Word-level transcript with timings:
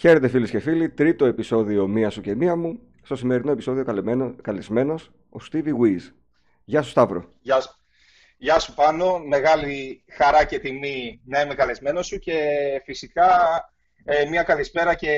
Χαίρετε 0.00 0.28
φίλες 0.28 0.50
και 0.50 0.60
φίλοι, 0.60 0.90
τρίτο 0.90 1.24
επεισόδιο 1.24 1.86
Μία 1.86 2.10
σου 2.10 2.20
και 2.20 2.34
Μία 2.34 2.56
μου. 2.56 2.80
Στο 3.02 3.16
σημερινό 3.16 3.50
επεισόδιο 3.50 3.84
καλεσμένος 4.42 5.10
ο 5.30 5.38
Stevie 5.52 5.72
Wiz. 5.82 6.12
Γεια 6.64 6.82
σου 6.82 6.90
Σταύρο. 6.90 7.24
Γεια 7.40 7.60
σου. 7.60 7.78
Γεια 8.36 8.58
σου 8.58 8.74
Πάνο, 8.74 9.18
μεγάλη 9.18 10.04
χαρά 10.10 10.44
και 10.44 10.58
τιμή 10.58 11.20
να 11.24 11.40
είμαι 11.40 11.54
καλεσμένος 11.54 12.06
σου 12.06 12.18
και 12.18 12.38
φυσικά 12.84 13.30
ε, 14.04 14.28
μια 14.28 14.42
καλησπέρα 14.42 14.94
και, 14.94 15.16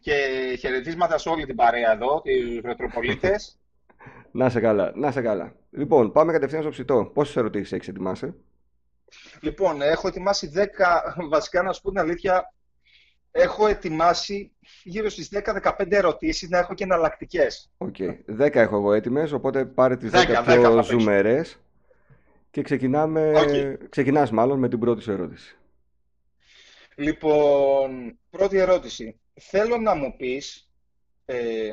και 0.00 0.14
χαιρετίσματα 0.58 1.18
σε 1.18 1.28
όλη 1.28 1.46
την 1.46 1.54
παρέα 1.54 1.92
εδώ, 1.92 2.22
τους 2.24 2.60
ρετροπολίτες. 2.64 3.58
να 4.30 4.48
σε 4.48 4.60
καλά, 4.60 4.92
να 4.94 5.10
σε 5.10 5.22
καλά. 5.22 5.54
Λοιπόν, 5.70 6.12
πάμε 6.12 6.32
κατευθείαν 6.32 6.62
στο 6.62 6.70
ψητό. 6.70 7.10
Πόσες 7.14 7.36
ερωτήσεις 7.36 7.72
έχεις 7.72 7.88
ετοιμάσει; 7.88 8.34
Λοιπόν, 9.40 9.82
έχω 9.82 10.08
ετοιμάσει 10.08 10.52
10, 10.54 10.58
βασικά 11.28 11.62
να 11.62 11.72
σου 11.72 11.80
πω 11.82 11.90
την 11.90 11.98
αλήθεια, 11.98 12.52
έχω 13.36 13.66
ετοιμάσει 13.66 14.52
γύρω 14.82 15.08
στις 15.08 15.28
10-15 15.32 15.72
ερωτήσεις 15.88 16.48
να 16.48 16.58
έχω 16.58 16.74
και 16.74 16.84
εναλλακτικές. 16.84 17.70
OK. 17.78 17.94
Okay. 17.98 18.40
10 18.40 18.54
έχω 18.54 18.76
εγώ 18.76 18.92
έτοιμες, 18.92 19.32
οπότε 19.32 19.64
πάρε 19.64 19.96
τις 19.96 20.10
10, 20.10 20.16
10 20.16 20.42
πιο 20.46 20.78
10, 20.78 20.84
ζουμερές 20.84 21.58
και 22.50 22.62
ξεκινάμε, 22.62 23.32
okay. 23.36 23.76
ξεκινάς 23.88 24.30
μάλλον 24.30 24.58
με 24.58 24.68
την 24.68 24.78
πρώτη 24.78 25.02
σου 25.02 25.10
ερώτηση. 25.10 25.56
Λοιπόν, 26.94 28.18
πρώτη 28.30 28.58
ερώτηση. 28.58 29.20
Θέλω 29.40 29.76
να 29.76 29.94
μου 29.94 30.16
πεις 30.16 30.70
ε, 31.24 31.70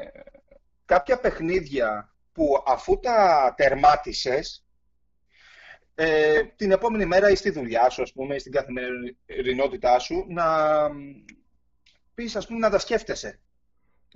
κάποια 0.85 1.19
παιχνίδια 1.19 2.13
που 2.31 2.63
αφού 2.65 2.99
τα 2.99 3.53
τερμάτισες 3.57 4.65
ε, 5.95 6.43
την 6.55 6.71
επόμενη 6.71 7.05
μέρα 7.05 7.29
ή 7.29 7.35
στη 7.35 7.49
δουλειά 7.49 7.89
σου, 7.89 8.01
ας 8.01 8.13
πούμε, 8.13 8.37
στην 8.37 8.51
καθημερινότητά 8.51 9.99
σου, 9.99 10.25
να 10.29 10.45
πεις, 12.21 12.35
ας 12.35 12.47
πούμε, 12.47 12.59
να 12.59 12.69
τα 12.69 12.79
σκέφτεσαι; 12.79 13.39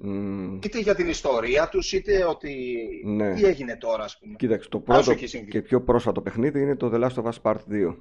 Mm. 0.04 0.60
Είτε 0.66 0.80
για 0.80 0.96
την 0.96 1.08
ιστορία 1.08 1.70
τους, 1.70 1.94
είτε 1.94 2.26
ότι 2.26 2.78
ναι. 3.06 3.34
τι 3.34 3.46
έγινε 3.46 3.76
τώρα, 3.76 4.04
ας 4.04 4.18
πούμε. 4.18 4.36
Κοίταξε, 4.36 4.70
το 4.70 4.80
πρώτο 4.80 5.14
και 5.50 5.62
πιο 5.62 5.82
πρόσφατο 5.82 6.22
παιχνίδι 6.22 6.62
είναι 6.62 6.76
το 6.76 6.92
The 6.94 7.04
Last 7.04 7.24
of 7.24 7.32
Us 7.32 7.42
Part 7.42 7.60
2. 7.70 7.96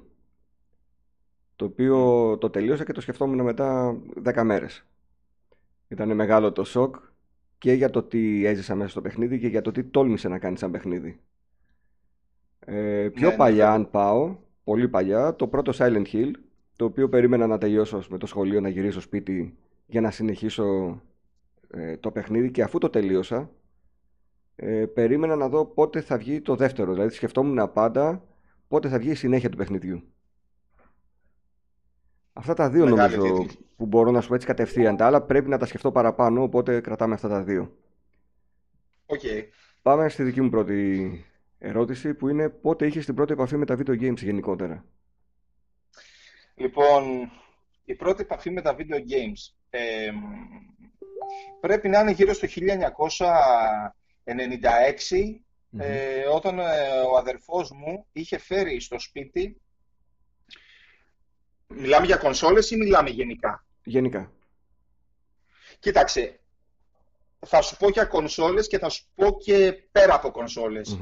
Το 1.55 1.65
οποίο 1.65 1.97
το 2.37 2.49
τελείωσα 2.49 2.83
και 2.83 2.91
το 2.91 3.01
σκεφτόμουν 3.01 3.41
μετά 3.41 3.97
10 4.23 4.41
μέρες. 4.43 4.85
Ήταν 5.87 6.15
μεγάλο 6.15 6.51
το 6.51 6.63
σοκ 6.63 6.95
και 7.57 7.71
για 7.71 7.89
το 7.89 8.03
τι 8.03 8.45
έζησα 8.45 8.75
μέσα 8.75 8.89
στο 8.89 9.01
παιχνίδι 9.01 9.39
και 9.39 9.47
για 9.47 9.61
το 9.61 9.71
τι 9.71 9.83
τόλμησε 9.83 10.27
να 10.27 10.39
κάνει 10.39 10.57
σαν 10.57 10.71
παιχνίδι. 10.71 11.19
Ε, 12.59 13.09
πιο 13.13 13.29
ναι, 13.29 13.35
παλιά, 13.35 13.65
ναι. 13.65 13.71
αν 13.71 13.89
πάω, 13.89 14.35
πολύ 14.63 14.87
παλιά, 14.87 15.35
το 15.35 15.47
πρώτο 15.47 15.71
Silent 15.75 16.05
Hill, 16.11 16.31
το 16.75 16.85
οποίο 16.85 17.09
περίμενα 17.09 17.47
να 17.47 17.57
τελειώσω 17.57 18.03
με 18.09 18.17
το 18.17 18.25
σχολείο, 18.25 18.61
να 18.61 18.69
γυρίσω 18.69 19.01
σπίτι 19.01 19.57
για 19.85 20.01
να 20.01 20.11
συνεχίσω 20.11 21.01
ε, 21.69 21.97
το 21.97 22.11
παιχνίδι 22.11 22.51
και 22.51 22.63
αφού 22.63 22.77
το 22.77 22.89
τελείωσα, 22.89 23.51
ε, 24.55 24.85
περίμενα 24.85 25.35
να 25.35 25.49
δω 25.49 25.65
πότε 25.65 26.01
θα 26.01 26.17
βγει 26.17 26.41
το 26.41 26.55
δεύτερο. 26.55 26.93
Δηλαδή 26.93 27.15
σκεφτόμουν 27.15 27.71
πάντα 27.73 28.23
πότε 28.67 28.89
θα 28.89 28.99
βγει 28.99 29.09
η 29.09 29.15
συνέχεια 29.15 29.49
του 29.49 29.57
παιχνιδιού. 29.57 30.03
Αυτά 32.33 32.53
τα 32.53 32.69
δύο 32.69 32.85
νομίζω 32.85 33.45
που 33.75 33.85
μπορώ 33.85 34.11
να 34.11 34.21
σου 34.21 34.27
πω 34.27 34.35
έτσι 34.35 34.47
κατευθείαν. 34.47 34.97
Τα 34.97 35.05
άλλα 35.05 35.21
πρέπει 35.21 35.49
να 35.49 35.57
τα 35.57 35.65
σκεφτώ 35.65 35.91
παραπάνω, 35.91 36.43
οπότε 36.43 36.81
κρατάμε 36.81 37.13
αυτά 37.13 37.27
τα 37.27 37.43
δύο. 37.43 37.77
Okay. 39.05 39.43
Πάμε 39.81 40.09
στη 40.09 40.23
δική 40.23 40.41
μου 40.41 40.49
πρώτη 40.49 41.25
ερώτηση 41.57 42.13
που 42.13 42.27
είναι 42.27 42.49
πότε 42.49 42.85
είχες 42.85 43.05
την 43.05 43.15
πρώτη 43.15 43.33
επαφή 43.33 43.57
με 43.57 43.65
τα 43.65 43.75
video 43.77 44.01
games 44.01 44.17
γενικότερα; 44.17 44.85
Λοιπόν, 46.55 47.31
η 47.85 47.95
πρώτη 47.95 48.21
επαφή 48.21 48.49
με 48.49 48.61
τα 48.61 48.75
video 48.77 48.97
games 48.97 49.53
πρέπει 51.59 51.89
να 51.89 51.99
είναι 51.99 52.11
γύρω 52.11 52.33
στο 52.33 52.47
1996 52.47 54.31
ε, 55.77 56.25
όταν 56.25 56.59
ε, 56.59 56.63
ο 57.11 57.17
αδερφός 57.17 57.71
μου 57.71 58.05
είχε 58.11 58.37
φέρει 58.37 58.79
στο 58.79 58.99
σπίτι 58.99 59.59
Μιλάμε 61.67 62.05
για 62.05 62.17
κονσόλες 62.17 62.71
ή 62.71 62.75
μιλάμε 62.75 63.09
γενικά; 63.09 63.65
Γενικά. 63.83 64.31
Κοίταξε, 65.79 66.39
θα 67.45 67.61
σου 67.61 67.77
πω 67.77 67.89
για 67.89 68.05
κονσόλες 68.05 68.67
και 68.67 68.79
θα 68.79 68.89
σου 68.89 69.05
πω 69.15 69.37
και 69.37 69.73
πέρα 69.91 70.15
από 70.15 70.31
κονσολες 70.31 70.99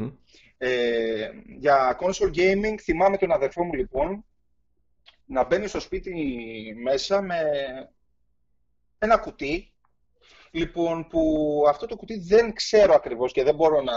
Ε, 0.58 1.30
για 1.58 1.98
console 2.02 2.36
gaming 2.36 2.76
θυμάμαι 2.82 3.18
τον 3.18 3.32
αδερφό 3.32 3.64
μου 3.64 3.74
λοιπόν 3.74 4.26
να 5.26 5.44
μπαίνει 5.44 5.68
στο 5.68 5.80
σπίτι 5.80 6.14
μέσα 6.84 7.22
με 7.22 7.40
ένα 9.04 9.18
κουτί 9.18 9.74
Λοιπόν, 10.56 11.08
που 11.08 11.64
αυτό 11.68 11.86
το 11.86 11.96
κουτί 11.96 12.20
δεν 12.20 12.54
ξέρω 12.54 12.94
ακριβώς 12.94 13.32
και 13.32 13.44
δεν 13.44 13.56
μπορώ 13.56 13.82
να 13.82 13.94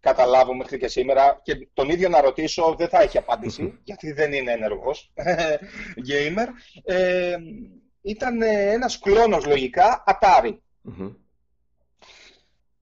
καταλάβω 0.00 0.54
μέχρι 0.54 0.78
και 0.78 0.88
σήμερα 0.88 1.40
και 1.42 1.68
τον 1.72 1.88
ίδιο 1.88 2.08
να 2.08 2.20
ρωτήσω 2.20 2.74
δεν 2.78 2.88
θα 2.88 3.02
έχει 3.02 3.18
απάντηση, 3.18 3.78
γιατί 3.84 4.12
δεν 4.12 4.32
είναι 4.32 4.52
ενεργός 4.52 5.12
gamer. 6.08 6.46
Ε, 6.84 7.36
ήταν 8.00 8.42
ένας 8.42 8.98
κλόνος 8.98 9.46
λογικά, 9.46 10.04
Atari. 10.06 10.56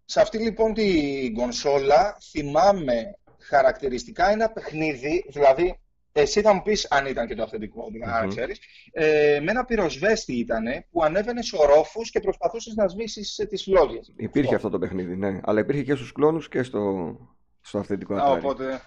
Σε 0.04 0.20
αυτή 0.20 0.38
λοιπόν 0.38 0.74
την 0.74 1.34
κονσόλα 1.34 2.16
θυμάμαι 2.30 3.18
χαρακτηριστικά 3.38 4.30
ένα 4.30 4.50
παιχνίδι, 4.50 5.24
δηλαδή 5.28 5.80
εσύ 6.12 6.40
θα 6.40 6.52
μου 6.52 6.62
πεις 6.62 6.90
αν 6.90 7.06
ήταν 7.06 7.26
και 7.26 7.34
το 7.34 7.42
αυθεντικό, 7.42 7.84
mm-hmm. 7.86 8.28
ξέρεις. 8.28 8.60
Ε, 8.92 9.40
με 9.42 9.50
ένα 9.50 9.64
πυροσβέστη 9.64 10.32
ήταν 10.32 10.64
που 10.90 11.02
ανέβαινε 11.02 11.42
σε 11.42 11.56
ορόφους 11.56 12.10
και 12.10 12.20
προσπαθούσες 12.20 12.74
να 12.74 12.88
σβήσεις 12.88 13.46
τις 13.48 13.62
φλόγες. 13.62 14.12
Υπήρχε 14.16 14.54
αυτό. 14.54 14.70
το 14.70 14.78
παιχνίδι, 14.78 15.16
ναι. 15.16 15.40
Αλλά 15.42 15.60
υπήρχε 15.60 15.82
και 15.82 15.94
στους 15.94 16.12
κλόνους 16.12 16.48
και 16.48 16.62
στο, 16.62 17.16
στο 17.60 17.78
αυθεντικό 17.78 18.16
Atari. 18.16 18.36
Οπότε... 18.36 18.80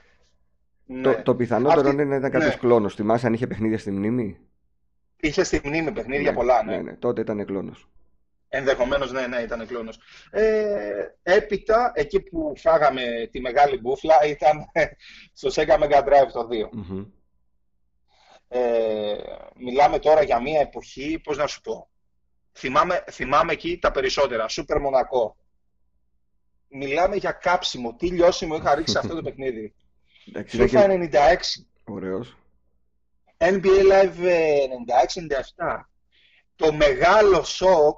Ναι. 0.88 1.02
Το, 1.02 1.22
το 1.24 1.36
πιθανότερο 1.36 1.90
είναι 1.90 2.04
να 2.04 2.16
ήταν 2.16 2.32
κάποιος 2.32 2.54
ναι. 2.54 2.60
κλόνος. 2.60 2.96
Θυμάσαι 2.96 3.28
αν 3.28 3.34
είχε 3.34 3.48
παιχνίδια 3.48 3.78
στη 3.78 3.92
μνήμη; 3.92 4.38
Είχε 5.20 5.44
στη 5.44 5.62
μνήμη 5.64 5.92
παιχνίδια 5.92 6.32
ναι, 6.32 6.38
πολλά, 6.38 6.64
ναι. 6.64 6.76
ναι, 6.76 6.82
ναι. 6.82 6.94
Τότε 6.94 7.22
ήταν 7.22 7.46
κλόνος. 7.46 7.90
Ενδεχομένως, 8.56 9.12
ναι, 9.12 9.28
ναι, 9.28 9.38
ήταν 9.38 9.68
κλόνος. 9.68 10.00
Ε, 10.32 11.06
έπειτα, 11.24 11.92
εκεί 11.96 12.22
που 12.22 12.54
φάγαμε 12.58 13.30
τη 13.32 13.40
μεγάλη 13.42 13.80
μπούφλα, 13.80 14.26
ήταν 14.26 14.66
στο 15.40 15.50
Sega 15.54 15.80
Mega 15.80 16.04
Drive 16.04 16.32
το 16.34 16.48
2. 16.52 17.06
Ε, 18.48 19.16
μιλάμε 19.56 20.00
τώρα 20.00 20.24
για 20.24 20.42
μια 20.42 20.60
εποχή, 20.60 21.20
πώς 21.24 21.38
να 21.38 21.48
σου 21.48 21.62
πω. 21.62 21.90
Θυμάμαι, 22.54 23.04
θυμάμαι 23.12 23.52
εκεί 23.54 23.78
τα 23.78 23.92
περισσότερα. 23.92 24.48
Σούπερ 24.48 24.80
Μονακό. 24.80 25.36
Μιλάμε 26.68 27.16
για 27.16 27.32
κάψιμο. 27.32 27.96
Τι 27.96 28.08
λιώσιμο 28.08 28.56
είχα 28.56 28.76
ρίξει 28.76 28.98
αυτό 28.98 29.16
το 29.16 29.22
παιχνίδι. 29.28 29.74
FIFA 30.52 31.10
96. 31.12 31.36
Ωραίος. 31.86 32.38
NBA 33.38 33.82
Live 33.92 34.22
96-97. 35.78 35.82
Το 36.56 36.74
μεγάλο 36.74 37.44
σοκ 37.44 37.98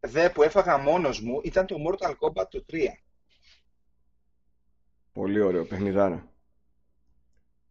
δε 0.00 0.30
που 0.30 0.42
έφαγα 0.42 0.78
μόνος 0.78 1.20
μου 1.20 1.40
ήταν 1.42 1.66
το 1.66 1.76
Mortal 1.88 2.10
Kombat 2.10 2.48
το 2.50 2.64
3. 2.72 2.76
Πολύ 5.12 5.40
ωραίο, 5.40 5.64
παιχνιδάρα. 5.64 6.32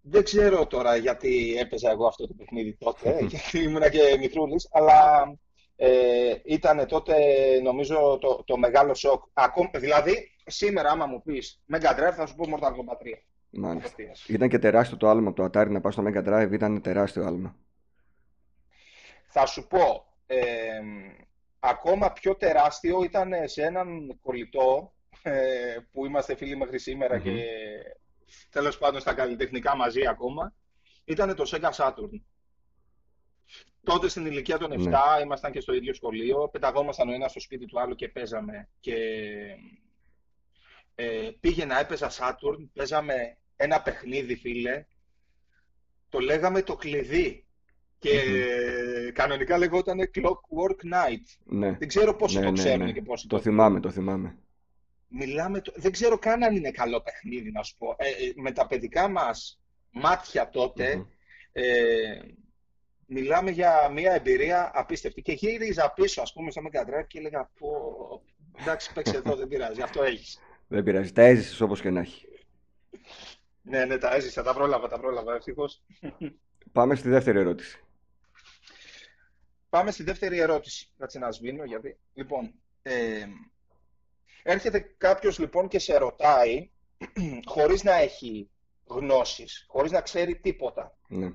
Δεν 0.02 0.24
ξέρω 0.24 0.68
τώρα 0.68 0.96
γιατί 0.96 1.56
έπαιζα 1.60 1.90
εγώ 1.90 2.08
αυτό 2.08 2.28
το 2.28 2.34
παιχνίδι 2.34 2.78
τότε, 2.78 3.18
γιατί 3.30 3.64
ήμουν 3.64 3.90
και 3.90 4.18
μικρούλης, 4.20 4.70
αλλά 4.72 5.32
ε, 5.76 6.34
ήταν 6.46 6.88
τότε 6.88 7.16
νομίζω 7.64 8.18
το, 8.22 8.44
το 8.46 8.58
μεγάλο 8.58 8.94
σοκ. 8.94 9.24
Ακόμα, 9.34 9.70
δηλαδή, 9.74 10.32
σήμερα 10.46 10.90
άμα 10.90 11.06
μου 11.06 11.22
πεις 11.22 11.64
Mega 11.74 11.92
Drive 11.92 12.14
θα 12.14 12.26
σου 12.26 12.36
πω 12.36 12.46
Mortal 12.48 12.72
Kombat 12.72 13.04
3. 13.04 13.18
Μάλιστα. 13.50 13.96
Ήταν 14.28 14.50
και 14.50 14.60
τεράστιο 14.60 14.98
το 14.98 15.10
άλμα 15.10 15.30
από 15.30 15.50
το 15.50 15.60
Atari 15.60 15.70
να 15.70 15.82
πάω 15.82 15.92
στο 15.92 16.04
Mega 16.08 16.28
Drive, 16.28 16.50
ήταν 16.52 16.82
τεράστιο 16.82 17.26
άλμα. 17.26 17.56
Θα 19.28 19.46
σου 19.46 19.68
πω, 19.68 20.06
ε, 20.26 20.38
ακόμα 21.60 22.12
πιο 22.12 22.36
τεράστιο 22.36 23.04
ήταν 23.04 23.34
σε 23.46 23.64
έναν 23.64 24.20
κολλητό 24.22 24.94
ε, 25.22 25.78
που 25.92 26.06
είμαστε 26.06 26.36
φίλοι 26.36 26.56
μέχρι 26.58 26.80
και 27.22 27.44
τέλος 28.50 28.78
πάντων 28.78 29.02
στα 29.02 29.14
καλλιτεχνικά 29.14 29.76
μαζί 29.76 30.08
ακόμα, 30.08 30.54
ήταν 31.06 31.36
το 31.36 31.44
Sega 31.48 31.72
Saturn. 31.72 32.22
Τότε 33.84 34.08
στην 34.08 34.26
ηλικία 34.26 34.58
των 34.58 34.72
7 34.72 34.78
ναι. 34.78 34.98
ήμασταν 35.22 35.52
και 35.52 35.60
στο 35.60 35.74
ίδιο 35.74 35.94
σχολείο, 35.94 36.50
πεταγόμασταν 36.50 37.10
ο 37.10 37.14
ένας 37.14 37.32
στο 37.32 37.40
σπίτι 37.40 37.66
του 37.66 37.80
άλλου 37.80 37.96
και 37.96 38.10
παίζαμε. 38.10 38.70
Και 38.80 38.96
ε, 40.96 41.30
πήγαινα, 41.40 41.80
έπαιζα 41.80 42.12
Saturn, 42.12 42.70
παίζαμε 42.74 43.38
ένα 43.56 43.82
παιχνίδι, 43.82 44.36
φίλε, 44.36 44.86
το 46.10 46.20
λέγαμε 46.20 46.62
το 46.62 46.76
κλειδί. 46.76 47.47
Και 48.00 48.22
κανονικά 49.14 49.58
λεγόταν 49.58 50.00
Clockwork 50.16 50.94
Night. 50.94 51.38
Ναι. 51.46 51.72
Δεν 51.72 51.88
ξέρω 51.88 52.16
πόσο 52.16 52.40
ναι, 52.40 52.46
το 52.46 52.52
ναι, 52.52 52.58
ξέρουν 52.58 52.86
ναι. 52.86 52.92
και 52.92 53.02
πόσο 53.02 53.28
το, 53.28 53.36
το 53.36 53.42
θυμάμαι, 53.42 53.80
το 53.80 53.92
θυμάμαι. 53.92 54.38
Μιλάμε, 55.08 55.62
δεν 55.76 55.92
ξέρω 55.92 56.18
καν 56.18 56.44
αν 56.44 56.56
είναι 56.56 56.72
καλό 56.72 57.02
παιχνίδι, 57.02 57.52
να 57.52 57.64
σου 57.64 57.78
πω. 57.78 57.96
Ε, 57.98 58.08
ε 58.08 58.34
με 58.36 58.52
τα 58.52 58.68
παιδικά 58.68 59.08
μας 59.08 59.62
μάτια 59.92 60.50
τότε, 60.50 61.06
ε, 61.52 62.20
μιλάμε 63.06 63.52
για 63.52 63.90
μια 63.94 64.14
εμπειρία 64.14 64.72
απίστευτη. 64.74 65.22
Και 65.22 65.32
γύριζα 65.32 65.92
πίσω, 65.96 66.22
ας 66.22 66.34
πούμε, 66.34 66.52
στο 66.52 66.62
Mega 66.66 66.82
Drive 66.82 67.08
και 67.08 67.20
έλεγα, 67.20 67.52
πω, 67.60 67.70
εντάξει, 68.60 68.94
παίξε 68.94 69.18
εδώ, 69.18 69.36
δεν 69.36 69.48
πειράζει, 69.48 69.82
αυτό 69.82 70.04
έχεις. 70.04 70.40
Δεν 70.68 70.84
πειράζει, 70.84 71.12
τα 71.12 71.22
έζησες 71.22 71.62
όπως 71.62 71.82
και 71.82 71.90
να 71.90 72.00
έχει. 72.00 72.26
Ναι, 73.62 73.86
ναι, 73.86 73.98
τα 73.98 74.16
έζησα, 74.16 74.44
τα 74.44 74.54
πρόλαβα, 74.54 74.88
τα 74.88 75.00
πρόλαβα, 75.00 75.36
ευτυχώς. 75.36 75.84
Πάμε 76.72 76.96
στη 76.96 77.10
δεύτερη 77.10 77.40
ερώτηση. 77.40 77.82
Πάμε 79.78 79.92
στη 79.92 80.04
δεύτερη 80.04 80.40
ερώτηση. 80.40 80.90
Κάτσε 80.98 81.20
να 81.20 81.32
σβήνω, 81.32 81.64
γιατί... 81.64 81.98
Λοιπόν, 82.14 82.54
ε, 82.82 83.26
έρχεται 84.44 84.80
κάποιος 84.98 85.40
λοιπόν 85.40 85.68
και 85.68 85.80
σε 85.80 85.98
ρωτάει, 85.98 86.70
χωρίς 87.54 87.84
να 87.84 87.94
έχει 87.94 88.50
γνώσεις, 88.86 89.66
χωρίς 89.68 89.92
να 89.92 90.02
ξέρει 90.02 90.40
τίποτα. 90.40 90.98
Ναι. 91.08 91.32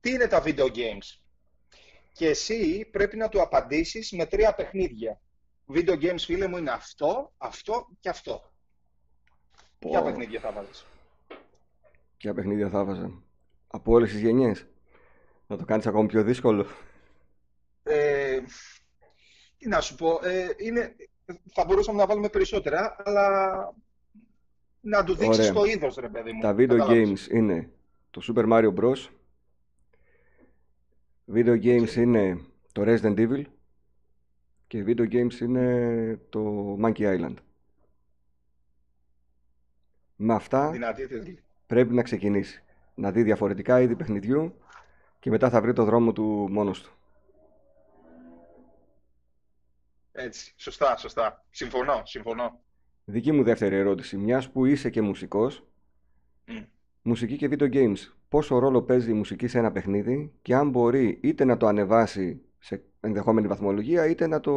Τι 0.00 0.10
είναι 0.10 0.26
τα 0.26 0.42
video 0.44 0.66
games; 0.66 1.20
Και 2.12 2.28
εσύ 2.28 2.88
πρέπει 2.92 3.16
να 3.16 3.28
του 3.28 3.40
απαντήσεις 3.40 4.12
με 4.12 4.26
τρία 4.26 4.54
παιχνίδια. 4.54 5.20
Video 5.74 6.02
games, 6.02 6.18
φίλε 6.18 6.46
μου, 6.46 6.56
είναι 6.56 6.70
αυτό, 6.70 7.32
αυτό 7.38 7.88
και 8.00 8.08
αυτό. 8.08 8.52
Πω. 9.78 9.90
Ποια 9.90 10.02
παιχνίδια 10.02 10.40
θα 10.40 10.52
βάλεις. 10.52 10.86
Ποια 12.16 12.34
παιχνίδια 12.34 12.68
θα 12.68 12.84
βάζα; 12.84 13.22
Από 13.66 13.92
όλες 13.92 14.10
τις 14.10 14.20
γενιές. 14.20 14.66
Να 15.46 15.56
το 15.56 15.64
κάνεις 15.64 15.86
ακόμη 15.86 16.08
πιο 16.08 16.22
δύσκολο. 16.22 16.66
Ε, 17.88 18.40
τι 19.58 19.68
να 19.68 19.80
σου 19.80 19.94
πω, 19.94 20.20
ε, 20.22 20.48
είναι, 20.56 20.96
θα 21.52 21.64
μπορούσαμε 21.64 21.98
να 21.98 22.06
βάλουμε 22.06 22.28
περισσότερα, 22.28 22.96
αλλά 23.04 23.50
να 24.80 25.04
του 25.04 25.14
δείξεις 25.14 25.38
Ωραία. 25.48 25.52
το 25.52 25.64
είδος, 25.64 25.94
ρε 25.96 26.08
παιδί 26.08 26.32
μου. 26.32 26.40
Τα 26.40 26.52
video 26.54 26.66
Κατάλαβες. 26.68 27.26
games 27.28 27.32
είναι 27.34 27.70
το 28.10 28.22
Super 28.28 28.48
Mario 28.52 28.74
Bros. 28.74 29.08
Video 31.34 31.62
games 31.64 31.94
είναι 31.94 32.40
το 32.72 32.82
Resident 32.86 33.16
Evil. 33.18 33.42
Και 34.66 34.84
video 34.86 35.12
games 35.12 35.40
είναι 35.40 36.20
το 36.28 36.74
Monkey 36.82 36.98
Island. 37.18 37.34
Με 40.16 40.34
αυτά 40.34 40.70
Δυνατή 40.70 41.06
τίτλη. 41.06 41.42
πρέπει 41.66 41.94
να 41.94 42.02
ξεκινήσει. 42.02 42.62
Να 42.94 43.10
δει 43.12 43.22
διαφορετικά 43.22 43.80
είδη 43.80 43.96
παιχνιδιού 43.96 44.54
και 45.18 45.30
μετά 45.30 45.50
θα 45.50 45.60
βρει 45.60 45.72
το 45.72 45.84
δρόμο 45.84 46.12
του 46.12 46.48
μόνος 46.50 46.82
του. 46.82 46.92
Έτσι, 50.20 50.54
σωστά, 50.56 50.96
σωστά. 50.96 51.44
Συμφωνώ, 51.50 52.02
συμφωνώ. 52.04 52.60
Δική 53.04 53.32
μου 53.32 53.42
δεύτερη 53.42 53.76
ερώτηση. 53.76 54.16
Μιας 54.16 54.50
που 54.50 54.66
είσαι 54.66 54.90
και 54.90 55.02
μουσικός, 55.02 55.66
Μμ. 56.46 56.62
μουσική 57.02 57.36
και 57.36 57.48
video 57.50 57.72
games, 57.72 57.96
πόσο 58.28 58.58
ρόλο 58.58 58.82
παίζει 58.82 59.10
η 59.10 59.14
μουσική 59.14 59.46
σε 59.46 59.58
ένα 59.58 59.72
παιχνίδι 59.72 60.32
και 60.42 60.54
αν 60.54 60.70
μπορεί 60.70 61.20
είτε 61.22 61.44
να 61.44 61.56
το 61.56 61.66
ανεβάσει 61.66 62.40
σε 62.58 62.82
ενδεχόμενη 63.00 63.46
βαθμολογία 63.46 64.06
είτε 64.06 64.26
να 64.26 64.40
το 64.40 64.52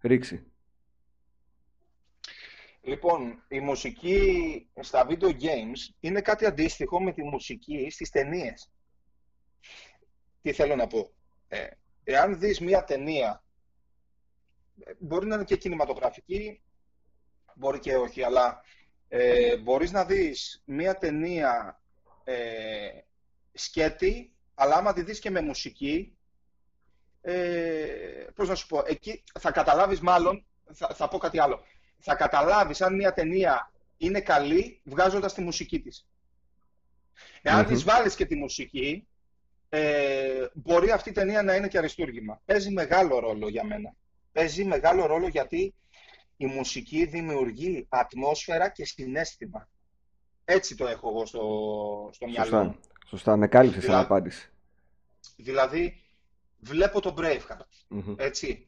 ρίξει; 0.00 0.46
Λοιπόν, 2.80 3.42
η 3.48 3.60
μουσική 3.60 4.66
στα 4.80 5.06
video 5.08 5.30
games 5.30 5.94
είναι 6.00 6.20
κάτι 6.20 6.46
αντίστοιχο 6.46 7.02
με 7.02 7.12
τη 7.12 7.22
μουσική 7.22 7.90
στις 7.90 8.10
ταινίες. 8.10 8.70
Τι 10.42 10.52
θέλω 10.52 10.76
να 10.76 10.86
πω. 10.86 11.10
Ε, 11.48 11.66
εάν 12.04 12.38
δεις 12.38 12.60
μία 12.60 12.84
ταινία, 12.84 13.42
ε, 13.46 13.51
μπορεί 14.98 15.26
να 15.26 15.34
είναι 15.34 15.44
και 15.44 15.56
κινηματογραφική, 15.56 16.62
μπορεί 17.54 17.78
και 17.78 17.96
όχι, 17.96 18.22
αλλά 18.22 18.64
ε, 19.08 19.56
μπορείς 19.56 19.90
να 19.90 20.04
δεις 20.04 20.62
μία 20.64 20.98
ταινία 20.98 21.80
ε, 22.24 22.88
σκέτη, 23.52 24.32
αλλά 24.54 24.74
άμα 24.74 24.92
τη 24.92 25.02
δεις 25.02 25.18
και 25.18 25.30
με 25.30 25.40
μουσική, 25.40 26.16
ε, 27.20 28.26
πώς 28.34 28.48
να 28.48 28.54
σου 28.54 28.66
πω, 28.66 28.82
εκεί 28.86 29.22
θα 29.40 29.50
καταλάβεις 29.50 30.00
μάλλον, 30.00 30.46
θα, 30.72 30.88
θα 30.94 31.08
πω 31.08 31.18
κάτι 31.18 31.40
άλλο, 31.40 31.62
θα 31.98 32.14
καταλάβεις 32.14 32.80
αν 32.80 32.94
μια 32.94 33.12
ταινία 33.12 33.72
είναι 33.96 34.20
καλή 34.20 34.80
βγάζοντας 34.84 35.34
τη 35.34 35.40
μουσική 35.40 35.80
της. 35.80 36.06
Εάν 37.42 37.60
Μμμ. 37.60 37.66
της 37.66 37.84
βάλεις 37.84 38.14
και 38.14 38.26
τη 38.26 38.34
μουσική, 38.34 39.06
ε, 39.68 40.46
μπορεί 40.54 40.90
αυτή 40.90 41.08
η 41.08 41.12
ταινία 41.12 41.42
να 41.42 41.54
είναι 41.54 41.68
και 41.68 41.78
αριστούργημα. 41.78 42.40
Παίζει 42.44 42.70
μεγάλο 42.70 43.18
ρόλο 43.18 43.48
για 43.48 43.64
μένα. 43.64 43.94
Παίζει 44.32 44.64
μεγάλο 44.64 45.06
ρόλο 45.06 45.28
γιατί 45.28 45.74
η 46.36 46.46
μουσική 46.46 47.04
δημιουργεί 47.04 47.86
ατμόσφαιρα 47.88 48.68
και 48.68 48.84
συνέστημα. 48.84 49.68
Έτσι 50.44 50.76
το 50.76 50.86
έχω 50.86 51.08
εγώ 51.08 51.26
στο, 51.26 51.40
στο 52.12 52.26
μυαλό 52.28 52.64
μου. 52.64 52.72
Σωστά. 52.72 52.88
Σωστά. 53.06 53.36
Με 53.36 53.48
κάλυψες 53.48 53.82
σαν 53.82 53.90
Δηλαδή- 53.90 54.04
απάντηση. 54.06 54.50
Δηλαδή, 55.36 56.02
βλέπω 56.58 57.00
το 57.00 57.14
Braveheart, 57.18 57.66
Μμμ. 57.88 58.14
έτσι. 58.18 58.66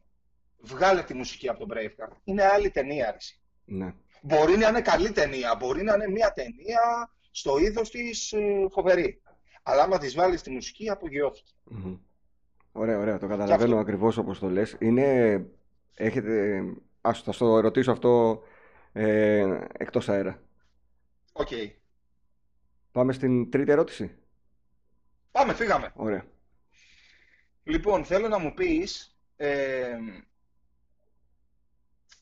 Βγάλε 0.58 1.02
τη 1.02 1.14
μουσική 1.14 1.48
από 1.48 1.66
το 1.66 1.74
Braveheart. 1.74 2.16
Είναι 2.24 2.44
άλλη 2.44 2.70
ταινία, 2.70 3.08
αρέσει. 3.08 3.40
Ναι. 3.64 3.94
Μπορεί 4.22 4.56
να 4.56 4.68
είναι 4.68 4.80
καλή 4.80 5.10
ταινία, 5.12 5.54
μπορεί 5.54 5.82
να 5.82 5.94
είναι 5.94 6.08
μια 6.08 6.32
ταινία 6.32 7.12
στο 7.30 7.58
είδος 7.58 7.90
της 7.90 8.32
ε, 8.32 8.66
φοβερή. 8.72 9.22
Αλλά 9.62 9.82
άμα 9.82 9.98
της 9.98 10.14
βάλεις 10.14 10.42
τη 10.42 10.50
μουσική, 10.50 10.90
απογειώθηκε. 10.90 11.52
Μμμ. 11.64 11.96
Ωραία, 12.76 12.98
ωραία. 12.98 13.18
Το 13.18 13.26
καταλαβαίνω 13.26 13.64
αυτό. 13.70 13.78
ακριβώς 13.78 14.16
όπως 14.16 14.38
το 14.38 14.48
λες. 14.48 14.76
Είναι... 14.78 15.46
Έχετε... 15.94 16.62
Ας 17.00 17.22
θα 17.22 17.32
στο 17.32 17.60
ρωτήσω 17.60 17.92
αυτό 17.92 18.42
ε, 18.92 19.60
εκτός 19.72 20.08
αέρα. 20.08 20.42
Οκ. 21.32 21.48
Πάμε 22.92 23.12
στην 23.12 23.50
τρίτη 23.50 23.70
ερώτηση. 23.70 24.16
Πάμε, 25.30 25.54
φύγαμε. 25.54 25.92
Ωραία. 25.94 26.24
Λοιπόν, 27.62 28.04
θέλω 28.04 28.28
να 28.28 28.38
μου 28.38 28.54
πεις... 28.54 29.16
Ε, 29.36 29.96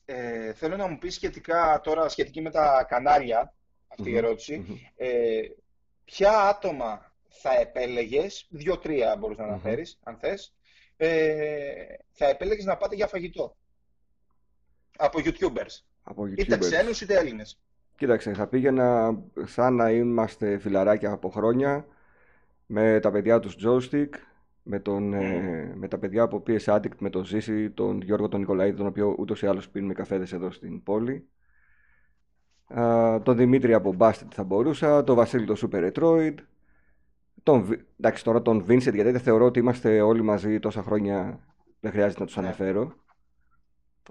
ε, 0.05 0.53
θέλω 0.53 0.75
να 0.75 0.87
μου 0.87 0.97
πεις 0.97 1.13
σχετικά 1.13 1.79
τώρα, 1.83 2.09
σχετική 2.09 2.41
με 2.41 2.49
τα 2.49 2.85
Κανάρια, 2.89 3.53
αυτή 3.87 4.09
η 4.09 4.11
Μμμ. 4.11 4.17
ερώτηση. 4.17 4.57
Μμμ. 4.57 4.75
Ε, 4.95 5.41
ποια 6.05 6.39
άτομα 6.39 7.12
θα 7.41 7.59
επέλεγες, 7.59 8.47
δύο-τρία 8.49 9.15
μπορείς 9.15 9.37
να 9.37 9.43
Μμμ. 9.43 9.51
αναφέρεις, 9.53 9.99
αν 10.03 10.17
θες, 10.17 10.55
ε, 10.97 11.73
θα 12.11 12.25
επέλεγες 12.27 12.65
να 12.65 12.77
πάτε 12.77 12.95
για 12.95 13.07
φαγητό. 13.07 13.55
Από 14.97 15.19
YouTubers. 15.19 15.83
Από 16.03 16.27
Είτε 16.27 16.55
YouTubers. 16.55 16.59
ξένους 16.59 17.01
είτε 17.01 17.17
Έλληνες. 17.17 17.59
Κοίταξε, 17.97 18.33
θα 18.33 18.47
πήγαινα 18.47 19.17
σαν 19.43 19.75
να 19.75 19.91
είμαστε 19.91 20.57
φιλαράκια 20.57 21.11
από 21.11 21.29
χρόνια 21.29 21.85
με 22.65 22.99
τα 22.99 23.11
παιδιά 23.11 23.39
τους 23.39 23.55
Joystick, 23.65 24.09
με, 24.63 24.79
τον, 24.79 25.13
ε, 25.13 25.71
με 25.75 25.87
τα 25.87 25.97
παιδιά 25.97 26.23
από 26.23 26.43
PS 26.47 26.63
Addict, 26.65 26.95
με 26.99 27.09
τον 27.09 27.23
Ζήση, 27.25 27.69
τον 27.69 28.01
Γιώργο 28.01 28.27
τον 28.27 28.39
Νικολαίδη, 28.39 28.77
τον 28.77 28.85
οποίο 28.87 29.15
ούτως 29.19 29.41
ή 29.41 29.47
άλλως 29.47 29.69
πίνουμε 29.69 29.93
καφέδες 29.93 30.33
εδώ 30.33 30.51
στην 30.51 30.83
πόλη. 30.83 31.27
Α, 32.79 33.21
τον 33.21 33.37
Δημήτρη 33.37 33.73
από 33.73 33.95
Busted 33.99 34.27
θα 34.33 34.43
μπορούσα, 34.43 35.03
τον 35.03 35.15
Βασίλη 35.15 35.45
το 35.45 35.55
Super 35.61 35.91
Retroid, 35.91 36.35
τον, 37.43 37.63
Βι- 37.63 37.85
εντάξει 37.99 38.23
τώρα 38.23 38.41
τον 38.41 38.61
Vincent 38.67 38.93
γιατί 38.93 39.11
δεν 39.11 39.19
θεωρώ 39.19 39.45
ότι 39.45 39.59
είμαστε 39.59 40.01
όλοι 40.01 40.21
μαζί 40.21 40.59
τόσα 40.59 40.81
χρόνια, 40.83 41.39
δεν 41.79 41.91
χρειάζεται 41.91 42.19
να 42.19 42.25
τους 42.25 42.35
Ναι. 42.37 42.43
αναφέρω. 42.43 42.93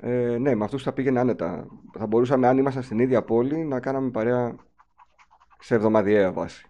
Ε, 0.01 0.37
ναι, 0.39 0.55
με 0.55 0.65
αυτούς 0.65 0.83
θα 0.83 0.93
πήγαινε 0.93 1.21
άνετα. 1.21 1.67
Θα 1.99 2.07
μπορούσαμε, 2.07 2.47
αν 2.49 2.59
ήμασταν 2.59 2.83
στην 2.83 2.99
ίδια 2.99 3.23
πόλη, 3.23 3.65
να 3.65 3.81
κάναμε 3.81 4.11
παρέα 4.11 4.57
σε 5.61 5.75
εβδομαδιαία 5.75 6.33
βάση. 6.33 6.67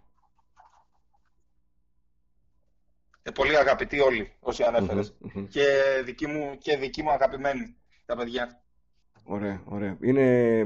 Ε, 3.23 3.31
πολύ 3.31 3.57
αγαπητοί 3.57 4.01
όλοι 4.01 4.33
όσοι 4.41 4.63
ανέφερες. 4.63 5.17
Μμμ, 5.19 5.31
μμμ. 5.35 5.47
Και, 5.47 5.65
δική 6.05 6.27
μου, 6.27 6.59
και 6.59 6.77
δική 6.77 7.03
μου 7.03 7.11
αγαπημένη 7.11 7.77
τα 8.07 8.17
παιδιά. 8.17 8.63
Ωραία, 9.25 9.63
ωραία. 9.65 9.97
Είναι, 10.01 10.61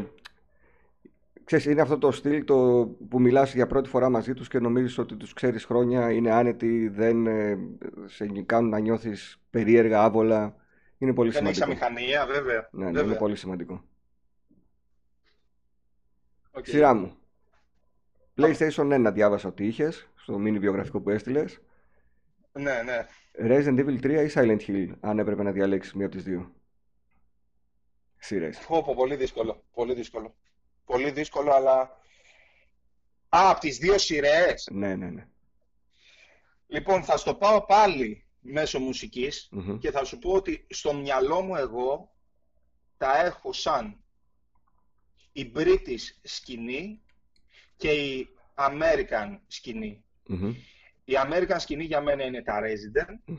ξέρεις, 1.46 1.64
είναι 1.64 1.80
αυτό 1.80 1.98
το 1.98 2.10
στυλ 2.10 2.44
το 2.44 2.88
που 3.08 3.20
μιλάς 3.20 3.54
για 3.54 3.66
πρώτη 3.66 3.88
φορά 3.88 4.08
μαζί 4.08 4.34
τους 4.34 4.48
και 4.48 4.58
νομίζεις 4.58 4.98
ότι 4.98 5.16
τους 5.16 5.32
ξέρεις 5.32 5.64
χρόνια, 5.64 6.10
είναι 6.12 6.30
άνετοι, 6.30 6.88
δεν 6.88 7.26
ε, 7.26 7.58
σε 8.04 8.26
κάνουν 8.46 8.70
να 8.70 8.78
νιώθεις 8.78 9.40
περίεργα, 9.50 10.02
άβολα. 10.02 10.56
Είναι 10.98 11.12
πολύ 11.14 11.30
Δεν 11.30 11.44
έχεις 11.44 11.56
σημαντικό. 11.56 11.84
αμηχανία, 11.84 12.26
βέβαια. 12.26 12.68
Ναι, 12.72 12.84
ναι, 12.84 12.90
βέβαια. 12.90 13.06
είναι 13.08 13.18
πολύ 13.18 13.36
σημαντικό. 13.36 13.84
Οκ. 16.50 16.66
Σειρά 16.66 16.94
μου. 16.94 17.16
PlayStation 18.36 19.06
1 19.08 19.10
διάβασα 19.12 19.48
ότι 19.48 19.66
είχες, 19.66 20.08
στο 20.14 20.36
mini 20.36 20.58
βιογραφικό 20.58 21.00
που 21.00 21.10
έστειλες. 21.10 21.60
Ναι, 22.52 22.82
ναι. 22.82 23.06
Resident 23.38 23.78
Evil 23.78 24.00
3 24.00 24.28
ή 24.28 24.30
Silent 24.34 24.60
Hill, 24.66 24.88
αν 25.00 25.18
έπρεπε 25.18 25.42
να 25.42 25.52
διαλέξεις 25.52 25.94
μία 25.94 26.06
από 26.06 26.14
τις 26.14 26.24
δύο. 26.24 26.52
Σειρές. 28.16 28.64
Πω, 28.68 28.82
πω, 28.82 28.94
πολύ 28.94 29.16
δύσκολο. 29.16 29.62
Πολύ 29.74 29.94
δύσκολο. 29.94 30.34
Πολύ 30.86 31.10
δύσκολο, 31.10 31.52
αλλά... 31.52 31.80
Α, 33.28 33.50
από 33.50 33.60
τις 33.60 33.78
δύο 33.78 33.98
σειρές. 33.98 34.68
Ναι, 34.72 34.94
ναι, 34.96 35.10
ναι. 35.10 35.28
Λοιπόν, 36.66 37.04
θα 37.04 37.16
στο 37.16 37.34
πάω 37.34 37.64
πάλι 37.64 38.26
μέσω 38.40 38.78
μουσικής 38.78 39.48
Μμμ. 39.50 39.78
και 39.78 39.90
θα 39.90 40.04
σου 40.04 40.18
πω 40.18 40.32
ότι 40.32 40.66
στο 40.70 40.94
μυαλό 40.94 41.40
μου 41.42 41.56
εγώ 41.56 42.14
τα 42.96 43.24
έχω 43.24 43.52
σαν 43.52 44.00
η 45.32 45.52
British 45.56 46.04
σκηνή 46.22 47.00
και 47.76 47.90
η 47.90 48.28
American 48.54 49.38
σκηνή. 49.46 50.04
Μμμ. 50.26 50.54
η 51.04 51.12
American 51.26 51.56
σκηνή 51.58 51.84
για 51.84 52.00
μένα 52.00 52.24
είναι 52.24 52.42
τα 52.42 52.60
Resident 52.62 53.32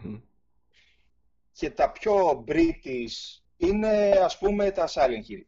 και 1.51 1.69
τα 1.69 1.91
πιο 1.91 2.43
British 2.47 3.41
είναι 3.57 4.09
ας 4.23 4.37
πούμε 4.37 4.71
τα 4.71 4.87
Silent 4.87 5.31
Hill. 5.31 5.43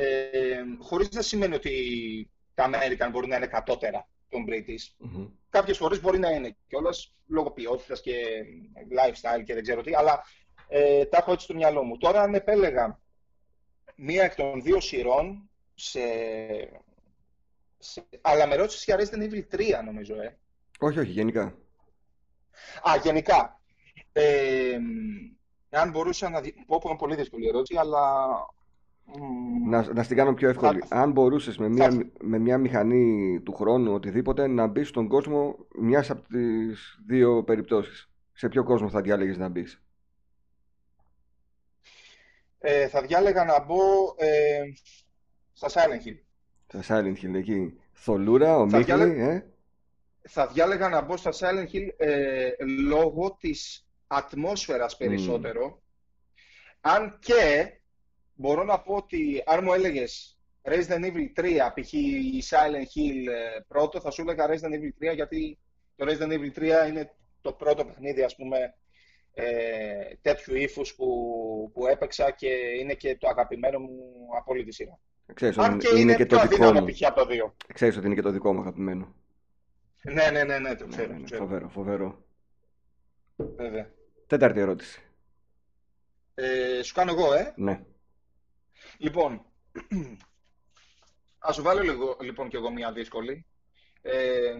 Ε, 0.00 0.62
χωρίς 0.78 1.10
να 1.10 1.22
σημαίνει 1.22 1.54
ότι 1.54 2.30
τα 2.54 2.70
American 2.70 3.08
μπορεί 3.10 3.28
να 3.28 3.36
είναι 3.36 3.46
κατώτερα 3.46 4.08
των 4.28 4.44
British. 4.48 5.14
mm 5.16 5.28
Κάποιες 5.50 5.76
φορές 5.76 6.00
μπορεί 6.00 6.18
να 6.18 6.30
είναι 6.30 6.56
κιόλας 6.68 7.14
λόγω 7.26 7.50
ποιότητας 7.50 8.00
και 8.00 8.14
lifestyle 8.74 9.42
και 9.44 9.54
δεν 9.54 9.62
ξέρω 9.62 9.82
τι, 9.82 9.94
αλλά 9.94 10.24
ε, 10.68 11.04
τα 11.04 11.18
έχω 11.18 11.32
έτσι 11.32 11.44
στο 11.44 11.54
μυαλό 11.54 11.82
μου. 11.82 11.96
Τώρα 11.96 12.22
αν 12.22 12.34
επέλεγα 12.34 13.00
μία 13.96 14.24
εκ 14.24 14.34
των 14.34 14.62
δύο 14.62 14.80
σειρών 14.80 15.50
σε... 15.74 16.00
σε... 17.78 18.04
αλλά 18.20 18.46
με 18.46 18.54
ρώτησες 18.54 18.84
για 18.84 18.96
Resident 18.98 19.30
Evil 19.30 19.54
3 19.54 19.84
νομίζω, 19.84 20.22
ε. 20.22 20.38
Όχι, 20.78 20.98
όχι, 20.98 21.10
γενικά. 21.10 21.42
Α, 22.82 22.96
γενικά. 23.02 23.60
Ε, 24.12 24.78
αν 25.70 25.90
μπορούσα 25.90 26.28
να... 26.28 26.40
Πω 26.40 26.78
πω 26.78 26.88
είναι 26.88 26.98
πολύ 26.98 27.14
δύσκολη 27.14 27.48
ερώτηση, 27.48 27.78
αλλά 27.78 28.02
να, 29.66 29.92
να 29.92 30.02
στην 30.02 30.16
κάνω 30.16 30.34
πιο 30.34 30.48
εύκολη. 30.48 30.82
Αν 30.88 31.12
μπορούσες 31.12 31.58
με 31.58 31.68
μια, 31.68 32.10
με 32.20 32.38
μια 32.38 32.58
μηχανή 32.58 33.40
του 33.44 33.54
χρόνου, 33.54 33.92
οτιδήποτε, 33.92 34.46
να 34.46 34.66
μπεις 34.66 34.88
στον 34.88 35.08
κόσμο 35.08 35.66
μιας 35.78 36.10
από 36.10 36.28
τις 36.28 36.98
δύο 37.06 37.44
περιπτώσεις. 37.44 38.10
Σε 38.32 38.48
ποιο 38.48 38.64
κόσμο 38.64 38.90
θα 38.90 39.00
διάλεγες 39.00 39.36
να 39.36 39.48
μπεις, 39.48 39.82
ε, 42.58 42.88
Θα 42.88 43.02
διάλεγα 43.02 43.44
να 43.44 43.64
μπω 43.64 44.14
ε, 44.16 44.62
στα 45.52 45.68
Silent 45.68 46.06
Hill. 46.06 46.18
Στα 46.66 46.82
Silent 46.88 47.14
Hill, 47.22 47.34
εκεί. 47.34 47.78
Θολούρα, 47.92 48.56
ο 48.56 48.64
Μίχλη, 48.64 49.20
ε. 49.20 49.44
Θα 50.28 50.46
διάλεγα 50.46 50.88
να 50.88 51.00
μπω 51.00 51.16
στα 51.16 51.30
Silent 51.32 51.66
Hill 51.72 51.88
ε, 51.96 52.50
λόγω 52.86 53.36
της 53.40 53.86
ατμόσφαιρας 54.06 54.96
περισσότερο. 54.96 55.82
Αν 56.80 57.18
και 57.20 57.72
μπορώ 58.40 58.64
να 58.64 58.80
πω 58.80 58.94
ότι 58.94 59.42
αν 59.46 59.64
μου 59.64 59.72
έλεγες 59.72 60.38
Resident 60.62 61.04
Evil 61.04 61.40
3, 61.40 61.58
π.χ. 61.74 61.92
η 61.92 62.42
Silent 62.50 62.88
Hill 62.94 63.28
ε, 63.28 63.60
πρώτο, 63.68 64.00
θα 64.00 64.10
σου 64.10 64.20
έλεγα 64.22 64.46
Resident 64.48 64.74
Evil 64.74 65.10
3 65.10 65.14
γιατί 65.14 65.58
το 65.96 66.06
Resident 66.08 66.32
Evil 66.32 66.58
3 66.58 66.88
είναι 66.88 67.14
το 67.40 67.52
πρώτο 67.52 67.84
παιχνίδι, 67.84 68.22
ας 68.22 68.36
πούμε, 68.36 68.74
ε, 69.34 70.14
τέτοιου 70.22 70.54
ύφους 70.54 70.94
που, 70.94 71.06
που 71.74 71.86
έπαιξα 71.86 72.30
και 72.30 72.48
είναι 72.80 72.94
και 72.94 73.16
το 73.16 73.28
αγαπημένο 73.28 73.78
μου 73.78 74.28
από 74.38 74.52
όλη 74.52 74.64
τη 74.64 74.72
σειρά. 74.72 74.98
Ξέρεις, 75.34 75.58
Αν 75.58 75.78
και 75.78 75.88
είναι, 75.88 76.00
είναι 76.00 76.14
και 76.14 76.26
το 76.26 76.46
δικό 76.46 76.72
μου. 76.72 76.84
π.χ. 76.84 77.02
από 77.02 77.20
το 77.20 77.26
2. 77.48 77.52
Ξέρεις 77.74 77.96
ότι 77.96 78.06
είναι 78.06 78.14
και 78.14 78.22
το 78.22 78.30
δικό 78.30 78.52
μου 78.52 78.60
αγαπημένο. 78.60 79.14
Ναι, 80.02 80.30
ναι, 80.30 80.44
ναι, 80.44 80.58
ναι, 80.58 80.74
το 80.74 80.86
ξέρω. 80.86 81.12
Ναι, 81.12 81.14
ναι, 81.14 81.24
ναι, 81.30 81.36
φοβερό, 81.36 81.68
φοβερό. 81.68 82.24
Βέβαια. 83.36 83.90
Τέταρτη 84.26 84.60
ερώτηση. 84.60 85.02
Ε, 86.34 86.82
σου 86.82 86.94
κάνω 86.94 87.12
εγώ, 87.12 87.34
ε; 87.34 87.52
Ναι. 87.56 87.80
Λοιπόν, 88.98 89.44
ας 91.38 91.54
σου 91.54 91.62
βάλω 91.62 91.82
λίγο, 91.82 92.16
λοιπόν 92.20 92.48
και 92.48 92.56
εγώ 92.56 92.70
μια 92.70 92.92
δύσκολη. 92.92 93.46
Ε, 94.02 94.52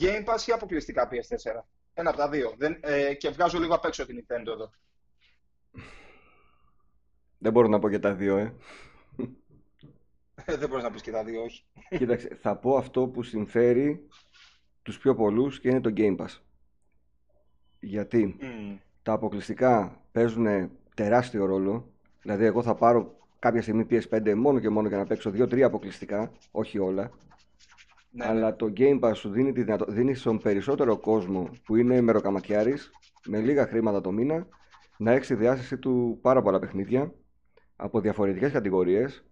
Game 0.00 0.24
Pass 0.24 0.48
ή 0.48 0.52
αποκλειστικά 0.52 1.08
PS4. 1.10 1.62
Ένα 1.94 2.08
από 2.10 2.18
τα 2.18 2.28
δύο. 2.28 2.54
Δεν, 2.56 2.78
ε, 2.80 3.14
και 3.14 3.30
βγάζω 3.30 3.58
λίγο 3.58 3.74
απ' 3.74 3.84
έξω 3.84 4.06
την 4.06 4.20
Nintendo 4.20 4.46
εδώ. 4.46 4.70
Δεν 7.38 7.52
μπορώ 7.52 7.68
να 7.68 7.78
πω 7.78 7.90
και 7.90 7.98
τα 7.98 8.14
δύο, 8.14 8.36
ε. 8.36 8.54
ε 10.44 10.56
δεν 10.56 10.68
μπορείς 10.68 10.84
να 10.84 10.90
πεις 10.90 11.02
και 11.02 11.10
τα 11.10 11.24
δύο, 11.24 11.42
όχι. 11.42 11.64
Κοίταξε, 11.88 12.38
θα 12.40 12.56
πω 12.56 12.76
αυτό 12.76 13.06
που 13.06 13.22
συμφέρει 13.22 14.08
τους 14.82 14.98
πιο 14.98 15.14
πολλούς 15.14 15.60
και 15.60 15.68
είναι 15.68 15.80
το 15.80 15.92
Game 15.96 16.16
Pass. 16.16 16.38
Γιατί 17.80 18.36
τα 19.02 19.12
αποκλειστικά 19.12 20.00
παίζουν 20.12 20.70
τεράστιο 20.94 21.44
ρόλο. 21.44 21.92
Δηλαδή, 22.22 22.44
εγώ 22.44 22.62
θα 22.62 22.74
πάρω 22.74 23.17
κάποια 23.38 23.62
στιγμή 23.62 23.86
PS5 23.90 24.34
μόνο 24.34 24.58
και 24.58 24.68
μόνο 24.68 24.88
για 24.88 24.96
να 24.96 25.06
παίξω 25.06 25.30
2-3 25.30 25.60
αποκλειστικά, 25.60 26.32
όχι 26.50 26.78
όλα. 26.78 27.10
Ναι, 28.10 28.24
Αλλά 28.26 28.50
ναι. 28.50 28.56
το 28.56 28.72
Game 28.76 29.00
Pass 29.00 29.16
σου 29.16 29.30
δίνει, 29.30 29.52
τη 29.52 29.62
δυνατο... 29.62 29.84
δίνει 29.88 30.14
στον 30.14 30.38
περισσότερο 30.38 30.98
κόσμο 30.98 31.50
που 31.64 31.76
είναι 31.76 32.00
μεροκαματιάρης, 32.00 32.90
με 33.26 33.38
λίγα 33.38 33.66
χρήματα 33.66 34.00
το 34.00 34.10
μήνα, 34.10 34.46
να 34.96 35.12
έχει 35.12 35.24
στη 35.24 35.34
διάσταση 35.34 35.78
του 35.78 36.18
πάρα 36.22 36.42
πολλά 36.42 36.58
παιχνίδια 36.58 37.14
από 37.76 38.00
διαφορετικές 38.00 38.52
κατηγορίες 38.52 39.24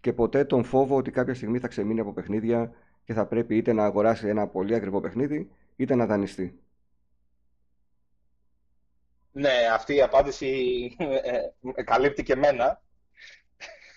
και 0.00 0.12
ποτέ 0.12 0.44
τον 0.44 0.64
φόβο 0.64 0.96
ότι 0.96 1.10
κάποια 1.10 1.34
στιγμή 1.34 1.58
θα 1.58 1.68
ξεμείνει 1.68 2.00
από 2.00 2.12
παιχνίδια 2.12 2.72
και 3.04 3.12
θα 3.12 3.26
πρέπει 3.26 3.56
είτε 3.56 3.72
να 3.72 3.84
αγοράσει 3.84 4.28
ένα 4.28 4.46
πολύ 4.46 4.74
ακριβό 4.74 5.00
παιχνίδι 5.00 5.50
είτε 5.76 5.94
να 5.94 6.06
δανειστεί. 6.06 6.58
Ναι, 9.32 9.52
αυτή 9.72 9.94
η 9.94 10.02
απάντηση 10.02 10.48
ε, 10.98 11.16
ε, 11.74 11.82
καλύπτει 11.82 12.22
και 12.22 12.32
εμένα. 12.32 12.82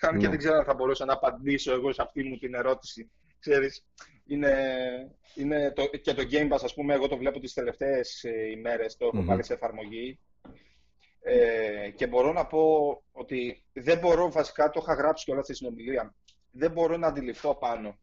Αν 0.00 0.18
και 0.18 0.24
ναι. 0.24 0.28
δεν 0.28 0.38
ξέρω 0.38 0.56
αν 0.56 0.64
θα 0.64 0.74
μπορούσα 0.74 1.04
να 1.04 1.12
απαντήσω 1.12 1.72
εγώ 1.72 1.92
σε 1.92 2.02
αυτή 2.02 2.24
μου 2.24 2.36
την 2.36 2.54
ερώτηση. 2.54 3.10
Ξέρεις, 3.38 3.84
είναι, 4.26 4.54
είναι 5.34 5.72
το, 5.72 5.86
και 5.86 6.14
το 6.14 6.22
Game 6.30 6.52
Pass, 6.52 6.60
ας 6.62 6.74
πούμε, 6.74 6.94
εγώ 6.94 7.08
το 7.08 7.16
βλέπω 7.16 7.40
τις 7.40 7.52
τελευταίες 7.52 8.24
ε, 8.24 8.50
ημέρες, 8.50 8.96
το 8.96 9.10
έχω 9.12 9.24
βάλει 9.24 9.44
σε 9.44 9.52
εφαρμογή. 9.52 10.18
Ε, 11.22 11.90
και 11.90 12.06
μπορώ 12.06 12.32
να 12.32 12.46
πω 12.46 12.62
ότι 13.12 13.64
δεν 13.72 13.98
μπορώ, 13.98 14.30
βασικά 14.30 14.70
το 14.70 14.80
είχα 14.82 14.94
γράψει 14.94 15.24
και 15.24 15.32
όλα 15.32 15.42
στη 15.42 15.54
συνομιλία, 15.54 16.14
δεν 16.50 16.70
μπορώ 16.70 16.96
να 16.96 17.06
αντιληφθώ 17.06 17.54
πάνω. 17.54 17.98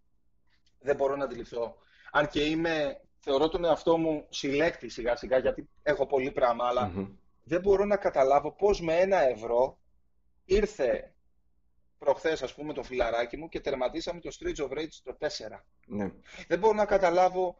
Δεν 0.79 0.95
μπορώ 0.95 1.15
να 1.15 1.23
αντιληφθώ. 1.23 1.75
Αν 2.11 2.27
και 2.27 2.43
είμαι, 2.43 3.01
θεωρώ 3.19 3.49
τον 3.49 3.65
εαυτό 3.65 3.97
μου 3.97 4.25
συλλέκτη 4.29 4.89
σιγά 4.89 5.15
σιγά, 5.15 5.37
γιατί 5.37 5.69
έχω 5.83 6.05
πολύ 6.05 6.31
πράγμα, 6.31 6.65
δεν 7.43 7.61
μπορώ 7.61 7.85
να 7.85 7.97
καταλάβω 7.97 8.51
πώς 8.51 8.81
με 8.81 8.93
ένα 8.95 9.29
ευρώ 9.29 9.77
ήρθε 10.45 11.14
προχθές 11.97 12.43
ας 12.43 12.53
πούμε 12.53 12.73
το 12.73 12.83
φιλαράκι 12.83 13.37
μου 13.37 13.49
και 13.49 13.59
τερματίσαμε 13.59 14.19
το 14.19 14.37
Streets 14.39 14.63
of 14.63 14.77
Rage 14.77 14.95
το 15.03 15.17
4. 15.19 15.27
Ναι. 15.85 16.11
Δεν 16.47 16.59
μπορώ 16.59 16.73
να 16.73 16.85
καταλάβω 16.85 17.57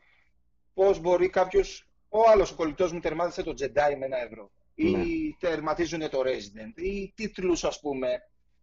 πώς 0.73 0.99
μπορεί 0.99 1.29
κάποιος, 1.29 1.89
ο 2.09 2.19
άλλος 2.29 2.51
ο 2.51 2.55
κολλητός 2.55 2.91
μου 2.91 2.99
τερμάτισε 2.99 3.43
το 3.43 3.53
Jedi 3.59 3.95
με 3.97 4.05
ένα 4.05 4.17
ευρώ. 4.17 4.51
Ή 4.75 4.91
ναι. 4.91 5.03
τερματίζουν 5.39 6.09
το 6.09 6.19
Resident. 6.19 6.81
Ή 6.81 7.13
τίτλους 7.15 7.63
ας 7.63 7.79
πούμε 7.79 8.07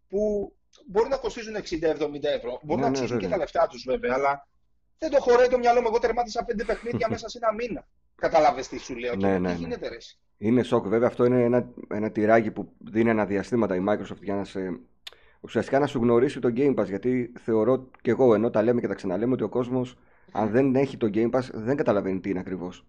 που 0.09 0.53
μπορεί 0.87 1.09
να 1.09 1.17
κοστίζουν 1.17 1.55
60-70 1.55 1.61
ευρώ. 2.23 2.61
Μπορεί 2.63 2.81
ναι, 2.81 2.87
να 2.87 2.93
αξίζουν 2.93 3.19
και 3.19 3.29
τα 3.29 3.37
λεφτά 3.37 3.67
τους 3.67 3.85
βέβαια, 3.87 4.15
αλλά 4.15 4.49
δεν 4.99 5.11
το 5.11 5.21
χωράει 5.21 5.49
το 5.49 5.59
μυαλό 5.59 5.81
μου. 5.81 5.87
Εγώ 5.87 5.99
τερμάτισα 5.99 6.45
πέντε 6.45 6.65
παιχνίδια 6.65 7.09
μέσα 7.13 7.29
σε 7.29 7.39
ένα 7.43 7.53
μήνα. 7.53 7.89
Κατάλαβες 8.15 8.69
τι 8.69 8.79
σου 8.79 8.97
λέω. 8.97 9.17
Ναι, 9.17 9.39
ναι, 9.39 9.53
τι 9.53 9.59
γίνεται, 9.59 9.89
ρε. 9.89 9.97
Είναι 10.39 10.63
σοκ, 10.63 10.87
βέβαια. 10.87 11.09
Αυτό 11.09 11.25
είναι 11.25 11.43
ένα, 11.43 11.69
ένα 11.91 12.11
τυράκι 12.11 12.51
που 12.51 12.73
δίνει 12.79 13.11
αναδιαστήματα 13.11 13.77
η 13.77 13.85
Microsoft 13.89 14.23
για 14.23 14.35
να 14.35 14.45
σε 14.45 14.81
ουσιαστικά 15.43 15.79
να 15.79 15.87
σου 15.87 15.99
γνωρίσει 15.99 16.41
το 16.41 16.53
Game 16.57 16.75
Pass. 16.75 16.87
Γιατί 16.87 17.33
θεωρώ 17.39 17.91
και 18.01 18.11
εγώ 18.11 18.35
ενώ 18.35 18.51
τα 18.51 18.63
λέμε 18.63 18.81
και 18.81 18.89
τα 18.89 18.95
ξαναλέμε 18.95 19.33
ότι 19.33 19.43
ο 19.43 19.49
κόσμος, 19.49 19.99
αν 20.33 20.51
δεν 20.51 20.75
έχει 20.75 20.97
το 20.97 21.11
Game 21.15 21.31
Pass, 21.31 21.49
δεν 21.53 21.77
καταλαβαίνει 21.77 22.21
τι 22.21 22.31
είναι 22.31 22.39
ακριβώς. 22.39 22.87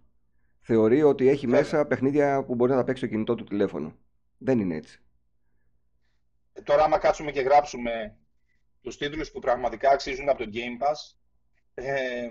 Θεωρεί 0.60 1.02
ότι 1.02 1.28
έχει 1.28 1.46
μέσα 1.46 1.86
παιχνίδια 1.86 2.44
που 2.44 2.54
μπορεί 2.54 2.70
να 2.70 2.76
τα 2.76 2.84
παίξει 2.84 3.04
στο 3.04 3.12
κινητό 3.12 3.34
του 3.34 3.44
τηλέφωνο. 3.44 3.96
Δεν 4.38 4.58
είναι 4.58 4.74
έτσι. 4.74 5.02
Ε, 6.52 6.62
τώρα, 6.62 6.84
άμα 6.84 6.98
κάτσουμε 6.98 7.30
και 7.30 7.40
γράψουμε 7.40 8.16
τους 8.80 8.96
τίτλους 8.96 9.30
που 9.30 9.38
πραγματικά 9.38 9.90
αξίζουν 9.90 10.28
από 10.28 10.44
το 10.44 10.50
Game 10.52 10.84
Pass, 10.84 11.16
ε, 11.74 12.28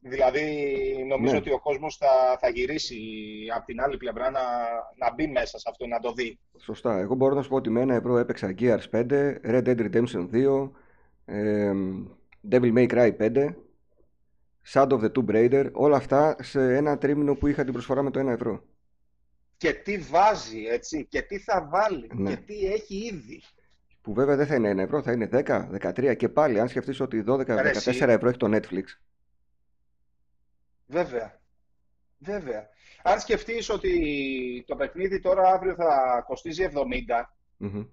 δηλαδή, 0.00 0.66
νομίζω 1.08 1.32
ναι. 1.32 1.38
ότι 1.38 1.52
ο 1.52 1.60
κόσμος 1.60 1.96
θα, 1.96 2.38
θα 2.40 2.48
γυρίσει 2.48 3.00
από 3.56 3.66
την 3.66 3.80
άλλη 3.80 3.96
πλευρά 3.96 4.30
να, 4.30 4.40
να 4.96 5.14
μπει 5.14 5.26
μέσα 5.26 5.58
σε 5.58 5.68
αυτό, 5.70 5.86
να 5.86 5.98
το 5.98 6.12
δει. 6.12 6.38
Σωστά. 6.58 6.98
Εγώ 6.98 7.14
μπορώ 7.14 7.34
να 7.34 7.42
σου 7.42 7.48
πω 7.48 7.56
ότι 7.56 7.70
με 7.70 7.80
ένα 7.80 7.94
ευρώ 7.94 8.18
έπαιξα 8.18 8.54
Gears 8.58 8.90
5, 8.90 9.06
Red 9.44 9.64
Dead 9.64 9.90
Redemption 9.90 10.28
2, 10.32 10.70
ε, 11.24 11.72
Devil 12.50 12.72
May 12.72 12.88
Cry 12.88 13.16
5, 13.18 13.54
Shadow 14.72 14.98
of 14.98 15.00
the 15.00 15.12
Tomb 15.12 15.30
Raider, 15.30 15.70
όλα 15.72 15.96
αυτά 15.96 16.36
σε 16.40 16.76
ένα 16.76 16.98
τρίμηνο 16.98 17.34
που 17.34 17.46
είχα 17.46 17.64
την 17.64 17.72
προσφορά 17.72 18.02
με 18.02 18.10
το 18.10 18.20
1 18.20 18.26
ευρώ. 18.26 18.62
Και 19.56 19.72
τι 19.72 19.98
βάζει, 19.98 20.64
έτσι, 20.64 21.06
και 21.06 21.22
τι 21.22 21.38
θα 21.38 21.68
βάλει, 21.70 22.10
ναι. 22.14 22.30
και 22.30 22.36
τι 22.36 22.66
έχει 22.66 22.96
ήδη 22.96 23.42
που 24.02 24.14
βέβαια 24.14 24.36
δεν 24.36 24.46
θα 24.46 24.54
είναι 24.54 24.72
1 24.72 24.78
ευρώ, 24.78 25.02
θα 25.02 25.12
είναι 25.12 25.28
10, 25.32 25.68
13 25.80 26.16
και 26.16 26.28
πάλι 26.28 26.60
αν 26.60 26.68
σκεφτείς 26.68 27.00
ότι 27.00 27.24
12, 27.26 27.46
14 27.46 28.08
ευρώ 28.08 28.28
έχει 28.28 28.38
το 28.38 28.48
Netflix. 28.56 28.84
Βέβαια. 30.86 31.40
Βέβαια. 32.18 32.68
Αν 33.02 33.20
σκεφτείς 33.20 33.68
ότι 33.68 34.64
το 34.66 34.76
παιχνίδι 34.76 35.20
τώρα 35.20 35.52
αύριο 35.52 35.74
θα 35.74 36.22
κοστίζει 36.26 36.68
70 36.72 36.78
mm 37.60 37.86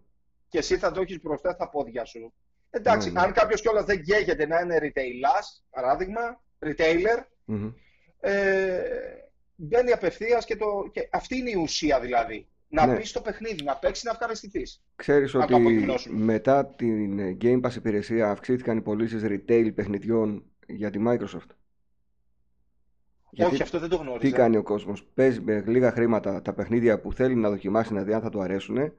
και 0.47 0.57
εσύ 0.57 0.77
θα 0.77 0.91
το 0.91 1.01
έχεις 1.01 1.21
μπροστά 1.21 1.51
στα 1.51 1.69
πόδια 1.69 2.05
σου. 2.05 2.33
Εντάξει, 2.69 3.07
ναι, 3.11 3.19
ναι. 3.19 3.25
αν 3.25 3.33
κάποιος 3.33 3.61
κιόλας 3.61 3.85
δεν 3.85 4.03
καίγεται 4.03 4.47
να 4.47 4.59
είναι 4.59 4.77
retailer, 4.81 5.41
παράδειγμα, 5.69 6.41
retailer, 6.59 7.23
ε, 8.19 8.81
μπαίνει 9.55 9.91
απευθείας 9.91 10.45
και, 10.45 10.55
το, 10.55 10.89
και 10.91 11.09
αυτή 11.11 11.37
είναι 11.37 11.49
η 11.49 11.55
ουσία 11.55 11.99
δηλαδή 11.99 12.47
να 12.69 12.85
ναι. 12.85 12.95
μπεις 12.95 13.09
στο 13.09 13.21
παιχνίδι, 13.21 13.63
να 13.63 13.75
παίξεις, 13.75 14.03
να 14.03 14.11
ευχαριστηθείς. 14.11 14.83
Ξέρεις 14.95 15.33
ότι 15.33 15.55
μετά 16.09 16.65
την 16.65 17.37
Game 17.41 17.61
Pass 17.61 17.75
υπηρεσία 17.75 18.29
αυξήθηκαν 18.29 18.77
οι 18.77 18.81
πωλήσεις 18.81 19.21
retail 19.25 19.71
παιχνιδιών 19.75 20.43
για 20.67 20.89
τη 20.89 20.99
Microsoft. 21.07 21.49
Γιατί 23.31 23.53
Όχι, 23.53 23.61
αυτό 23.61 23.79
δεν 23.79 23.89
το 23.89 23.95
γνωρίζω. 23.95 24.17
Τι 24.17 24.31
κάνει 24.31 24.57
ο 24.57 24.63
κόσμος. 24.63 25.03
Παίζει 25.13 25.41
με 25.41 25.63
λίγα 25.67 25.91
χρήματα 25.91 26.41
τα 26.41 26.53
παιχνίδια 26.53 26.99
που 26.99 27.13
θέλει 27.13 27.35
να 27.35 27.49
δοκιμάσει 27.49 27.93
να 27.93 28.03
δει 28.03 28.13
αν 28.13 28.21
θα 28.21 28.29
του 28.29 28.41
αρέσουν. 28.41 28.93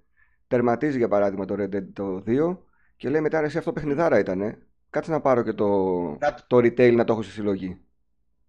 Τερματίζει 0.46 0.98
για 0.98 1.08
παράδειγμα 1.08 1.44
το 1.44 1.54
Red 1.58 1.74
Dead 1.74 1.84
το 1.92 2.22
2 2.26 2.56
και 2.96 3.08
λέει 3.08 3.20
μετά 3.20 3.38
εσύ 3.44 3.58
αυτό 3.58 3.72
παιχνιδάρα 3.72 4.18
ήταν. 4.18 4.66
Κάτσε 4.90 5.10
να 5.10 5.20
πάρω 5.20 5.42
και 5.42 5.52
το, 5.52 5.68
να... 6.20 6.34
το 6.46 6.56
retail 6.56 6.94
να 6.94 7.04
το 7.04 7.12
έχω 7.12 7.22
στη 7.22 7.32
συλλογή. 7.32 7.80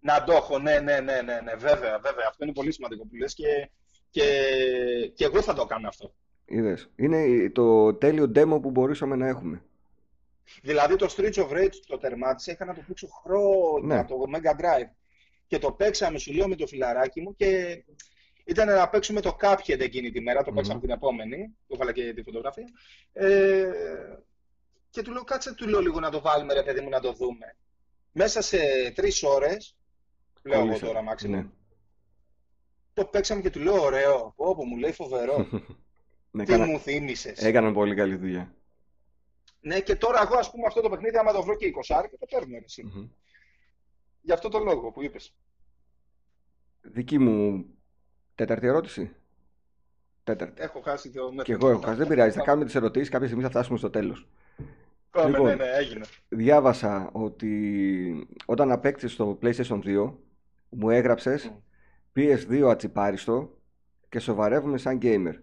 Να 0.00 0.24
το 0.24 0.32
έχω, 0.32 0.58
ναι, 0.58 0.78
ναι, 0.78 1.00
ναι, 1.00 1.22
ναι, 1.22 1.40
ναι, 1.40 1.54
βέβαια, 1.54 1.98
βέβαια. 1.98 2.26
Αυτό 2.28 2.44
είναι 2.44 2.52
πολύ 2.52 2.72
σημαντικό 2.72 3.06
που 3.06 3.14
λες 3.14 3.34
και, 3.34 3.70
και, 4.12 4.22
και 5.14 5.24
εγώ 5.24 5.42
θα 5.42 5.54
το 5.54 5.64
κάνω 5.64 5.88
αυτό. 5.88 6.14
Είδες. 6.44 6.90
Είναι 6.96 7.50
το 7.50 7.94
τέλειο 7.94 8.32
demo 8.34 8.58
που 8.62 8.70
μπορούσαμε 8.70 9.16
να 9.16 9.26
έχουμε. 9.28 9.62
Δηλαδή 10.62 10.96
το 10.96 11.14
Streets 11.16 11.34
of 11.34 11.50
Rage 11.50 11.74
το 11.86 11.98
τερμάτισα, 11.98 12.52
είχα 12.52 12.64
να 12.64 12.74
το 12.74 12.80
παίξω 12.86 13.08
χρόνια 13.08 13.96
ναι. 13.96 14.04
το 14.04 14.14
Mega 14.34 14.60
Drive. 14.60 14.90
Και 15.46 15.58
το 15.58 15.72
παίξαμε, 15.72 16.18
σου 16.18 16.32
λέω, 16.32 16.48
με 16.48 16.56
το 16.56 16.66
φιλαράκι 16.66 17.20
μου 17.20 17.34
και 17.36 17.82
ήταν 18.44 18.68
να 18.68 18.88
παίξουμε 18.88 19.20
το 19.20 19.36
Cuphead 19.40 19.80
εκείνη 19.80 20.10
τη 20.10 20.20
μέρα, 20.20 20.42
το 20.42 20.50
mm 20.50 20.54
παίξαμε 20.54 20.80
την 20.80 20.90
επόμενη, 20.90 21.56
το 21.66 21.74
έβαλα 21.74 21.92
και 21.92 22.12
τη 22.14 22.22
φωτογραφία. 22.22 22.68
Ε, 23.12 23.68
και 24.90 25.02
του 25.02 25.12
λέω, 25.12 25.24
κάτσε 25.24 25.54
του 25.54 25.68
λέω 25.68 25.80
λίγο 25.80 26.00
να 26.00 26.10
το 26.10 26.20
βάλουμε 26.20 26.52
ρε 26.52 26.62
παιδί 26.62 26.80
μου 26.80 26.88
να 26.88 27.00
το 27.00 27.12
δούμε. 27.12 27.56
Μέσα 28.12 28.42
σε 28.42 28.58
τρεις 28.94 29.22
ώρες, 29.22 29.76
λέω 30.42 30.60
εγώ 30.60 30.78
τώρα 30.78 31.02
Μάξιμο, 31.02 31.36
ναι. 31.36 31.46
Το 32.94 33.04
παίξαμε 33.04 33.40
και 33.40 33.50
του 33.50 33.60
λέω 33.60 33.82
ωραίο. 33.82 34.32
Όπου 34.36 34.64
μου 34.64 34.76
λέει 34.76 34.92
φοβερό. 34.92 35.48
ναι, 36.30 36.44
Τι 36.44 36.56
μου 36.56 36.78
θύμισες; 36.78 37.38
Έκαναν 37.38 37.72
πολύ 37.72 37.94
καλή 37.94 38.16
δουλειά. 38.16 38.54
Ναι, 39.60 39.80
και 39.80 39.96
τώρα 39.96 40.22
εγώ 40.22 40.38
ας 40.38 40.50
πούμε 40.50 40.66
αυτό 40.66 40.80
το 40.80 40.88
παιχνίδι, 40.88 41.16
άμα 41.16 41.32
το 41.32 41.42
βρω 41.42 41.56
και 41.56 41.72
20 41.88 42.04
και 42.10 42.16
το 42.16 42.26
παίρνω 42.30 42.56
εσύ. 42.64 42.84
Mm-hmm. 42.86 43.08
Γι' 44.20 44.32
αυτό 44.32 44.48
το 44.48 44.58
λόγο 44.58 44.90
που 44.90 45.02
είπες. 45.02 45.34
Δική 46.80 47.18
μου 47.18 47.64
τέταρτη 48.34 48.66
ερώτηση. 48.66 49.14
Τέταρτη. 50.24 50.62
Έχω 50.62 50.80
χάσει 50.80 51.10
το 51.10 51.28
μέτρο. 51.28 51.44
Και 51.44 51.52
εγώ 51.52 51.68
έχω 51.68 51.80
χάσει. 51.80 51.96
Δεν 51.96 52.08
πειράζει. 52.08 52.36
Θα 52.36 52.42
κάνουμε 52.42 52.64
τις 52.64 52.74
ερωτήσεις. 52.74 53.08
Κάποια 53.08 53.26
στιγμή 53.26 53.44
θα 53.44 53.50
φτάσουμε 53.50 53.78
στο 53.78 53.90
τέλος. 53.90 54.28
Πάμε, 55.10 55.28
λοιπόν, 55.28 55.46
ναι, 55.46 55.54
ναι, 55.54 55.70
έγινε. 55.70 56.04
Διάβασα 56.28 57.10
ότι 57.12 58.28
όταν 58.44 58.70
απέκτησες 58.70 59.16
το 59.16 59.38
PlayStation 59.42 59.80
2, 59.84 60.12
μου 60.68 60.90
έγραψες 60.90 61.50
mm. 61.52 61.56
PS2 62.16 62.68
ατσιπάριστο 62.70 63.58
και 64.08 64.18
σοβαρεύουμε 64.18 64.78
σαν 64.78 64.98
gamer. 65.02 65.34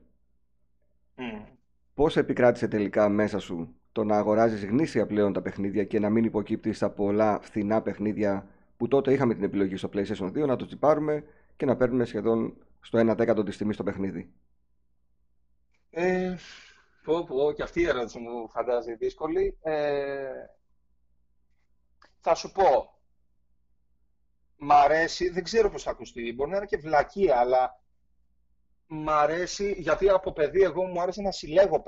Mm. 1.17 1.45
Πώς 1.93 2.17
επικράτησε 2.17 2.67
τελικά 2.67 3.09
μέσα 3.09 3.39
σου 3.39 3.75
το 3.91 4.03
να 4.03 4.17
αγοράζεις 4.17 4.65
γνήσια 4.65 5.05
πλέον 5.05 5.33
τα 5.33 5.41
παιχνίδια 5.41 5.83
και 5.83 5.99
να 5.99 6.09
μην 6.09 6.23
υποκύπτεις 6.23 6.75
στα 6.75 6.89
πολλά 6.89 7.39
φθηνά 7.41 7.81
παιχνίδια 7.81 8.47
που 8.77 8.88
τότε 8.88 9.13
είχαμε 9.13 9.33
την 9.33 9.43
επιλογή 9.43 9.75
στο 9.75 9.89
PlayStation 9.93 10.25
2 10.25 10.47
να 10.47 10.55
το 10.55 10.65
τσιπάρουμε 10.65 11.23
και 11.55 11.65
να 11.65 11.75
παίρνουμε 11.75 12.05
σχεδόν 12.05 12.57
στο 12.81 12.99
1 13.11 13.15
δέκατο 13.17 13.43
της 13.43 13.57
τιμής 13.57 13.77
το 13.77 13.83
παιχνίδι. 13.83 14.31
Ε, 15.89 16.35
πω, 17.03 17.23
πω, 17.23 17.51
και 17.51 17.63
αυτή 17.63 17.81
η 17.81 17.88
ερώτηση 17.88 18.19
μου 18.19 18.49
φαντάζει 18.49 18.95
δύσκολη. 18.95 19.57
Ε, 19.61 20.29
θα 22.19 22.35
σου 22.35 22.51
πω, 22.51 22.98
μ' 24.59 24.71
αρέσει, 24.71 25.29
δεν 25.29 25.43
ξέρω 25.43 25.69
πώς 25.69 25.83
θα 25.83 25.91
ακουστεί, 25.91 26.33
μπορεί 26.33 26.49
να 26.49 26.57
είναι 26.57 26.65
και 26.65 26.77
βλακεία, 26.77 27.37
αλλά 27.37 27.81
μ' 28.87 29.09
αρέσει, 29.09 29.75
γιατί 29.77 30.09
από 30.09 30.31
παιδί 30.31 30.61
εγώ 30.61 30.83
μου 30.83 31.01
άρεσε 31.01 31.21
να 31.21 31.31
συλλέγω 31.31 31.83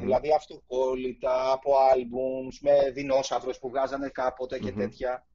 δηλαδή 0.00 0.32
αυτοκόλλητα 0.32 1.52
από 1.52 1.72
άλμπουμς 1.92 2.60
με 2.60 2.90
δεινόσαυρους 2.90 3.58
που 3.58 3.68
βγάζανε 3.68 4.08
κάποτε 4.08 4.58
και 4.58 4.72
τέτοια. 4.72 5.26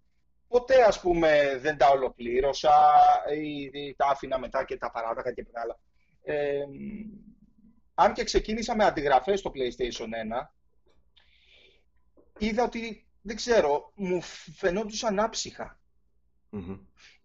Ποτέ 0.47 0.83
ας 0.83 0.99
πούμε 0.99 1.57
δεν 1.61 1.77
τα 1.77 1.89
ολοκλήρωσα 1.89 2.73
ή 3.35 3.95
τα 3.95 4.07
άφηνα 4.07 4.39
μετά 4.39 4.63
και 4.63 4.77
τα 4.77 4.91
παράτακα 4.91 5.33
και 5.33 5.45
άλλα. 5.53 5.79
Ε, 6.23 6.63
αν 7.93 8.13
και 8.13 8.23
ξεκίνησα 8.23 8.75
με 8.75 8.85
αντιγραφές 8.85 9.39
στο 9.39 9.51
PlayStation 9.55 10.05
1, 10.05 10.49
είδα 12.37 12.63
ότι, 12.63 13.07
δεν 13.21 13.35
ξέρω, 13.35 13.91
μου 13.95 14.21
φαινόντουσαν 14.55 15.19
άψυχα. 15.19 15.79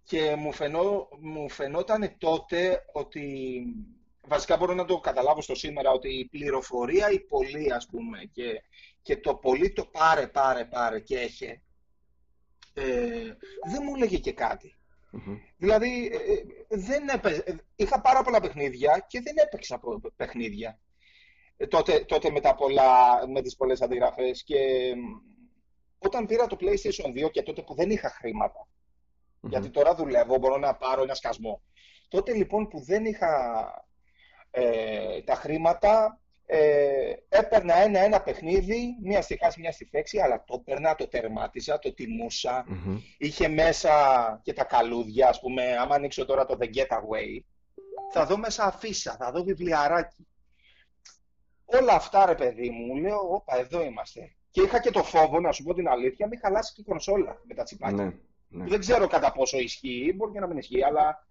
Και 0.04 0.34
μου, 0.36 0.52
φαινό, 0.52 1.08
μου 1.20 1.50
φαινόταν 1.50 2.14
τότε 2.18 2.84
ότι, 2.92 3.62
βασικά 4.20 4.56
μπορώ 4.56 4.74
να 4.74 4.84
το 4.84 5.00
καταλάβω 5.00 5.42
στο 5.42 5.54
σήμερα, 5.54 5.90
ότι 5.90 6.18
η 6.18 6.28
πληροφορία, 6.28 7.10
η 7.10 7.20
πολύ 7.20 7.72
ας 7.72 7.86
πούμε, 7.86 8.18
και, 8.32 8.62
και 9.02 9.16
το 9.16 9.34
πολύ 9.34 9.72
το 9.72 9.84
πάρε, 9.84 10.26
πάρε, 10.26 10.64
πάρε 10.64 11.00
και 11.00 11.18
έχει, 11.18 11.62
ε, 12.74 13.36
δεν 13.70 13.82
μου 13.84 13.94
έλεγε 13.94 14.18
και 14.18 14.32
κάτι. 14.32 14.74
Δηλαδή, 15.56 16.10
ε, 16.12 16.16
ε, 16.16 16.44
δεν 16.68 17.02
είχα 17.76 18.00
πάρα 18.00 18.22
πολλά 18.22 18.40
παιχνίδια 18.40 19.04
και 19.08 19.20
δεν 19.20 19.34
έπαιξα 19.36 19.80
παιχνίδια. 20.16 20.80
τότε, 21.68 22.04
τότε 22.04 22.30
με, 22.30 22.40
τα 22.40 22.54
πολλά, 22.54 23.28
με 23.28 23.42
τις 23.42 23.56
πολλές 23.56 23.82
αντιγραφές 23.82 24.42
και 24.42 24.58
όταν 25.98 26.26
πήρα 26.26 26.46
το 26.46 26.56
PlayStation 26.60 27.26
2 27.26 27.30
και 27.30 27.42
τότε 27.42 27.62
που 27.62 27.74
δεν 27.74 27.90
είχα 27.90 28.08
γιατί 29.40 29.70
τώρα 29.70 29.94
δουλεύω, 29.94 30.36
μπορώ 30.36 30.56
να 30.56 30.74
πάρω 30.74 31.02
ένα 31.02 31.14
σκασμό. 31.14 31.62
Τότε 32.08 32.32
λοιπόν 32.34 32.68
που 32.68 32.80
δεν 32.80 33.04
είχα 33.04 33.28
τα 35.24 35.34
χρήματα, 35.34 36.20
ε, 36.46 37.12
έπαιρνα 37.28 37.74
ένα-ένα 37.74 38.22
παιχνίδι, 38.22 38.96
μία 39.02 39.22
στη 39.22 39.38
χάση, 39.42 39.60
μία 39.60 39.72
στη 39.72 39.84
φέξη, 39.84 40.18
αλλά 40.18 40.44
το 40.46 40.54
έπαιρνα, 40.58 40.94
το 40.94 41.08
τερμάτιζα, 41.08 41.78
το 41.78 41.94
τιμουσα 41.94 42.64
Είχε 43.18 43.48
μέσα 43.48 43.90
και 44.42 44.52
τα 44.52 44.64
καλούδια, 44.64 45.28
ας 45.28 45.40
πούμε, 45.40 45.76
άμα 45.76 45.94
ανοίξω 45.94 46.24
τώρα 46.24 46.46
το 46.46 46.58
The 46.60 46.64
Getaway, 46.64 47.40
θα 48.12 48.26
δω 48.26 48.38
μέσα 48.38 48.64
αφίσα, 48.64 49.16
θα 49.18 49.30
δω 49.30 49.42
βιβλιαράκι. 49.42 50.26
Όλα 51.64 51.92
αυτά, 51.92 52.26
ρε 52.26 52.34
παιδί 52.34 52.70
μου, 52.70 52.96
λέω, 52.96 53.18
όπα, 53.18 53.58
εδώ 53.58 53.82
είμαστε. 53.82 54.34
Και 54.50 54.62
είχα 54.62 54.80
και 54.80 54.90
το 54.90 55.02
φόβο, 55.02 55.40
να 55.40 55.52
σου 55.52 55.62
πω 55.62 55.74
την 55.74 55.88
αλήθεια, 55.88 56.26
μην 56.26 56.38
χαλάσει 56.38 56.72
και 56.74 56.80
η 56.80 56.84
κονσόλα 56.84 57.40
με 57.44 57.54
τα 57.54 57.62
τσιπάκια. 57.62 58.04
Ναι, 58.04 58.12
ναι. 58.50 58.64
Δεν 58.64 58.80
ξέρω 58.80 59.06
κατά 59.06 59.32
πόσο 59.32 59.58
ισχύει, 59.58 60.12
μπορεί 60.16 60.32
και 60.32 60.40
να 60.40 60.46
μην 60.46 60.56
ισχύει, 60.56 60.84
αλλά 60.84 61.26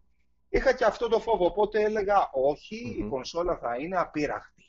είχα 0.49 0.73
και 0.73 0.85
αυτό 0.85 1.07
το 1.07 1.19
φόβο. 1.19 1.45
Οπότε 1.45 1.83
έλεγα, 1.83 2.29
η 2.97 3.03
κονσόλα 3.09 3.57
θα 3.57 3.75
είναι 3.77 3.97
απείραχτη 3.97 4.59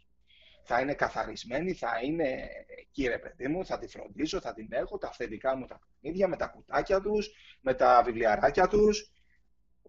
θα 0.72 0.80
είναι 0.80 0.94
καθαρισμένη, 0.94 1.72
θα 1.72 1.88
είναι 2.04 2.48
εκεί 2.80 3.06
ρε 3.06 3.18
παιδί 3.18 3.48
μου, 3.48 3.64
θα 3.64 3.78
τη 3.78 3.88
φροντίσω, 3.88 4.40
θα 4.40 4.54
την 4.54 4.66
έχω, 4.70 4.98
τα 4.98 5.08
αυθεντικά 5.08 5.56
μου 5.56 5.66
τα 5.66 5.80
παιχνίδια, 5.80 6.28
με 6.28 6.36
τα 6.36 6.46
κουτάκια 6.46 7.00
τους, 7.00 7.30
με 7.60 7.74
τα 7.74 8.02
βιβλιαράκια 8.04 8.68
τους 8.68 9.12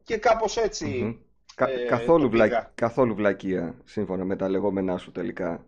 και 0.04 0.18
κάπως 0.18 0.58
ε, 0.58 1.86
καθόλου, 1.88 2.30
βλα... 2.30 2.72
καθόλου 2.76 3.16
βλακεία, 3.16 3.76
σύμφωνα 3.84 4.24
με 4.24 4.36
τα 4.36 4.50
λεγόμενά 4.50 4.98
σου 4.98 5.12
τελικά, 5.12 5.66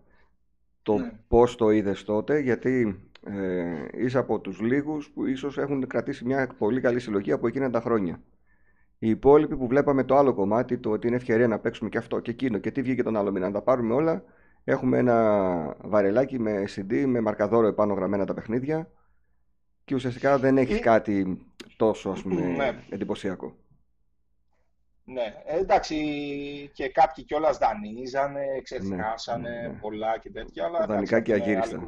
το 0.81 0.97
ναι. 0.97 1.11
πώς 1.27 1.55
το 1.55 1.69
είδες 1.69 2.03
τότε, 2.03 2.39
γιατί 2.39 3.03
ε, 3.25 3.85
είσαι 3.93 4.17
από 4.17 4.39
τους 4.39 4.59
λίγους 4.59 5.09
που 5.09 5.25
ίσως 5.25 5.57
έχουν 5.57 5.87
κρατήσει 5.87 6.25
μια 6.25 6.49
πολύ 6.57 6.81
καλή 6.81 6.99
συλλογή 6.99 7.31
από 7.31 7.47
εκείνα 7.47 7.69
τα 7.69 7.81
χρόνια. 7.81 8.21
Οι 8.99 9.09
υπόλοιποι 9.09 9.57
που 9.57 9.67
βλέπαμε 9.67 10.03
το 10.03 10.17
άλλο 10.17 10.33
κομμάτι, 10.33 10.77
το 10.77 10.89
ότι 10.89 11.07
είναι 11.07 11.15
ευκαιρία 11.15 11.47
να 11.47 11.59
παίξουμε 11.59 11.89
και 11.89 11.97
αυτό 11.97 12.19
και 12.19 12.31
εκείνο 12.31 12.57
και 12.57 12.71
τι 12.71 12.81
βγήκε 12.81 13.03
τον 13.03 13.17
άλλο 13.17 13.31
μήνα, 13.31 13.45
να 13.45 13.53
τα 13.53 13.61
πάρουμε 13.61 13.93
όλα, 13.93 14.23
Έχουμε 14.63 14.97
ένα 14.97 15.75
βαρελάκι 15.81 16.39
με 16.39 16.63
CD, 16.75 17.03
με 17.05 17.21
μαρκαδόρο 17.21 17.67
επάνω 17.67 17.93
γραμμένα 17.93 18.25
τα 18.25 18.33
παιχνίδια 18.33 18.89
και 19.85 19.95
ουσιαστικά 19.95 20.37
δεν 20.37 20.57
έχεις 20.57 20.79
κάτι 20.79 21.45
τόσο 21.77 22.09
ας 22.09 22.21
πούμε, 22.21 22.41
ναι. 22.41 22.83
εντυπωσιακό. 22.89 23.55
Ναι, 25.05 25.33
ε, 25.45 25.57
εντάξει 25.59 25.95
και 26.73 26.89
κάποιοι 26.89 27.23
κιόλας 27.23 27.57
δανείζανε, 27.57 28.45
ξεχνάσανε 28.63 29.49
ναι, 29.49 29.67
ναι, 29.67 29.77
πολλά 29.81 30.17
και 30.19 30.31
τέτοια. 30.31 30.65
Αλλά, 30.65 30.85
Δανεικά 30.85 31.19
και 31.19 31.33
αγύριστα. 31.33 31.87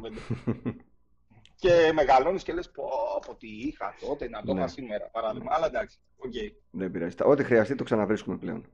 και 1.56 1.92
μεγαλώνεις 1.94 2.42
και 2.42 2.52
λες: 2.52 2.70
Πω, 2.70 2.88
πω 3.26 3.34
τι 3.34 3.48
είχα 3.48 3.94
τότε 4.00 4.28
να 4.28 4.42
το 4.42 4.56
είχα 4.56 4.68
σήμερα 4.68 5.08
παράδειγμα. 5.08 5.54
Αλλά 5.54 5.66
εντάξει, 5.66 5.98
OK. 6.16 6.32
Okay. 6.34 6.52
Δεν 6.70 6.90
πειράζει. 6.90 7.14
Ό,τι 7.22 7.44
χρειαστεί 7.44 7.74
το 7.74 7.84
ξαναβρίσκουμε 7.84 8.36
πλέον. 8.36 8.66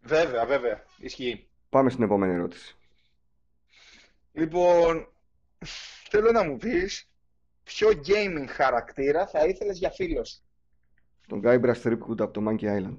Βέβαια, 0.00 0.46
βέβαια. 0.46 0.84
Ισχύει. 0.98 1.48
Πάμε 1.68 1.90
στην 1.90 2.04
επόμενη 2.04 2.34
ερώτηση. 2.34 2.76
Λοιπόν, 4.32 5.08
θέλω 6.08 6.32
να 6.32 6.44
μου 6.44 6.56
πεις 6.56 7.10
ποιο 7.62 7.88
gaming 7.88 8.46
χαρακτήρα 8.48 9.26
θα 9.26 9.46
ήθελες 9.46 9.78
για 9.78 9.90
φίλος. 9.90 10.42
Τον 11.26 11.40
Guybrush 11.44 11.82
Threepwood 11.82 12.20
από 12.20 12.30
το 12.30 12.42
Monkey 12.48 12.64
Island. 12.64 12.96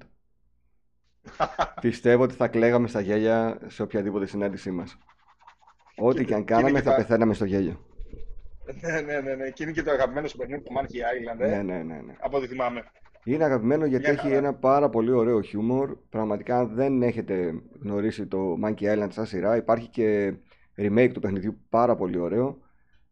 Πιστεύω 1.80 2.22
ότι 2.22 2.34
θα 2.34 2.48
κλαίγαμε 2.48 2.88
στα 2.88 3.00
γέλια 3.00 3.58
σε 3.66 3.82
οποιαδήποτε 3.82 4.26
συνάντησή 4.26 4.70
μας. 4.70 4.98
Ό,τι 5.96 6.24
και 6.24 6.34
αν 6.34 6.44
κάναμε 6.44 6.82
θα 6.82 6.94
πεθαίναμε 6.94 7.34
στο 7.34 7.44
γέλιο. 7.44 7.91
Ναι, 8.80 9.00
ναι, 9.00 9.20
ναι, 9.20 9.34
ναι. 9.34 9.50
Και 9.50 9.62
είναι 9.62 9.72
και 9.72 9.82
το 9.82 9.90
αγαπημένο 9.90 10.26
σου 10.26 10.36
παιχνίδι 10.36 10.62
του 10.62 10.72
Monkey 10.76 10.96
Island, 10.96 11.40
ε; 11.40 11.48
Ναι, 11.48 11.62
ναι, 11.62 11.82
ναι, 11.82 12.00
ναι. 12.00 12.16
Από 12.20 12.36
ό,τι 12.36 12.46
θυμάμαι. 12.46 12.84
Είναι 13.24 13.44
αγαπημένο 13.44 13.86
γιατί 13.86 14.10
έχει 14.10 14.32
ένα 14.32 14.54
πάρα 14.54 14.88
πολύ 14.88 15.10
ωραίο 15.10 15.40
χιούμορ. 15.40 15.96
Πραγματικά 16.08 16.58
αν 16.58 16.74
δεν 16.74 17.02
έχετε 17.02 17.62
γνωρίσει 17.82 18.26
το 18.26 18.58
Monkey 18.64 18.82
Island 18.82 19.08
σαν 19.10 19.26
σειρά, 19.26 19.56
υπάρχει 19.56 19.88
και 19.88 20.34
remake 20.76 21.10
του 21.12 21.20
παιχνιδιού 21.20 21.60
πάρα 21.68 21.96
πολύ 21.96 22.18
ωραίο. 22.18 22.58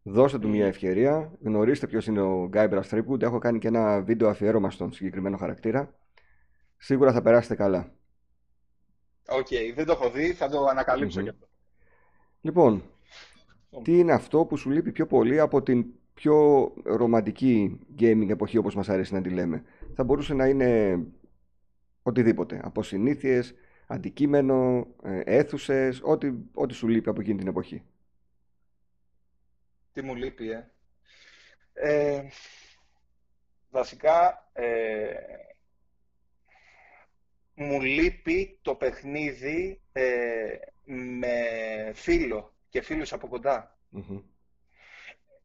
Δώστε 0.03 0.39
του 0.39 0.49
μια 0.49 0.65
ευκαιρία. 0.65 1.31
Γνωρίστε 1.41 1.87
ποιος 1.87 2.07
είναι 2.07 2.21
ο 2.21 2.49
Guybrush 2.53 2.89
Threepwood. 2.89 3.21
Έχω 3.21 3.37
κάνει 3.37 3.59
και 3.59 3.67
ένα 3.67 4.01
βίντεο 4.01 4.29
αφιέρωμα 4.29 4.71
στον 4.71 4.91
συγκεκριμένο 4.91 5.37
χαρακτήρα. 5.37 5.93
Σίγουρα 6.77 7.11
θα 7.11 7.21
περάσετε 7.21 7.55
καλά. 7.55 7.91
OK, 9.27 9.47
okay, 9.49 9.73
δεν 9.75 9.85
το 9.85 9.91
έχω 9.91 10.09
δει, 10.09 10.33
θα 10.33 10.49
το 10.49 10.65
ανακαλύψω 10.65 11.21
mm-hmm. 11.21 11.29
αυτό. 11.29 11.47
Λοιπόν, 12.41 12.83
τι 13.83 13.97
είναι 13.97 14.13
αυτό 14.13 14.45
που 14.45 14.57
σου 14.57 14.69
λείπει 14.69 14.91
πιο 14.91 15.07
πολύ 15.07 15.39
από 15.39 15.61
την 15.63 15.85
πιο 16.13 16.71
ρομαντική 16.83 17.79
gaming 17.99 18.29
εποχή 18.29 18.57
όπως 18.57 18.75
μας 18.75 18.89
αρέσει 18.89 19.13
να 19.13 19.21
τη 19.21 19.29
λέμε; 19.29 19.63
Θα 19.95 20.03
μπορούσε 20.03 20.33
να 20.33 20.47
είναι 20.47 20.99
οτιδήποτε. 22.03 22.59
Από 22.63 22.83
συνήθειες, 22.83 23.55
αντικείμενο, 23.87 24.87
ε, 25.03 25.21
αίθουσες, 25.25 26.01
ό,τι, 26.03 26.31
ό,τι 26.53 26.73
σου 26.73 26.87
λείπει 26.87 27.09
από 27.09 27.21
εκείνη 27.21 27.37
την 27.37 27.47
εποχή. 27.47 27.83
Τι 29.91 30.01
μου 30.01 30.15
λείπει, 30.15 30.49
ε. 30.51 30.71
ε 31.73 32.23
βασικά, 33.69 34.49
ε, 34.53 35.13
μου 37.53 37.81
λείπει 37.81 38.59
το 38.61 38.75
παιχνίδι 38.75 39.81
ε, 39.91 40.57
με 40.83 41.31
φίλο 41.93 42.53
και 42.71 42.81
φίλους 42.81 43.13
από 43.13 43.39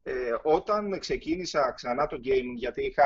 Ε, 0.02 0.12
όταν 0.42 0.98
ξεκίνησα 0.98 1.72
ξανά 1.72 2.06
το 2.06 2.16
gaming, 2.24 2.54
γιατί 2.56 2.84
είχα 2.84 3.04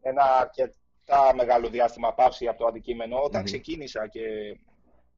ένα 0.00 0.22
αρκετά 0.22 1.34
μεγάλο 1.34 1.68
διάστημα 1.68 2.14
πάυση 2.14 2.46
από 2.46 2.58
το 2.58 2.66
αντικείμενο, 2.66 3.22
όταν 3.22 3.44
ξεκίνησα 3.44 4.08
και 4.08 4.20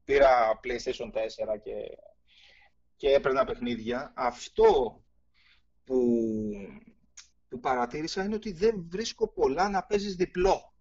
πήρα 0.03 0.59
PlayStation 0.63 1.11
4 1.11 1.59
και, 1.63 1.73
και 2.95 3.09
έπαιρνα 3.13 3.45
παιχνίδια, 3.45 4.13
αυτό 4.15 5.01
που, 5.83 5.97
που 7.49 7.59
παρατήρησα 7.59 8.23
είναι 8.23 8.35
ότι 8.35 8.51
δεν 8.51 8.85
βρίσκω 8.89 9.27
πολλά 9.27 9.69
να 9.69 9.83
παίζεις 9.83 10.15
διπλό. 10.15 10.73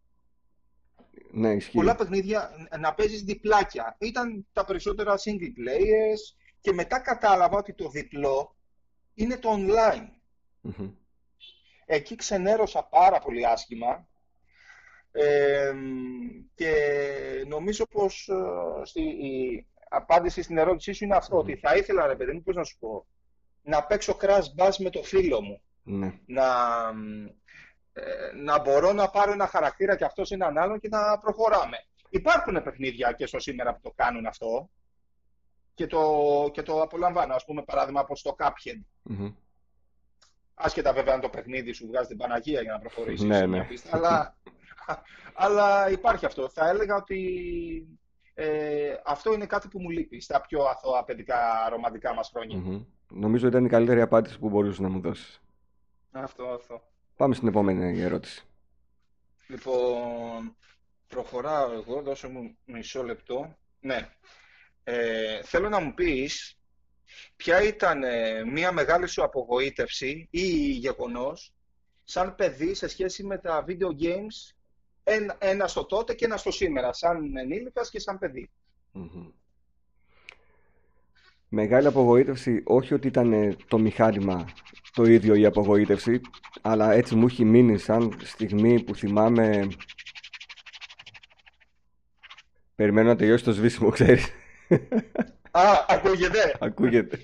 Ναι, 1.30 1.52
ισχύει. 1.52 1.76
Πολλά 1.76 1.94
παιχνίδια 1.94 2.50
να 2.78 2.94
παίζεις 2.94 3.22
διπλάκια. 3.22 3.96
Ήταν 4.00 4.46
τα 4.52 4.64
περισσότερα 4.64 5.14
single 5.16 5.52
players 5.58 6.45
και 6.60 6.72
μετά 6.72 7.00
κατάλαβα 7.00 7.56
ότι 7.56 7.74
το 7.74 7.88
διπλό 7.88 8.56
είναι 9.14 9.36
το 9.36 9.50
online. 9.52 10.08
Εκεί 11.86 12.14
ξενέρωσα 12.14 12.82
πάρα 12.82 13.18
πολύ 13.18 13.46
άσχημα 13.46 14.08
και 16.54 16.72
νομίζω 17.46 17.86
πως 17.86 18.28
ε, 18.28 18.84
στη, 18.84 19.00
η 19.02 19.66
απάντηση 19.88 20.42
στην 20.42 20.58
ερώτησή 20.58 20.92
σου 20.92 21.04
είναι 21.04 21.18
ότι 21.30 21.56
θα 21.56 21.76
ήθελα, 21.76 22.06
ρε 22.06 22.16
παιδί 22.16 22.32
μου, 22.32 22.42
πώς 22.42 22.54
να 22.54 22.64
σου 22.64 22.78
πω, 22.78 23.06
να 23.62 23.84
παίξω 23.84 24.16
crash 24.20 24.44
bass 24.58 24.76
με 24.78 24.90
το 24.90 25.02
φίλο 25.02 25.42
μου. 25.42 25.60
Ναι. 25.82 26.20
Να, 26.26 26.44
ε, 27.92 28.02
να 28.34 28.60
μπορώ 28.60 28.92
να 28.92 29.10
πάρω 29.10 29.32
ένα 29.32 29.46
χαρακτήρα 29.46 29.96
και 29.96 30.04
αυτός 30.04 30.30
έναν 30.30 30.58
άλλο 30.58 30.78
και 30.78 30.88
να 30.88 31.18
προχωράμε. 31.18 31.76
Υπάρχουν 32.10 32.62
παιχνίδια 32.62 33.12
και 33.12 33.26
στο 33.26 33.38
σήμερα 33.40 33.74
που 33.74 33.80
το 33.82 33.92
κάνουν 33.96 34.26
αυτό 34.26 34.70
και 35.76 35.86
το, 35.86 36.02
και 36.52 36.62
το 36.62 36.82
απολαμβάνω. 36.82 37.34
Ας 37.34 37.44
πούμε 37.44 37.62
παράδειγμα 37.62 38.00
από 38.00 38.14
το 38.22 38.36
Cuphead. 38.38 38.80
mm 39.10 39.32
Άσχετα 40.54 40.92
βέβαια 40.92 41.14
αν 41.14 41.20
το 41.20 41.28
παιχνίδι 41.28 41.72
σου 41.72 41.86
βγάζει 41.86 42.08
την 42.08 42.16
Παναγία 42.16 42.60
για 42.60 42.72
να 42.72 42.78
προχωρήσεις. 42.78 43.26
ναι, 43.26 43.46
ναι. 43.46 43.68
αλλά, 43.90 44.36
αλλά 45.44 45.90
υπάρχει 45.90 46.26
αυτό. 46.26 46.48
Θα 46.48 46.68
έλεγα 46.68 46.94
ότι 46.94 47.98
ε, 48.34 48.94
αυτό 49.04 49.32
είναι 49.32 49.46
κάτι 49.46 49.68
που 49.68 49.80
μου 49.80 49.90
λείπει 49.90 50.20
στα 50.20 50.40
πιο 50.40 50.62
αθώα 50.62 51.04
παιδικά 51.04 51.68
ρομαντικά 51.70 52.14
μας 52.14 52.28
χρόνια. 52.28 52.62
Mm-hmm. 52.66 52.84
Νομίζω 53.08 53.46
ήταν 53.46 53.64
η 53.64 53.68
καλύτερη 53.68 54.00
απάντηση 54.00 54.38
που 54.38 54.48
μπορούσες 54.48 54.78
να 54.78 54.88
μου 54.88 55.00
δώσεις. 55.00 55.40
Αυτό, 56.10 56.44
αυτό. 56.44 56.82
Πάμε 57.16 57.34
στην 57.34 57.48
επόμενη 57.48 58.00
ερώτηση. 58.00 58.44
Λοιπόν, 59.46 60.56
προχωράω 61.08 61.72
εγώ, 61.72 62.02
δώσε 62.02 62.28
μου 62.28 62.56
μισό 62.64 63.02
λεπτό. 63.02 63.56
Ναι. 63.80 64.08
Ε, 64.88 65.42
θέλω 65.42 65.68
να 65.68 65.80
μου 65.80 65.94
πεις 65.94 66.58
ποια 67.36 67.62
ήταν 67.62 68.02
ε, 68.02 68.44
μια 68.44 68.72
μεγάλη 68.72 69.06
σου 69.06 69.22
απογοήτευση 69.22 70.28
ή 70.30 70.46
γεγονός 70.70 71.52
σαν 72.04 72.34
παιδί 72.34 72.74
σε 72.74 72.88
σχέση 72.88 73.24
με 73.24 73.38
τα 73.38 73.64
video 73.68 74.02
games 74.02 74.54
ένα, 75.04 75.36
ένα 75.38 75.66
στο 75.66 75.84
τότε 75.84 76.14
και 76.14 76.24
ένα 76.24 76.36
στο 76.36 76.50
σήμερα, 76.50 76.92
σαν 76.92 77.36
ενήλικας 77.36 77.90
και 77.90 78.00
σαν 78.00 78.18
παιδί. 78.18 78.50
Μεγάλη 81.48 81.86
απογοήτευση, 81.86 82.62
όχι 82.64 82.94
ότι 82.94 83.06
ήταν 83.06 83.32
ε, 83.32 83.56
το 83.68 83.78
μηχάνημα 83.78 84.48
το 84.92 85.04
ίδιο 85.04 85.34
η 85.34 85.46
απογοήτευση, 85.46 86.20
αλλά 86.62 86.92
έτσι 86.92 87.14
μου 87.14 87.26
έχει 87.26 87.44
μείνει 87.44 87.78
σαν 87.78 88.18
στιγμή 88.22 88.82
που 88.82 88.94
θυμάμαι... 88.94 89.68
Περιμένω 92.74 93.08
να 93.08 93.16
τελειώσει 93.16 93.44
το 93.44 93.52
σβήσιμο, 93.52 93.90
ξέρεις. 93.90 94.32
Α, 95.50 95.84
ακούγεται. 95.88 96.56
Ακούγεται. 96.60 97.18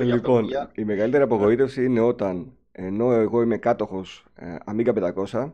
λοιπόν, 0.00 0.46
η 0.74 0.84
μεγαλύτερη 0.84 1.22
απογοήτευση 1.22 1.84
είναι 1.84 2.00
όταν, 2.00 2.52
ενώ 2.72 3.12
εγώ 3.12 3.42
είμαι 3.42 3.56
κάτοχος 3.56 4.26
ε, 4.34 4.56
Amiga 4.66 5.12
500 5.30 5.52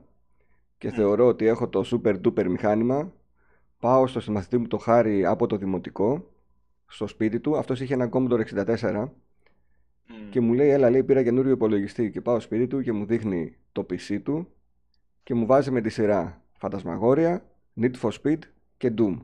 και 0.78 0.90
θεωρώ 0.90 1.26
ότι 1.26 1.46
έχω 1.46 1.68
το 1.68 1.84
super 1.90 2.14
duper 2.24 2.44
μηχάνημα, 2.44 3.12
πάω 3.78 4.06
στο 4.06 4.20
συμμαθητή 4.20 4.58
μου 4.58 4.66
το 4.66 4.78
χάρη 4.78 5.26
από 5.26 5.46
το 5.46 5.56
δημοτικό, 5.56 6.30
στο 6.86 7.06
σπίτι 7.06 7.40
του, 7.40 7.56
αυτός 7.56 7.80
είχε 7.80 7.94
ένα 7.94 8.08
Commodore 8.12 8.44
64 8.54 9.08
και 10.30 10.40
μου 10.40 10.52
λέει, 10.52 10.68
έλα 10.68 10.90
λέει 10.90 11.02
πήρα 11.02 11.22
καινούριο 11.22 11.52
υπολογιστή 11.52 12.10
και 12.10 12.20
πάω 12.20 12.34
στο 12.34 12.44
σπίτι 12.44 12.66
του 12.66 12.82
και 12.82 12.92
μου 12.92 13.04
δείχνει 13.04 13.56
το 13.72 13.86
PC 13.90 14.20
του 14.22 14.48
και 15.22 15.34
μου 15.34 15.46
βάζει 15.46 15.70
με 15.70 15.80
τη 15.80 15.88
σειρά 15.88 16.42
Φαντασμαγόρια, 16.52 17.44
Need 17.80 17.92
for 18.00 18.10
Speed 18.22 18.38
και 18.76 18.92
Doom. 18.98 19.18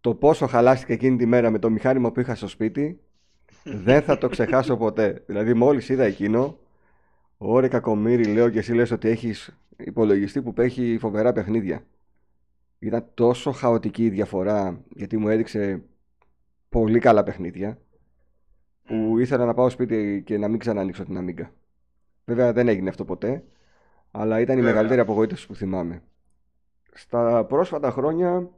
Το 0.00 0.14
πόσο 0.14 0.46
χαλάστηκε 0.46 0.92
εκείνη 0.92 1.16
τη 1.16 1.26
μέρα 1.26 1.50
με 1.50 1.58
το 1.58 1.70
μηχάνημα 1.70 2.12
που 2.12 2.20
είχα 2.20 2.34
στο 2.34 2.48
σπίτι 2.48 3.00
δεν 3.64 4.02
θα 4.02 4.18
το 4.18 4.28
ξεχάσω 4.28 4.76
ποτέ. 4.76 5.22
Δηλαδή 5.26 5.54
μόλις 5.54 5.88
είδα 5.88 6.04
εκείνο, 6.04 6.58
ωρε 7.38 7.68
κακομύρι 7.68 8.24
λέω 8.24 8.48
και 8.48 8.58
εσύ 8.58 8.72
λες 8.74 8.90
ότι 8.90 9.08
έχεις 9.08 9.58
υπολογιστή 9.76 10.42
που 10.42 10.52
παίχει 10.52 10.98
φοβερά 11.00 11.32
παιχνίδια. 11.32 11.84
Ήταν 12.78 13.06
τόσο 13.14 13.52
χαοτική 13.52 14.04
η 14.04 14.10
διαφορά 14.10 14.84
γιατί 14.88 15.16
μου 15.16 15.28
έδειξε 15.28 15.82
πολύ 16.68 16.98
καλά 16.98 17.22
παιχνίδια 17.22 17.78
που 18.84 19.18
ήθελα 19.18 19.44
να 19.44 19.54
πάω 19.54 19.68
σπίτι 19.70 20.22
και 20.26 20.38
να 20.38 20.48
μην 20.48 20.58
ξανανοίξω 20.58 21.04
την 21.04 21.18
Amiga. 21.18 21.48
Βέβαια 22.24 22.52
δεν 22.52 22.68
έγινε 22.68 22.88
αυτό 22.88 23.04
ποτέ, 23.04 23.44
αλλά 24.10 24.40
ήταν 24.40 24.58
η 24.58 24.62
μεγαλύτερη 24.62 25.00
απογοήτευση 25.00 25.46
που 25.46 25.54
θυμάμαι. 25.54 26.02
Στα 26.92 27.44
πρόσφατα 27.44 27.90
χρόνια 27.90 28.50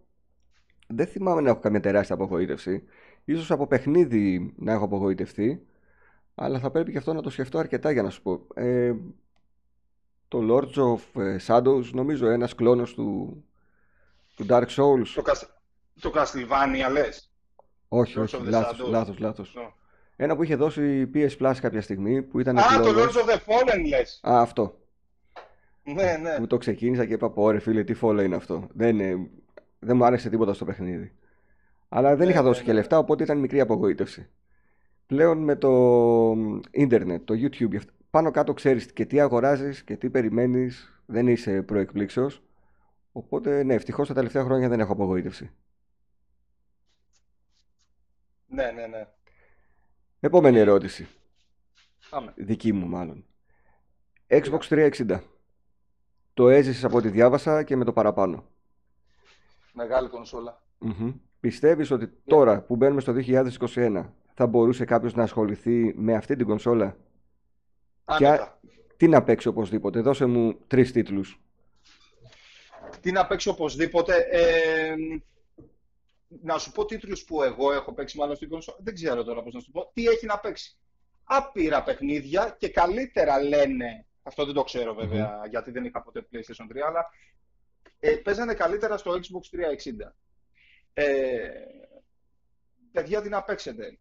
δεν 0.94 1.06
θυμάμαι 1.06 1.40
να 1.40 1.50
έχω 1.50 1.58
καμία 1.58 1.80
τεράστια 1.80 2.14
απογοήτευση. 2.14 2.82
Ίσως 3.24 3.50
από 3.50 3.66
παιχνίδι 3.66 4.54
να 4.56 4.72
έχω 4.72 4.84
απογοητευτεί, 4.84 5.66
αλλά 6.34 6.58
θα 6.58 6.70
πρέπει 6.70 6.92
και 6.92 6.98
αυτό 6.98 7.12
να 7.12 7.22
το 7.22 7.30
σκεφτώ 7.30 7.58
αρκετά 7.58 7.90
για 7.90 8.02
να 8.02 8.10
σου 8.10 8.22
πω. 8.22 8.46
Ε, 8.54 8.94
το 10.28 10.38
Lords 10.50 10.94
of 10.94 11.22
ε, 11.22 11.36
Shadows, 11.46 11.84
νομίζω 11.92 12.28
ένας 12.28 12.54
κλόνος 12.54 12.94
του, 12.94 13.36
του 14.34 14.46
Dark 14.48 14.66
Souls. 14.66 15.06
Το, 15.14 15.22
το 16.00 16.12
Castlevania 16.14 16.92
λες; 16.92 17.32
Όχι, 17.88 18.18
όχι, 18.18 18.36
λάθος, 18.42 18.88
λάθος, 18.88 19.18
λάθος. 19.18 19.56
Ένα 20.16 20.36
που 20.36 20.42
είχε 20.42 20.56
δώσει 20.56 21.10
PS 21.14 21.36
Plus 21.38 21.54
κάποια 21.60 21.82
στιγμή 21.82 22.22
που 22.22 22.40
ήταν. 22.40 22.58
Α, 22.58 22.80
το 22.82 22.88
Lords 22.88 23.24
of 23.24 23.30
the 23.30 23.36
Fallen 23.36 23.88
λες. 23.88 24.20
Α, 24.22 24.40
αυτό. 24.40 24.76
Ναι, 25.82 26.16
ναι. 26.22 26.36
Που 26.38 26.46
το 26.46 26.56
ξεκίνησα 26.56 27.06
και 27.06 27.12
είπα: 27.12 27.30
Πω, 27.30 27.58
φίλε, 27.60 27.84
τι 27.84 27.94
Fallen 28.00 28.22
είναι 28.24 28.36
αυτό. 28.36 28.68
Δεν, 28.72 29.00
δεν 29.82 29.96
μου 29.96 30.04
άρεσε 30.04 30.28
τίποτα 30.30 30.54
στο 30.54 30.64
παιχνίδι. 30.64 31.12
Αλλά 31.88 32.16
δεν 32.16 32.26
ναι, 32.26 32.32
είχα 32.32 32.42
δώσει 32.42 32.58
ναι, 32.60 32.66
και 32.66 32.72
ναι. 32.72 32.78
λεφτά, 32.78 32.98
οπότε 32.98 33.22
ήταν 33.22 33.38
μικρή 33.38 33.60
απογοήτευση. 33.60 34.28
Πλέον 35.06 35.38
με 35.38 35.56
το 35.56 35.72
ίντερνετ, 36.70 37.24
το 37.24 37.34
YouTube, 37.36 37.78
πάνω 38.10 38.30
κάτω 38.30 38.52
ξέρεις 38.52 38.92
και 38.92 39.06
τι 39.06 39.20
αγοράζεις 39.20 39.82
και 39.82 39.96
τι 39.96 40.10
περιμένεις, 40.10 41.02
δεν 41.06 41.28
είσαι 41.28 41.62
προεκπλήξεως. 41.62 42.42
Οπότε 43.12 43.62
ναι, 43.62 43.74
ευτυχώς 43.74 44.08
τα 44.08 44.14
τελευταία 44.14 44.44
χρόνια 44.44 44.68
δεν 44.68 44.80
έχω 44.80 44.92
απογοήτευση. 44.92 45.50
Ναι, 48.46 48.70
ναι, 48.70 48.86
ναι. 48.86 49.06
Επόμενη 50.20 50.58
ερώτηση. 50.58 51.08
Πάμε. 52.10 52.32
Δική 52.36 52.72
μου 52.72 52.86
μάλλον. 52.86 53.24
Xbox 54.28 54.60
360. 54.68 55.20
Το 56.34 56.48
έζησες 56.48 56.84
από 56.84 56.96
ό,τι 56.96 57.08
διάβασα 57.08 57.62
και 57.62 57.76
με 57.76 57.84
το 57.84 57.92
παραπάνω. 57.92 58.44
Μεγάλη 59.72 60.08
κονσόλα. 60.08 60.62
Πιστεύεις 61.40 61.90
ότι 61.90 62.08
τώρα 62.24 62.62
που 62.62 62.76
μπαίνουμε 62.76 63.00
στο 63.00 63.14
2021 63.16 64.04
θα 64.34 64.46
μπορούσε 64.46 64.84
κάποιος 64.84 65.14
να 65.14 65.22
ασχοληθεί 65.22 65.94
με 65.96 66.14
αυτή 66.14 66.36
την 66.36 66.46
κονσόλα; 66.46 66.96
Άνετα. 68.04 68.58
Και 68.58 68.66
τι 68.96 69.08
να 69.08 69.22
παίξει 69.22 69.48
οπωσδήποτε; 69.48 70.00
Δώσε 70.00 70.26
μου 70.26 70.58
τρεις 70.66 70.92
τίτλους. 70.92 71.40
Τι 73.00 73.12
να 73.12 73.26
παίξει 73.26 73.48
οπωσδήποτε. 73.48 74.26
Ε, 74.30 74.94
να 76.42 76.58
σου 76.58 76.72
πω 76.72 76.84
τίτλους 76.84 77.24
που 77.24 77.42
εγώ 77.42 77.72
έχω 77.72 77.92
παίξει 77.92 78.18
μάλλον 78.18 78.36
στην 78.36 78.48
κονσόλα. 78.48 78.76
Δεν 78.80 78.94
ξέρω 78.94 79.24
τώρα 79.24 79.42
πώς 79.42 79.54
να 79.54 79.60
σου 79.60 79.70
πω. 79.70 79.90
Τι 79.94 80.06
έχει 80.06 80.26
να 80.26 80.38
παίξει; 80.38 80.76
Άπειρα 81.24 81.82
παιχνίδια 81.82 82.56
και 82.58 82.68
καλύτερα 82.68 83.42
λένε. 83.42 84.06
Αυτό 84.22 84.44
δεν 84.44 84.54
το 84.54 84.62
ξέρω 84.62 84.96
γιατί 85.50 85.70
δεν 85.70 85.84
είχα 85.84 86.02
ποτέ 86.02 86.26
PlayStation 86.32 86.76
3, 86.76 86.78
αλλά 86.88 87.10
ε, 88.04 88.16
παίζανε 88.16 88.54
καλύτερα 88.54 88.96
στο 88.96 89.12
Xbox 89.12 89.56
360. 89.56 90.12
Ε, 90.92 91.50
παιδιά, 92.92 93.22
τι 93.22 93.28
να 93.28 93.42
παίξετε; 93.42 93.98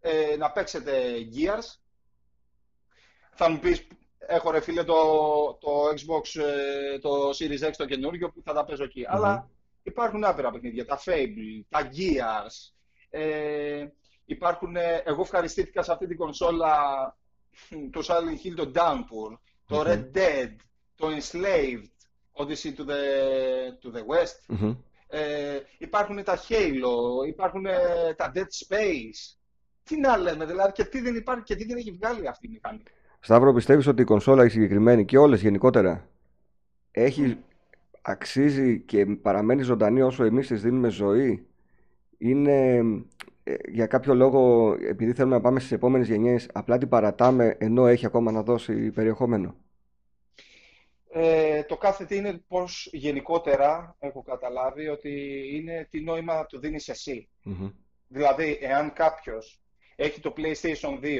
Ε, 0.00 0.36
να 0.36 0.50
παίξετε 0.50 1.14
Gears. 1.34 1.78
Θα 3.34 3.50
μου 3.50 3.58
πεις, 3.58 3.86
έχω 4.18 4.50
ρε 4.50 4.60
φίλε 4.60 4.84
το, 4.84 4.94
το 5.60 5.88
Xbox, 5.88 6.42
ε, 6.42 6.98
το 6.98 7.30
Series 7.30 7.68
X 7.68 7.72
το 7.76 7.84
καινούργιο 7.84 8.30
που 8.30 8.42
θα 8.42 8.52
τα 8.52 8.64
παίζω 8.64 8.86
Αλλά 9.06 9.50
υπάρχουν 9.82 10.24
άπειρα 10.24 10.50
παιχνίδια. 10.50 10.84
Τα 10.84 11.00
Fable, 11.04 11.62
τα 11.68 11.90
Gears. 11.96 12.72
Ε, 13.10 13.86
υπάρχουν, 14.24 14.76
εγώ 15.04 15.20
ευχαριστήθηκα 15.20 15.82
σε 15.82 15.92
αυτή 15.92 16.06
την 16.06 16.16
κονσόλα 16.16 16.76
το 17.90 18.00
Silent 18.06 18.46
Hill, 18.46 18.54
το 18.56 18.72
Downpour, 18.74 19.38
το 19.66 19.82
Red 19.86 20.16
Dead, 20.16 20.54
το 20.94 21.08
Enslaved, 21.08 21.93
Odyssey 22.36 22.72
to 22.76 22.84
the, 22.84 23.00
to 23.82 23.90
the 23.96 24.02
West. 24.06 24.56
Ε, 25.08 25.60
υπάρχουν 25.78 26.24
τα 26.24 26.38
Halo, 26.48 27.26
υπάρχουν 27.28 27.64
τα 28.16 28.32
Dead 28.34 28.38
Space. 28.38 29.36
Τι 29.84 30.00
να 30.00 30.16
λέμε, 30.16 30.44
δηλαδή, 30.44 30.72
και 30.72 30.84
τι 30.84 31.00
δεν 31.00 31.14
υπάρχει 31.14 31.42
και 31.42 31.54
τι 31.54 31.64
δεν 31.66 31.76
έχει 31.76 31.90
βγάλει 31.90 32.28
αυτή 32.28 32.46
η 32.46 32.50
μηχανή. 32.50 32.82
Σταύρο, 33.20 33.52
πιστεύεις 33.52 33.86
ότι 33.86 34.02
η 34.02 34.04
κονσόλα 34.04 34.44
η 34.44 34.48
συγκεκριμένη 34.48 35.04
και 35.04 35.18
όλες 35.18 35.40
γενικότερα; 35.40 36.08
Έχει, 36.90 37.38
αξίζει 38.02 38.80
και 38.80 39.06
παραμένει 39.06 39.62
ζωντανή 39.62 40.02
όσο 40.02 40.24
εμείς 40.24 40.46
της 40.46 40.62
δίνουμε 40.62 40.88
ζωή; 40.88 41.46
Είναι 42.18 42.76
ε, 43.44 43.54
για 43.68 43.86
κάποιο 43.86 44.14
λόγο, 44.14 44.72
επειδή 44.88 45.12
θέλουμε 45.12 45.34
να 45.34 45.40
πάμε 45.40 45.58
στις 45.58 45.72
επόμενες 45.72 46.08
γενιές, 46.08 46.48
απλά 46.52 46.78
την 46.78 46.88
παρατάμε 46.88 47.56
ενώ 47.58 47.86
έχει 47.86 48.06
ακόμα 48.06 48.32
να 48.32 48.42
δώσει 48.42 48.90
περιεχόμενο; 48.90 49.54
Ε, 51.16 51.62
το 51.62 51.76
κάθε 51.76 52.04
τι 52.04 52.16
είναι 52.16 52.32
πως 52.48 52.88
γενικότερα 52.92 53.96
έχω 53.98 54.22
καταλάβει 54.22 54.88
ότι 54.88 55.42
είναι 55.52 55.86
τι 55.90 56.00
νόημα 56.00 56.34
να 56.34 56.46
του 56.46 56.58
δίνεις 56.58 56.88
εσύ. 56.88 57.28
Δηλαδή, 58.08 58.58
εάν 58.60 58.92
κάποιος 58.92 59.60
έχει 59.96 60.20
το 60.20 60.32
PlayStation 60.36 61.00
2 61.02 61.18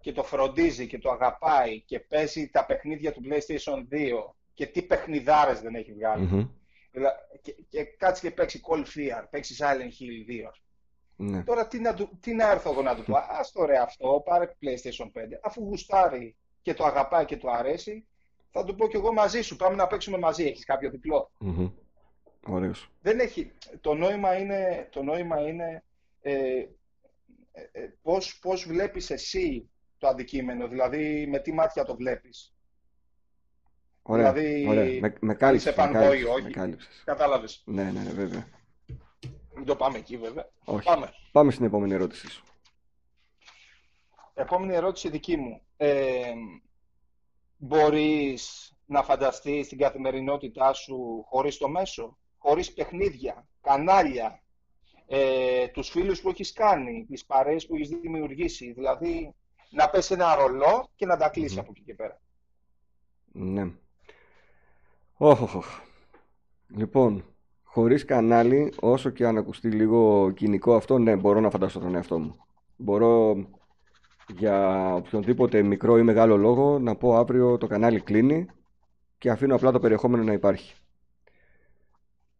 και 0.00 0.12
το 0.12 0.22
φροντίζει 0.22 0.86
και 0.86 0.98
το 0.98 1.10
αγαπάει 1.10 1.80
και 1.80 2.00
παίζει 2.00 2.48
τα 2.48 2.66
παιχνίδια 2.66 3.12
του 3.12 3.22
PlayStation 3.24 3.94
2 3.94 4.34
και 4.54 4.66
τι 4.66 4.82
παιχνιδάρες 4.82 5.60
δεν 5.60 5.74
έχει 5.74 5.92
και, 7.42 7.52
και 7.68 7.84
κάτσει 7.84 8.22
και 8.22 8.30
παίξει 8.30 8.60
Call 8.68 8.84
Fear, 8.84 9.24
παίξει 9.30 9.56
Silent 9.58 10.02
Hill 10.02 10.46
2. 10.46 10.50
Ναι. 11.16 11.42
Τώρα 11.42 11.66
τι 11.66 11.80
να, 11.80 11.94
τι 12.20 12.34
να 12.34 12.50
έρθω 12.50 12.70
εγώ 12.70 12.82
να 12.82 12.94
του 12.96 13.02
πω, 13.02 13.16
ας 13.16 13.52
το 13.52 13.64
ρε 13.64 13.78
αυτό, 13.78 14.22
πάρε 14.24 14.56
PlayStation 14.62 15.06
5. 15.06 15.10
Αφού 15.42 15.62
γουστάρει 15.62 16.36
και 16.62 16.74
το 16.74 16.84
αγαπάει 16.84 17.24
και 17.24 17.36
το 17.36 17.50
αρέσει, 17.50 18.04
θα 18.50 18.64
του 18.64 18.74
πω 18.74 18.88
κι 18.88 18.96
εγώ 18.96 19.12
μαζί 19.12 19.42
σου. 19.42 19.56
Πάμε 19.56 19.76
να 19.76 19.86
παίξουμε 19.86 20.18
μαζί. 20.18 20.44
Έχεις 20.44 20.64
κάποιο 20.64 20.90
διπλό; 20.90 21.30
Mm-hmm. 21.40 21.72
Δεν 23.00 23.20
έχει. 23.20 23.52
Το 23.80 23.94
νόημα 23.94 24.38
είναι, 24.38 24.88
το 24.90 25.02
νόημα 25.02 25.48
είναι 25.48 25.84
ε, 26.20 26.32
ε, 27.52 27.68
ε, 27.72 27.94
πώς, 28.02 28.38
πώς 28.38 28.66
βλέπεις 28.66 29.10
εσύ 29.10 29.70
το 29.98 30.08
αντικείμενο, 30.08 30.68
δηλαδή 30.68 31.26
με 31.26 31.38
τι 31.38 31.52
μάτια 31.52 31.84
το 31.84 31.96
βλέπεις. 31.96 32.54
Ωραία, 34.02 34.32
δηλαδή, 34.32 34.68
ωραία. 34.68 35.00
Με, 35.00 35.14
με 35.20 35.34
κάλυψες, 35.34 35.76
με 35.76 35.88
κάλυψες, 35.92 36.28
όχι. 36.28 36.42
Με 36.42 36.50
κάλυψες. 36.50 37.02
Κατάλαβες. 37.04 37.62
Ναι, 37.64 37.82
ναι, 37.82 38.00
ναι, 38.00 38.10
βέβαια. 38.10 38.46
Μην 39.54 39.64
το 39.64 39.76
πάμε 39.76 39.98
εκεί, 39.98 40.16
βέβαια. 40.16 40.50
Όχι. 40.64 40.84
Πάμε. 40.84 41.12
πάμε 41.32 41.50
στην 41.50 41.64
επόμενη 41.64 41.94
ερώτηση 41.94 42.30
σου. 42.30 42.44
Επόμενη 44.34 44.74
ερώτηση 44.74 45.10
δική 45.10 45.36
μου. 45.36 45.62
Ε, 45.76 46.32
μπορείς 47.60 48.72
να 48.86 49.02
φανταστείς 49.02 49.68
την 49.68 49.78
καθημερινότητά 49.78 50.72
σου 50.72 51.24
χωρίς 51.28 51.56
το 51.58 51.68
μέσο, 51.68 52.18
χωρίς 52.38 52.72
παιχνίδια, 52.72 53.46
κανάλια, 53.60 54.42
ε, 55.06 55.68
τους 55.68 55.88
φίλους 55.88 56.20
που 56.20 56.28
έχεις 56.28 56.52
κάνει, 56.52 57.06
τις 57.08 57.24
παρέες 57.24 57.66
που 57.66 57.74
έχεις 57.74 57.88
δημιουργήσει, 57.88 58.72
δηλαδή 58.72 59.34
να 59.70 59.90
πέσει 59.90 60.12
ένα 60.12 60.34
ρολό 60.34 60.88
και 60.96 61.06
να 61.06 61.16
τα 61.16 61.28
κλείσεις 61.28 61.58
από 61.58 61.70
εκεί 61.70 61.82
και 61.82 61.94
πέρα. 61.94 62.20
Ναι. 63.32 63.70
Όχι, 65.16 65.60
Λοιπόν, 66.76 67.24
χωρίς 67.62 68.04
κανάλι, 68.04 68.72
όσο 68.80 69.10
και 69.10 69.26
αν 69.26 69.36
ακουστεί 69.36 69.70
λίγο 69.70 70.30
κοινικό 70.30 70.74
αυτό, 70.74 70.98
ναι, 70.98 71.16
μπορώ 71.16 71.40
να 71.40 71.50
φανταστώ 71.50 71.78
τον 71.78 71.94
εαυτό 71.94 72.18
μου. 72.18 72.36
Μπορώ 72.76 73.36
για 74.36 74.88
οποιονδήποτε 74.94 75.62
μικρό 75.62 75.98
ή 75.98 76.02
μεγάλο 76.02 76.36
λόγο 76.36 76.78
να 76.78 76.94
πω 76.96 77.16
αύριο 77.16 77.58
το 77.58 77.66
κανάλι 77.66 78.00
κλείνει 78.00 78.46
και 79.18 79.30
αφήνω 79.30 79.54
απλά 79.54 79.72
το 79.72 79.78
περιεχόμενο 79.78 80.22
να 80.22 80.32
υπάρχει. 80.32 80.74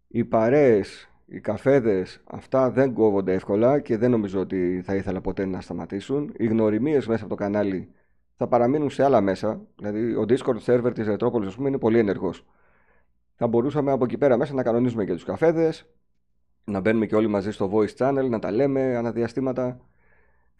Οι 0.09 0.24
παρέες, 0.24 1.11
οι 1.26 1.40
καφέδες, 1.40 2.20
αυτά 2.24 2.70
δεν 2.70 2.92
κόβονται 2.92 3.33
εύκολα 3.33 3.81
και 3.81 3.96
δεν 3.96 4.11
νομίζω 4.11 4.40
ότι 4.40 4.83
θα 4.85 4.94
ήθελα 4.94 5.20
ποτέ 5.20 5.44
να 5.46 5.61
σταματήσουν. 5.61 6.35
Οι 6.37 6.46
γνωριμίες 6.46 7.07
μέσα 7.07 7.24
από 7.24 7.37
το 7.37 7.42
κανάλι 7.42 7.88
θα 8.37 8.46
παραμείνουν 8.48 8.90
σε 8.90 9.05
άλλα 9.05 9.20
μέσα. 9.20 9.61
Δηλαδή, 9.76 10.14
ο 10.14 10.24
Discord 10.29 10.59
server 10.64 10.94
της 10.94 11.07
Ρετρόπολης, 11.07 11.48
ας 11.48 11.55
πούμε, 11.55 11.68
είναι 11.68 11.79
πολύ 11.79 11.98
ενεργός. 11.98 12.46
Θα 13.35 13.46
μπορούσαμε 13.46 13.92
από 13.92 14.05
εκεί 14.05 14.18
πέρα 14.18 14.37
μέσα 14.37 14.55
να 14.55 14.62
κανονίζουμε 14.62 15.05
και 15.05 15.12
τους 15.12 15.24
καφέδες, 15.24 15.87
να 16.64 16.81
μπαίνουμε 16.81 17.07
και 17.07 17.14
όλοι 17.14 17.26
μαζί 17.26 17.50
στο 17.50 17.70
voice 17.72 17.96
channel, 17.96 18.29
να 18.29 18.38
τα 18.38 18.50
λέμε 18.50 18.96
αναδιαστήματα 18.96 19.81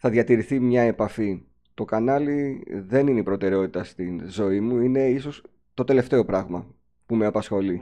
θα 0.03 0.09
διατηρηθεί 0.09 0.59
μια 0.59 0.81
επαφή. 0.81 1.43
Το 1.73 1.85
κανάλι 1.85 2.63
δεν 2.87 3.07
είναι 3.07 3.19
η 3.19 3.23
προτεραιότητα 3.23 3.83
στην 3.83 4.21
ζωή 4.29 4.59
μου, 4.59 4.79
είναι 4.79 5.09
ίσως 5.09 5.43
το 5.73 5.83
τελευταίο 5.83 6.25
πράγμα 6.25 6.65
που 7.05 7.15
με 7.15 7.25
απασχολεί. 7.25 7.81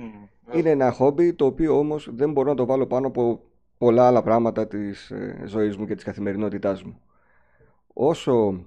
Είναι 0.54 0.70
ένα 0.70 0.92
χόμπι 0.92 1.34
το 1.34 1.46
οποίο 1.46 1.78
όμως 1.78 2.10
δεν 2.14 2.32
μπορώ 2.32 2.50
να 2.50 2.56
το 2.56 2.66
βάλω 2.66 2.86
πάνω 2.86 3.08
από 3.08 3.42
πολλά 3.78 4.08
άλλα 4.08 4.22
πράγματα 4.22 4.68
της 4.68 5.12
ε, 5.12 5.44
ζωής 5.46 5.78
μου 5.78 5.86
και 5.86 5.96
της 5.96 6.04
καθημερινότητάς 6.04 6.84
μου. 6.84 7.02
Όσο 7.94 8.66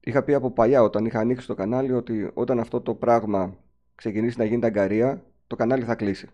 είχα 0.00 0.22
πει 0.22 0.34
από 0.34 0.50
παλιά 0.50 0.82
όταν 0.82 1.04
είχα 1.04 1.18
ανοίξει 1.18 1.46
το 1.46 1.54
κανάλι 1.54 1.92
ότι 1.92 2.30
όταν 2.34 2.60
αυτό 2.60 2.80
το 2.80 2.94
πράγμα 2.94 3.56
ξεκινήσει 3.94 4.38
να 4.38 4.44
γίνει 4.44 4.66
αγκαρία, 4.66 5.22
το 5.46 5.56
κανάλι 5.56 5.84
θα 5.84 5.94
κλείσει. 5.94 6.28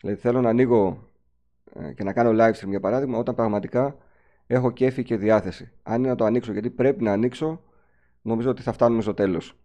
Δηλαδή 0.00 0.20
θέλω 0.20 0.40
να 0.40 0.48
ανοίγω 0.48 1.08
ε, 1.74 1.92
και 1.92 2.04
να 2.04 2.12
κάνω 2.12 2.30
live 2.30 2.52
stream 2.52 2.68
για 2.68 2.80
παράδειγμα 2.80 3.18
όταν 3.18 3.34
πραγματικά 3.34 3.96
έχω 4.46 4.70
κέφι 4.70 5.02
και 5.02 5.16
διάθεση. 5.16 5.72
Αν 5.82 5.98
είναι 5.98 6.08
να 6.08 6.14
το 6.14 6.24
ανοίξω, 6.24 6.52
γιατί 6.52 6.70
πρέπει 6.70 7.02
να 7.02 7.12
ανοίξω, 7.12 7.62
νομίζω 8.22 8.50
ότι 8.50 8.62
θα 8.62 8.72
φτάνουμε 8.72 9.02
στο 9.02 9.14
τέλος. 9.14 9.56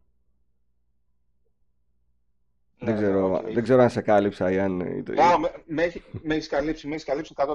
δεν, 2.79 2.93
ναι, 2.93 3.01
ξέρω, 3.01 3.41
δεν 3.53 3.63
ξέρω 3.63 3.81
αν 3.81 3.89
σε 3.89 4.01
κάλυψα 4.01 4.51
ή 4.51 4.59
αν... 4.59 4.71
με, 5.65 5.91
με, 6.21 6.33
έχεις 6.33 6.47
καλύψει, 6.47 6.87
με 6.87 6.93
έχεις 6.93 7.05
καλύψει 7.05 7.33
100%. 7.37 7.45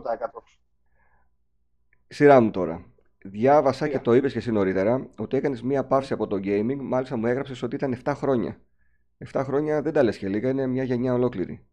Σειρά 2.09 2.41
μου 2.41 2.51
τώρα. 2.51 2.85
Διάβασα 3.27 3.89
και 3.89 3.99
το 3.99 4.15
είπες 4.15 4.33
και 4.33 4.39
εσύ 4.39 4.53
νωρίτερα 4.53 5.09
ότι 5.17 5.37
έκανες 5.37 5.63
μία 5.63 5.85
παύση 5.85 6.13
από 6.13 6.27
το 6.27 6.37
gaming. 6.37 6.77
Μάλιστα 6.81 7.17
μου 7.17 7.27
έγραψες 7.27 7.63
ότι 7.63 7.75
ήταν 7.75 8.01
7 8.05 8.13
χρόνια. 8.17 8.61
7 9.33 9.43
χρόνια 9.45 9.83
δεν 9.83 9.93
τα 9.93 10.03
λες 10.03 10.19
και 10.19 10.29
λίγα, 10.29 10.51
είναι 10.51 10.67
μια 10.67 10.83
γενιά 10.83 11.15
ολόκληρη. 11.15 11.67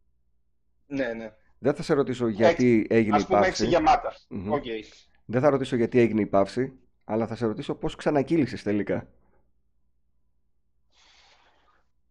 Ναι, 0.86 1.14
ναι. 1.14 1.34
Δεν 1.58 1.74
θα 1.74 1.84
σε 1.84 1.94
ρωτήσω 1.94 2.28
γιατί 2.28 2.88
έγινε 2.90 3.18
η 3.18 3.26
παύση. 3.30 3.64
Α 3.64 3.66
πούμε 3.66 3.68
6 3.68 3.70
γεμάτα. 3.70 4.14
Okay. 4.30 4.84
Δεν 5.32 5.41
θα 5.41 5.50
ρωτήσω 5.50 5.76
γιατί 5.76 6.00
έγινε 6.00 6.22
η 6.22 6.26
παύση, 6.26 6.74
αλλά 7.04 7.28
θα 7.28 7.36
σε 7.36 7.46
ρωτήσω 7.46 7.76
πώς 7.76 7.96
ξανακύλησες 7.96 8.63
τελικά. 8.63 9.08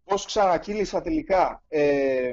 Πώς 0.04 0.24
ξανακύλησα 0.24 1.00
τελικά. 1.00 1.62
Ε, 1.68 2.32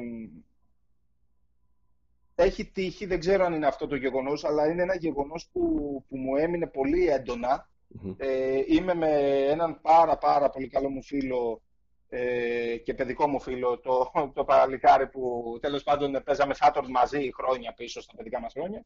έχει 2.35 2.65
τύχει, 2.65 3.05
δεν 3.05 3.19
ξέρω 3.19 3.45
αν 3.45 3.53
είναι 3.53 3.67
αυτό 3.67 3.87
το 3.87 3.95
γεγονός, 3.95 4.43
αλλά 4.43 4.67
είναι 4.67 4.81
ένα 4.81 4.95
γεγονός 4.95 5.49
που, 5.51 5.61
που 6.09 6.17
μου 6.17 6.35
έμεινε 6.35 6.67
πολύ 6.67 7.09
Ε, 8.17 8.61
είμαι 8.67 8.93
με 8.93 9.09
έναν 9.47 9.81
πάρα 9.81 10.17
πάρα 10.17 10.49
πολύ 10.49 10.67
καλό 10.67 10.89
μου 10.89 11.03
φίλο 11.03 11.61
ε, 12.09 12.77
και 12.77 12.93
παιδικό 12.93 13.27
μου 13.27 13.41
φίλο, 13.41 13.79
το, 13.79 14.11
το 14.33 14.43
παραλικάρι 14.43 15.07
που 15.07 15.57
τέλος 15.61 15.83
πάντων 15.83 16.21
παίζαμε 16.23 16.55
Saturn 16.59 16.87
μαζί 16.89 17.29
χρόνια 17.33 17.73
πίσω 17.73 18.01
στα 18.01 18.15
παιδικά 18.15 18.39
μας 18.39 18.53
χρόνια 18.53 18.85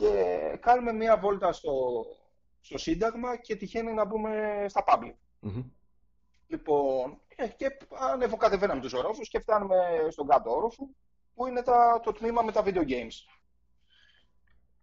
και 0.00 0.56
κάνουμε 0.60 0.92
μία 0.92 1.18
βόλτα 1.18 1.52
στο, 1.52 2.04
στο 2.60 2.78
Σύνταγμα 2.78 3.36
και 3.36 3.56
τυχαίνει 3.56 3.92
να 3.92 4.04
μπούμε 4.04 4.64
στα 4.68 4.84
public. 4.86 5.14
Λοιπόν, 6.46 7.20
και, 7.28 7.46
και 7.56 7.76
ανεβοκατεβαίναμε 8.12 8.80
τους 8.80 8.92
ορόφους 8.92 9.28
και 9.28 9.40
φτάνουμε 9.40 10.06
στον 10.10 10.26
κάτω 10.26 10.50
όροφο 10.50 10.88
που 11.34 11.46
είναι 11.46 11.62
τα, 11.62 12.00
το 12.02 12.12
τμήμα 12.12 12.42
με 12.42 12.52
τα 12.52 12.62
video 12.64 12.88
games. 12.88 13.14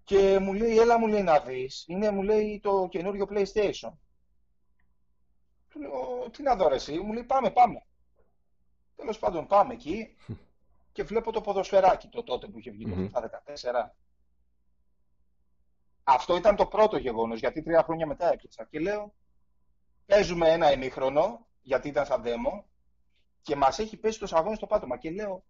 Και 0.04 0.40
μου 0.40 0.54
λέει, 0.54 0.78
έλα 0.78 1.00
μου 1.00 1.08
λέει 1.08 1.24
να 1.24 1.40
δεις, 1.40 1.86
είναι 1.88 2.12
μου 2.12 2.22
λέει 2.22 2.60
το 2.64 2.88
καινούριο 2.92 3.28
PlayStation. 3.30 3.92
Του 5.70 5.80
λέω, 5.80 6.30
τι 6.32 6.44
να 6.44 6.56
δω 6.56 6.68
ρε 6.68 6.76
εσύ, 6.76 7.00
μου 7.00 7.14
λέει 7.14 7.24
πάμε, 7.24 7.52
πάμε. 7.52 7.86
Τέλος 8.96 9.20
πάντων 9.20 9.48
πάμε 9.48 9.74
εκεί, 9.74 10.16
και 10.92 11.04
βλέπω 11.04 11.32
το 11.32 11.42
ποδοσφαιράκι 11.42 12.08
το 12.08 12.24
τότε 12.24 12.48
που 12.48 12.60
είχε 12.60 12.72
βγει 12.72 12.86
mm-hmm. 12.90 13.10
το 13.14 13.30
14. 13.46 14.07
Αυτό 16.10 16.36
ήταν 16.36 16.56
το 16.56 16.66
πρώτο 16.66 16.98
γεγονός, 16.98 17.40
γιατί 17.40 17.62
τρία 17.62 17.84
χρόνια 17.84 18.08
μετά 18.08 18.34
έπιασα. 18.34 18.68
Και 18.70 18.80
λέω, 18.80 19.14
παίζουμε 20.06 20.50
ένα 20.50 20.72
ημίχρονο, 20.72 21.48
γιατί 21.62 21.88
ήταν 21.88 22.06
σαν 22.06 22.22
δέμο, 22.22 22.66
και 23.42 23.56
μας 23.56 23.80
έχει 23.80 23.98
πέσει 23.98 24.20
το 24.20 24.28
σαγόνι 24.28 24.56
στο 24.56 24.66
πάτωμα. 24.66 24.98
Και 24.98 25.12
λέω, 25.12 25.44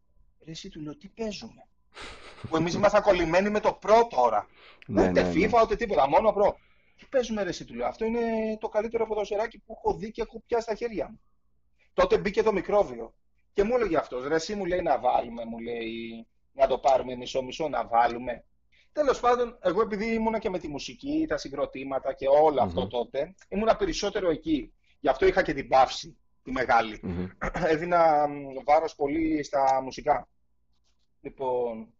ρε 0.46 0.52
εσύ 0.52 0.70
του 0.70 0.82
λέω, 0.82 0.98
τι 0.98 1.08
παίζουμε; 1.08 1.68
που 2.50 2.56
εμείς 2.56 2.74
ήμασταν 2.74 3.02
κολλημένοι 3.02 3.50
με 3.50 3.60
το 3.60 3.74
πρώτο 3.74 4.08
τώρα. 4.16 4.48
Ναι, 4.88 5.10
ούτε 5.10 5.24
ναι, 5.24 5.30
FIFA, 5.30 5.50
ναι. 5.50 5.62
ούτε 5.62 5.76
τίποτα, 5.76 6.10
μόνο 6.10 6.32
προ. 6.32 6.58
Τι 6.98 7.06
παίζουμε 7.06 7.44
ρε 7.44 7.50
εσύ 7.50 7.66
του 7.66 7.76
λέω, 7.76 7.88
αυτό 7.88 8.06
είναι 8.06 8.58
το 8.60 8.70
καλύτερο 8.70 9.08
ποδοσφαιράκι 9.08 9.60
που 9.60 9.74
έχω 9.78 9.98
δει 9.98 10.12
και 10.12 10.22
έχω 10.22 10.44
πιάσει 10.48 10.64
στα 10.64 10.76
χέρια 10.76 11.10
μου. 11.10 11.20
Τότε 11.94 12.18
μπήκε 12.18 12.44
το 12.44 12.54
μικρόβιο. 12.54 13.14
Και 13.54 13.64
μου 13.64 13.76
έλεγε 13.76 13.98
αυτός, 13.98 14.28
ρε, 14.28 14.36
εσύ 14.36 14.56
μου 14.56 14.66
λέει 14.66 14.82
να 14.82 15.00
βάλουμε, 15.00 15.46
μου 15.46 15.60
λέει 15.60 16.28
να 16.52 16.68
το 16.68 16.78
πάρουμε 16.78 17.16
μισό-μισό, 17.16 17.68
να 17.68 17.88
βάλουμε. 17.88 18.46
Τέλος 18.98 19.20
πάντων, 19.20 19.58
εγώ 19.62 19.82
επειδή 19.82 20.14
ήμουνα 20.14 20.40
και 20.40 20.50
με 20.50 20.60
τη 20.60 20.68
μουσική, 20.68 21.26
τα 21.28 21.38
συγκροτήματα 21.38 22.14
και 22.14 22.28
όλο 22.28 22.62
αυτό 22.62 22.88
τότε, 22.88 23.36
ήμουνα 23.48 23.76
περισσότερο 23.76 24.30
εκεί. 24.30 24.74
Γι' 25.00 25.10
αυτό 25.10 25.26
είχα 25.26 25.42
και 25.42 25.54
την 25.54 25.68
παύση, 25.68 26.18
τη 26.44 26.52
μεγάλη. 26.52 27.00
Mm-hmm. 27.04 27.50
Έδινα 27.72 28.28
βάρος 28.66 28.96
πολύ 28.96 29.44
στα 29.44 29.82
μουσικά. 29.82 30.28
Λοιπόν, 31.22 31.94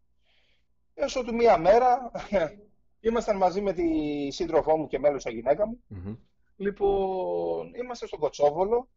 έως 0.94 1.16
ότι 1.16 1.34
μία 1.34 1.58
μέρα 1.58 2.12
ήμασταν 3.10 3.38
μαζί 3.38 3.62
με 3.62 3.74
τη 3.74 3.88
σύντροφό 4.32 4.78
μου 4.78 4.88
και 4.88 5.00
μέλος 5.00 5.26
γυναίκα 5.26 5.68
μου. 5.68 5.84
Λοιπόν, 6.56 7.74
είμαστε 7.74 8.08
στον 8.08 8.20
Κοτσόβολο 8.20 8.90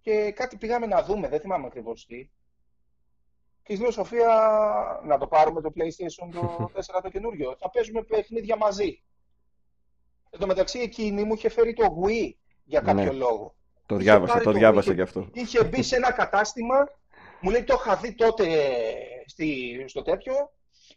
και 0.00 0.32
κάτι 0.32 0.56
πήγαμε 0.56 0.86
να 0.86 1.02
δούμε, 1.02 1.28
δεν 1.28 1.40
θυμάμαι 1.40 1.66
ακριβώς 1.66 2.06
τι. 2.06 2.28
Και 3.68 3.76
λέω 3.76 3.90
Σοφία 3.90 4.30
να 5.04 5.18
το 5.18 5.26
πάρουμε 5.26 5.60
το 5.60 5.72
PlayStation 5.76 6.28
το 6.32 6.70
4 6.74 6.80
το 7.02 7.08
καινούριο. 7.08 7.56
Θα 7.58 7.70
παίζουμε 7.70 8.02
παιχνίδια 8.02 8.56
μαζί. 8.56 9.02
Εν 10.30 10.40
τω 10.40 10.46
μεταξύ 10.46 10.78
εκείνη 10.78 11.24
μου 11.24 11.34
είχε 11.34 11.48
φέρει 11.48 11.72
το 11.72 12.02
Wii 12.04 12.32
για 12.64 12.80
κάποιο 12.80 13.04
ναι. 13.04 13.10
λόγο. 13.12 13.54
Το 13.86 13.96
διάβασα, 13.96 14.40
το, 14.40 14.52
διάβασα 14.52 14.92
γι' 14.92 15.00
αυτό. 15.00 15.28
Είχε 15.32 15.64
μπει 15.64 15.82
σε 15.82 15.96
ένα 15.96 16.12
κατάστημα, 16.12 16.88
μου 17.40 17.50
λέει 17.50 17.64
το 17.64 17.74
είχα 17.78 17.96
δει 17.96 18.14
τότε 18.14 18.46
στη, 19.26 19.84
στο 19.86 20.02
τέτοιο 20.02 20.52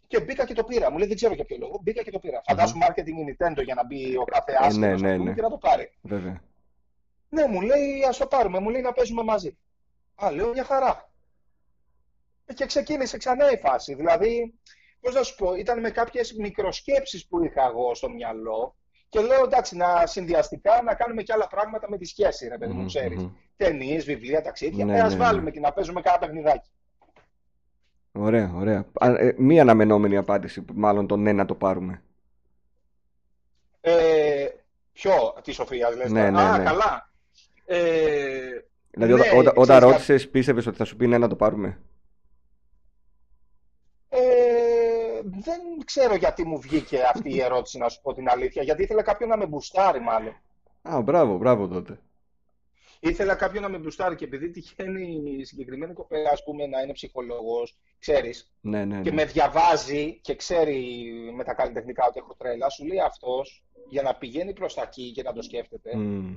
και 0.06 0.20
μπήκα 0.20 0.46
και 0.46 0.54
το 0.54 0.64
πήρα. 0.64 0.90
Μου 0.90 0.98
λέει 0.98 1.06
δεν 1.06 1.16
ξέρω 1.16 1.34
για 1.34 1.44
ποιο 1.44 1.56
λόγο. 1.60 1.80
Μπήκα 1.82 2.02
και 2.02 2.10
το 2.10 2.18
πήρα. 2.18 2.38
Mm-hmm. 2.38 2.44
Φαντάσου 2.46 2.78
marketing 2.78 3.46
Nintendo 3.54 3.64
για 3.64 3.74
να 3.74 3.86
μπει 3.86 4.16
ο 4.16 4.24
κάθε 4.24 4.52
άσχημο 4.60 4.86
ε, 4.86 4.88
ναι, 4.88 4.96
ναι, 4.96 5.16
ναι. 5.16 5.32
και 5.32 5.40
να 5.40 5.48
το 5.48 5.58
πάρει. 5.58 5.92
Βέβαια. 6.02 6.42
Ναι, 7.28 7.46
μου 7.46 7.60
λέει, 7.60 8.04
ας 8.08 8.16
το 8.16 8.26
πάρουμε. 8.26 8.58
Μου 8.58 8.70
λέει 8.70 8.82
να 8.82 8.92
παίζουμε 8.92 9.22
μαζί. 9.22 9.56
Α, 10.14 10.30
λέω 10.30 10.48
μια 10.48 10.64
χαρά. 10.64 11.11
Και 12.54 12.66
ξεκίνησε 12.66 13.16
ξανά 13.16 13.52
η 13.52 13.56
φάση. 13.56 13.94
Δηλαδή, 13.94 14.54
πώς 15.00 15.14
να 15.14 15.22
σου 15.22 15.34
πω, 15.34 15.54
ήταν 15.54 15.80
με 15.80 15.90
κάποιες 15.90 16.32
μικροσκέψεις 16.32 17.26
που 17.26 17.44
είχα 17.44 17.66
εγώ 17.66 17.94
στο 17.94 18.10
μυαλό. 18.10 18.76
Και 19.08 19.20
λέω 19.20 19.44
εντάξει, 19.44 19.76
να 19.76 20.06
συνδυαστικά 20.06 20.82
να 20.82 20.94
κάνουμε 20.94 21.22
και 21.22 21.32
άλλα 21.32 21.46
πράγματα 21.46 21.90
με 21.90 21.96
τη 21.96 22.04
σχέση, 22.04 22.48
ρε 22.48 22.58
παιδί 22.58 22.72
μου, 22.72 22.86
ξέρεις. 22.86 23.22
Mm-hmm. 23.22 23.32
Ταινίες, 23.56 24.04
βιβλία, 24.04 24.42
ταξίδια. 24.42 24.84
Ναι, 24.84 24.96
ε, 24.96 25.00
ας 25.00 25.12
ναι, 25.12 25.18
ναι, 25.18 25.24
βάλουμε 25.24 25.50
και 25.50 25.60
να 25.60 25.72
παίζουμε 25.72 26.00
κάνα 26.00 26.18
παιχνιδάκι. 26.18 26.70
Ωραία, 28.12 28.52
ωραία. 28.54 28.86
Ε, 29.00 29.32
μία 29.36 29.62
αναμενόμενη 29.62 30.16
απάντηση, 30.16 30.64
μάλλον 30.74 31.06
το 31.06 31.16
ναι 31.16 31.32
να 31.32 31.44
το 31.44 31.54
πάρουμε. 31.54 32.02
Ε, 33.80 34.46
ποιο, 34.92 35.34
τη 35.42 35.52
Σοφία, 35.52 35.90
λες. 35.90 36.10
Ναι, 36.10 36.30
ναι, 36.30 36.42
Α, 36.42 36.62
καλά. 36.62 37.10
Ε, 37.64 38.48
δηλαδή, 38.90 39.12
ναι, 39.12 39.38
όταν, 39.38 39.52
όταν 39.56 39.78
ρώτησες, 39.78 40.28
πίστευες 40.28 40.66
ότι 40.66 40.76
θα 40.76 40.84
σου 40.84 40.96
πει 40.96 41.06
ναι 41.06 41.18
να 41.18 41.28
το 41.28 41.36
πάρουμε; 41.36 41.80
Ε, 44.08 45.21
δεν 45.40 45.60
ξέρω 45.84 46.14
γιατί 46.14 46.44
μου 46.44 46.60
βγήκε 46.60 47.02
αυτή 47.14 47.34
η 47.34 47.42
ερώτηση, 47.42 47.78
να 47.78 47.88
σου 47.88 48.00
πω 48.02 48.12
την 48.12 48.28
αλήθεια. 48.28 48.62
Γιατί 48.62 48.82
ήθελα 48.82 49.02
κάποιον 49.02 49.28
να 49.28 49.36
με 49.36 49.46
μπουστάρει, 49.46 50.00
μάλλον. 50.00 50.34
Α, 50.82 51.00
μπράβο, 51.00 51.36
μπράβο 51.36 51.68
τότε. 51.68 52.00
Ήθελα 53.00 53.34
κάποιον 53.34 53.62
να 53.62 53.68
με 53.68 53.78
μπουστάρει 53.78 54.14
και 54.14 54.24
επειδή 54.24 54.50
τυχαίνει 54.50 55.22
η 55.38 55.44
συγκεκριμένη 55.44 55.92
κοπέλα, 55.92 56.30
ας 56.30 56.42
πούμε, 56.44 56.66
να 56.66 56.80
είναι 56.80 56.92
ψυχολόγος, 56.92 57.78
ξέρεις, 57.98 58.52
ναι, 58.60 58.84
ναι, 58.84 58.96
ναι. 58.96 59.02
και 59.02 59.12
με 59.12 59.24
διαβάζει 59.24 60.20
και 60.20 60.34
ξέρει 60.34 61.02
με 61.34 61.44
τα 61.44 61.54
καλλιτεχνικά 61.54 62.06
ότι 62.06 62.18
έχω 62.18 62.34
τρέλα, 62.38 62.68
σου 62.68 62.84
λέει 62.84 63.00
αυτός 63.00 63.64
για 63.88 64.02
να 64.02 64.14
πηγαίνει 64.14 64.52
προς 64.52 64.74
τα 64.74 64.82
εκεί 64.82 65.12
και 65.12 65.22
να 65.22 65.32
το 65.32 65.42
σκέφτεται. 65.42 65.90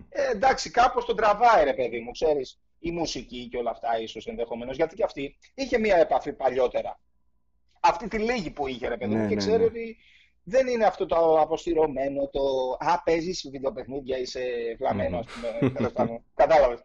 Ε, 0.09 0.31
εντάξει, 0.31 0.71
κάπως 0.71 1.05
τον 1.05 1.15
τραβάει 1.15 1.63
ρε 1.63 1.73
παιδί 1.73 1.99
μου, 1.99 2.11
ξέρεις, 2.11 2.59
η 2.79 2.91
μουσική 2.91 3.47
και 3.51 3.57
όλα 3.57 3.69
αυτά 3.69 3.99
ίσως 4.01 4.25
ενδεχομένως, 4.25 4.75
γιατί 4.75 4.95
και 4.95 5.03
αυτή 5.03 5.37
είχε 5.53 5.77
μία 5.77 5.97
επαφή 5.97 6.33
παλιότερα. 6.33 6.99
Αυτή 7.89 8.07
τη 8.07 8.17
λίγη 8.17 8.51
που 8.51 8.67
είχε 8.67 8.87
ρε 8.87 8.97
παιδί 8.97 9.15
μου 9.15 9.21
ναι, 9.21 9.27
και 9.27 9.35
ναι, 9.35 9.39
ξέρει 9.39 9.57
ναι. 9.57 9.65
ότι 9.65 9.97
δεν 10.43 10.67
είναι 10.67 10.85
αυτό 10.85 11.05
το 11.05 11.39
αποστηρωμένο, 11.39 12.27
το 12.27 12.41
«Α, 12.79 13.01
παίζεις 13.03 13.49
βιντεοπαιχνίδια, 13.51 14.17
είσαι 14.17 14.41
βλαμμένος», 14.77 15.25
ας 15.27 15.33
πούμε, 15.33 15.71
τέλος 15.71 15.91
πάντων. 15.91 16.23
Κατάλαβες. 16.35 16.83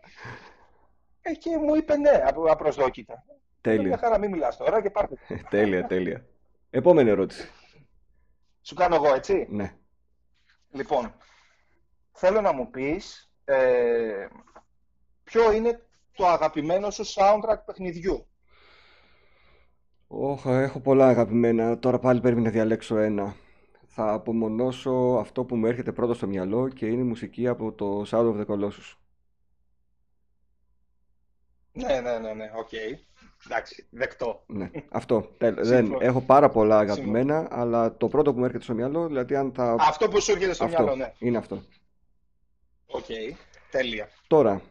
Ε, 1.22 1.32
και 1.32 1.56
μου 1.56 1.74
είπε 1.74 1.96
ναι, 1.96 2.22
απροσδόκητα. 2.50 3.24
Τέλεια. 3.60 3.86
Μια 3.86 3.96
χαρά 3.96 4.18
μην 4.18 4.30
μιλάς 4.30 4.56
τώρα 4.56 4.82
και 4.82 4.90
πάρτε. 4.90 5.14
τέλεια, 5.50 5.86
τέλεια. 5.86 6.26
Επόμενη 6.70 7.10
ερώτηση. 7.10 7.50
Σου 8.62 8.74
κάνω 8.74 8.94
εγώ, 8.94 9.14
έτσι; 9.14 9.46
Ναι. 9.50 9.74
Λοιπόν, 10.70 11.14
θέλω 12.12 12.40
να 12.40 12.52
μου 12.52 12.70
πεις 12.70 13.32
ε, 13.44 14.26
ποιο 15.24 15.52
είναι 15.52 15.86
το 16.12 16.26
αγαπημένο 16.26 16.90
σου 16.90 17.04
soundtrack 17.06 17.58
παιχνιδιού; 17.64 18.26
Όχι, 20.12 20.48
έχω 20.48 20.80
πολλά 20.80 21.08
αγαπημένα. 21.08 21.78
Τώρα 21.78 21.98
πάλι 21.98 22.20
πρέπει 22.20 22.40
να 22.40 22.50
διαλέξω 22.50 22.96
ένα. 22.96 23.34
Θα 23.86 24.12
απομονώσω 24.12 24.90
αυτό 25.20 25.44
που 25.44 25.56
μου 25.56 25.66
έρχεται 25.66 25.92
πρώτο 25.92 26.14
στο 26.14 26.26
μυαλό 26.26 26.68
και 26.68 26.86
είναι 26.86 27.00
η 27.00 27.04
μουσική 27.04 27.48
από 27.48 27.72
το 27.72 28.02
Shadow 28.06 28.34
of 28.34 28.40
the 28.40 28.46
Colossus. 28.46 28.96
Ναι, 31.72 32.00
ναι, 32.00 32.18
ναι, 32.18 32.32
ναι, 32.32 32.50
OK. 32.56 32.68
Okay. 32.70 32.98
Εντάξει, 33.46 33.86
δεκτό. 33.90 34.42
Ναι, 34.46 34.70
αυτό. 34.88 35.30
Δεν, 35.70 35.96
έχω 36.00 36.20
πάρα 36.20 36.48
πολλά 36.48 36.78
αγαπημένα, 36.78 37.48
αλλά 37.50 37.96
το 37.96 38.08
πρώτο 38.08 38.32
που 38.32 38.38
μου 38.38 38.44
έρχεται 38.44 38.64
στο 38.64 38.74
μυαλό, 38.74 39.06
δηλαδή 39.06 39.36
αν 39.36 39.52
θα... 39.52 39.76
Αυτό 39.78 40.08
που 40.08 40.20
σου 40.20 40.32
έρχεται 40.32 40.52
στο 40.52 40.64
αυτό, 40.64 40.82
μυαλό, 40.82 40.96
ναι. 40.96 41.12
Είναι 41.18 41.38
αυτό. 41.38 41.62
OK, 42.86 43.04
okay. 43.08 43.34
τέλεια. 43.70 44.08
Τώρα, 44.26 44.62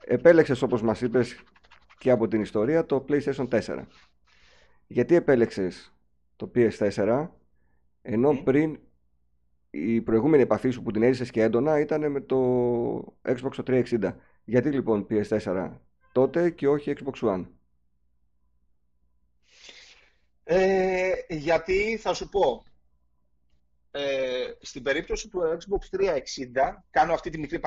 επέλεξες 0.00 0.62
όπως 0.62 0.82
μας 0.82 1.00
είπες 1.00 1.40
και 1.98 2.10
από 2.10 2.28
την 2.28 2.40
ιστορία 2.40 2.86
το 2.86 3.04
PlayStation 3.08 3.48
4. 3.48 3.84
Γιατί 4.92 5.14
επέλεξες 5.14 5.94
το 6.36 6.50
PS4, 6.54 7.28
ενώ 8.02 8.42
πριν 8.42 8.80
η 9.70 10.00
προηγούμενη 10.00 10.42
επαφή 10.42 10.70
σου 10.70 10.82
που 10.82 10.90
την 10.90 11.02
έζησες 11.02 11.30
και 11.30 11.42
έντονα 11.42 11.80
ήταν 11.80 12.10
με 12.10 12.20
το 12.20 12.38
Xbox 13.22 13.64
360. 13.64 14.14
Γιατί 14.44 14.70
λοιπόν 14.70 15.06
PS4 15.10 15.72
τότε 16.12 16.50
και 16.50 16.68
όχι 16.68 16.92
Xbox 16.96 17.28
One; 17.28 17.46
Ε, 20.44 21.12
γιατί 21.28 21.96
θα 21.96 22.14
σου 22.14 22.28
πω, 22.28 22.64
ε, 23.90 24.52
στην 24.60 24.82
περίπτωση 24.82 25.28
του 25.28 25.40
Xbox 25.40 25.98
360, 25.98 26.84
κάνω 26.90 27.12
αυτή 27.12 27.30
τη 27.30 27.38
μικρή 27.38 27.60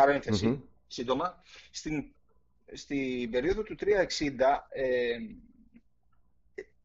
σύντομα, 0.87 1.43
στην, 1.71 2.13
στην 2.73 3.29
περίοδο 3.29 3.63
του 3.63 3.75
360 3.79 3.85
ε, 4.69 5.17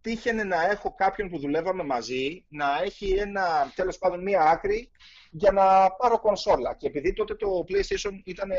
τύχαινε 0.09 0.45
να 0.45 0.71
έχω 0.71 0.95
κάποιον 0.95 1.29
που 1.29 1.39
δουλεύαμε 1.39 1.85
μαζί 1.85 2.45
να 2.49 2.83
έχει 2.83 3.13
ένα, 3.13 3.73
τέλος 3.75 3.99
πάντων 3.99 4.23
μία 4.23 4.43
άκρη 4.43 4.91
για 5.31 5.53
να 5.53 5.91
πάρω 5.91 6.21
κονσόλα. 6.21 6.75
Και 6.75 6.87
επειδή 6.87 7.13
τότε 7.13 7.35
το 7.35 7.65
PlayStation 7.69 8.21
ήταν, 8.25 8.51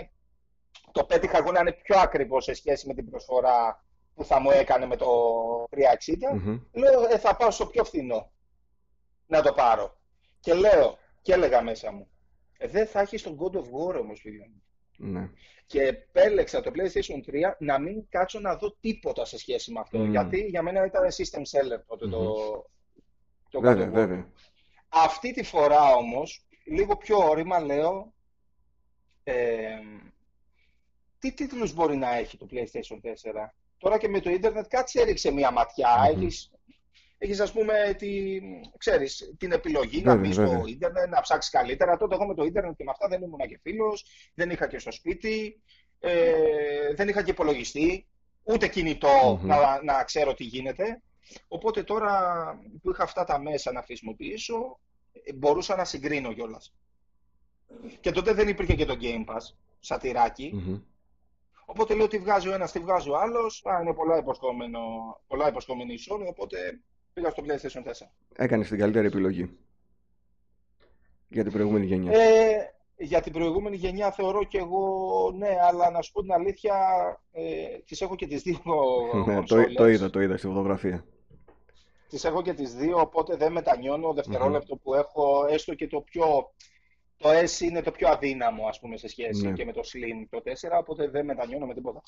το 0.92 1.04
πέτυχα 1.04 1.38
εγώ 1.38 1.52
να 1.52 1.60
είναι 1.60 1.72
πιο 1.72 2.00
ακριβό 2.00 2.42
σε 2.42 2.54
σχέση 2.54 2.88
με 2.88 2.94
την 2.94 3.10
προσφορά 3.10 3.86
που 4.16 4.24
θα 4.24 4.40
μου 4.40 4.52
έκανε 4.52 4.86
με 4.86 4.96
το 4.96 5.08
360, 5.72 6.60
λέω 6.72 7.06
ε, 7.10 7.18
θα 7.18 7.36
πάω 7.36 7.52
στο 7.52 7.66
πιο 7.66 7.84
φθηνό 7.84 8.32
να 9.26 9.42
το 9.42 9.54
πάρω. 9.54 9.98
Και 10.40 10.54
λέω, 10.54 10.98
και 11.22 11.34
έλεγα 11.34 11.62
μέσα 11.62 11.92
μου, 11.92 12.10
ε, 12.58 12.68
δεν 12.68 12.88
θα 12.88 13.00
έχεις 13.00 13.22
τον 13.22 13.38
God 13.40 13.56
of 13.56 13.62
War 13.64 14.00
όμως, 14.00 14.20
φίλε 14.20 14.46
μου. 14.48 14.64
Ναι. 15.00 15.30
Και 15.66 15.82
επέλεξα 15.82 16.62
το 16.62 16.72
PlayStation 16.76 17.32
3 17.32 17.54
να 17.60 17.80
μην 17.80 18.06
κάτσω 18.10 18.40
να 18.40 18.56
δω 18.56 18.76
τίποτα 18.80 19.26
σε 19.26 19.38
σχέση 19.38 19.72
με 19.72 19.80
αυτό. 19.80 20.04
Γιατί 20.04 20.40
για 20.40 20.62
μένα 20.62 20.86
ήταν 20.86 21.04
system 21.04 21.40
seller 21.40 21.82
τότε 21.88 22.08
το, 22.08 22.36
το 23.50 23.60
βέβαια, 23.60 23.86
God 23.86 23.90
of 23.90 23.92
War. 23.92 23.94
Βέβαια. 23.94 24.28
Αυτή 24.90 25.34
τη 25.34 25.44
φορά 25.44 25.96
όμως, 25.96 26.48
λίγο 26.66 26.98
πιο 26.98 27.18
όρημα 27.18 27.60
λέω, 27.60 28.14
ε, 29.24 29.80
τι 31.20 31.34
τίτλους 31.34 31.74
μπορεί 31.74 31.96
να 31.96 32.16
έχει 32.16 32.38
το 32.38 32.48
PlayStation 32.52 33.00
4. 33.02 33.10
Τώρα 33.78 33.98
και 33.98 34.08
με 34.08 34.20
το 34.20 34.30
ίντερνετ 34.30 34.66
κάτσε 34.68 35.02
έριξε 35.02 35.32
μία 35.32 35.52
ματιά. 35.52 35.90
Mm-hmm. 35.98 36.16
Έχεις, 36.16 36.52
έχεις 37.22 37.40
ας 37.40 37.52
πούμε 37.52 37.96
τη, 37.98 38.40
ξέρεις, 38.78 39.36
την 39.38 39.52
επιλογή 39.52 40.02
να 40.02 40.16
μπεις 40.16 40.36
στο 40.36 40.64
ίντερνετ, 40.68 41.10
να 41.10 41.22
ψάξεις 41.22 41.52
καλύτερα. 41.52 41.98
Τότε 41.98 42.16
εγώ 42.16 42.26
με 42.26 42.34
το 42.34 42.44
ίντερνετ 42.44 42.76
και 42.76 42.84
με 42.84 42.92
αυτά 42.92 43.08
δεν 43.08 43.22
ήμουν 43.22 43.40
και 43.48 43.60
φίλος, 43.62 44.06
δεν 44.34 44.50
είχα 44.50 44.68
και 44.68 44.80
στο 44.80 44.92
σπίτι, 44.92 45.62
ε, 46.00 46.94
δεν 46.96 47.08
είχα 47.08 47.24
και 47.24 47.32
υπολογιστή, 47.32 48.08
ούτε 48.44 48.72
να, 49.42 49.84
να 49.84 50.04
ξέρω 50.04 50.34
τι 50.34 50.44
γίνεται. 50.44 51.02
Οπότε 51.48 51.84
τώρα 51.84 52.44
που 52.82 52.92
είχα 52.92 53.04
αυτά 53.04 53.24
τα 53.24 53.40
μέσα 53.40 53.72
να 53.72 53.82
χρησιμοποιήσω, 53.82 54.80
ε, 55.24 55.34
μπορούσα 55.34 55.76
να 55.76 55.86
συγκρίνω 55.86 56.34
κιόλας. 56.34 56.74
Και 58.00 58.12
τότε 58.12 58.34
δεν 58.34 58.48
υπήρχε 58.48 58.76
και 58.76 58.86
το 58.86 58.98
Game 59.02 59.26
Pass, 59.26 59.54
σατυράκι. 59.80 60.54
Mm-hmm. 60.56 60.82
Οπότε 61.66 61.94
λέω 61.94 62.08
τι 62.08 62.18
βγάζει 62.18 62.48
ο 62.48 62.54
ένας, 62.54 62.72
τι 62.72 62.80
βγάζει 62.80 63.10
ο 63.10 63.18
άλλος. 63.18 63.64
Είναι 63.82 63.94
πολλά, 63.94 64.18
υποσχόμενο, 64.18 64.80
πολλά 65.28 65.48
υποσχόμενη 65.48 65.94
η 65.94 66.00
Sony, 66.10 66.26
οπότε 66.30 66.80
πήγα 67.14 67.30
στο 67.30 67.44
PlayStation 67.48 67.88
4. 67.88 67.92
Έκανες 68.36 68.68
την 68.68 68.78
καλύτερη 68.78 69.08
επιλογή. 69.08 69.58
Για 71.28 71.44
την 71.44 71.52
προηγούμενη 71.52 71.86
γενιά. 71.86 72.12
Ε, 72.12 72.74
για 72.98 73.22
την 73.22 73.34
προηγούμενη 73.34 73.76
γενιά 73.76 74.12
θεωρώ 74.12 74.44
και 74.44 74.58
εγώ 74.58 75.32
ναι, 75.38 75.58
αλλά 75.70 75.90
να 75.90 76.02
σου 76.02 76.12
πω 76.12 76.22
την 76.22 76.32
αλήθεια, 76.32 76.76
ε, 77.32 77.78
τις 77.86 78.02
έχω 78.02 78.16
και 78.16 78.28
τις 78.28 78.42
δύο 78.42 78.60
ναι, 79.26 79.44
το, 79.44 79.74
το 79.74 79.88
είδα, 79.88 80.10
το 80.10 80.22
είδα 80.22 80.38
στη 80.38 80.48
φωτογραφία. 80.48 81.06
Τις 82.10 82.24
έχω 82.24 82.42
και 82.42 82.54
τις 82.54 82.74
δύο, 82.74 83.00
οπότε 83.00 83.36
δεν 83.36 83.52
μετανιώνω. 83.52 84.14
Δευτερόλεπτο 84.14 84.76
που 84.76 84.94
έχω, 84.94 85.46
έστω 85.50 85.76
και 85.76 85.88
το 85.88 86.02
πιο... 86.02 86.54
Το 87.18 87.30
S 87.30 87.60
είναι 87.60 87.82
το 87.82 87.92
πιο 87.92 88.08
αδύναμο, 88.08 88.68
ας 88.68 88.80
πούμε, 88.80 88.98
σε 88.98 89.08
σχέση 89.08 89.48
ναι. 89.48 89.54
και 89.54 89.66
με 89.66 89.74
το 89.74 89.82
Slim 89.84 90.28
το 90.30 90.42
4, 90.46 90.80
οπότε 90.80 91.08
δεν 91.08 91.26
μετανιώνω 91.26 91.66
με 91.66 91.74
τίποτα. 91.74 92.02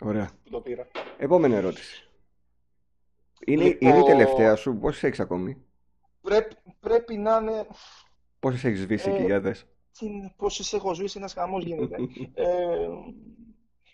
Ωραία. 0.00 0.30
Που 0.44 0.50
το 0.50 0.60
πήρα. 0.60 0.86
Επόμενη 1.18 1.54
ερώτηση. 1.54 2.11
Είναι, 3.46 3.64
λοιπόν... 3.64 3.88
είναι 3.88 3.98
η 3.98 4.02
τελευταία 4.02 4.56
σου, 4.56 4.78
πόσες 4.78 5.02
έχεις 5.02 5.20
ακόμη; 5.20 5.56
Πρέπει, 6.20 6.54
πρέπει 6.80 7.16
να 7.16 7.36
είναι... 7.36 7.66
Πόσες 8.38 8.64
έχεις 8.64 8.80
σβήσει 8.80 9.10
ε, 9.10 9.16
και 9.16 9.22
για 9.22 9.40
δες. 9.40 9.66
Πόσες 10.36 10.72
έχω 10.72 10.94
σβήσει, 10.94 11.18
ένας 11.18 11.32
χαμός 11.32 11.64
γίνεται. 11.64 11.96
ε, 12.34 12.44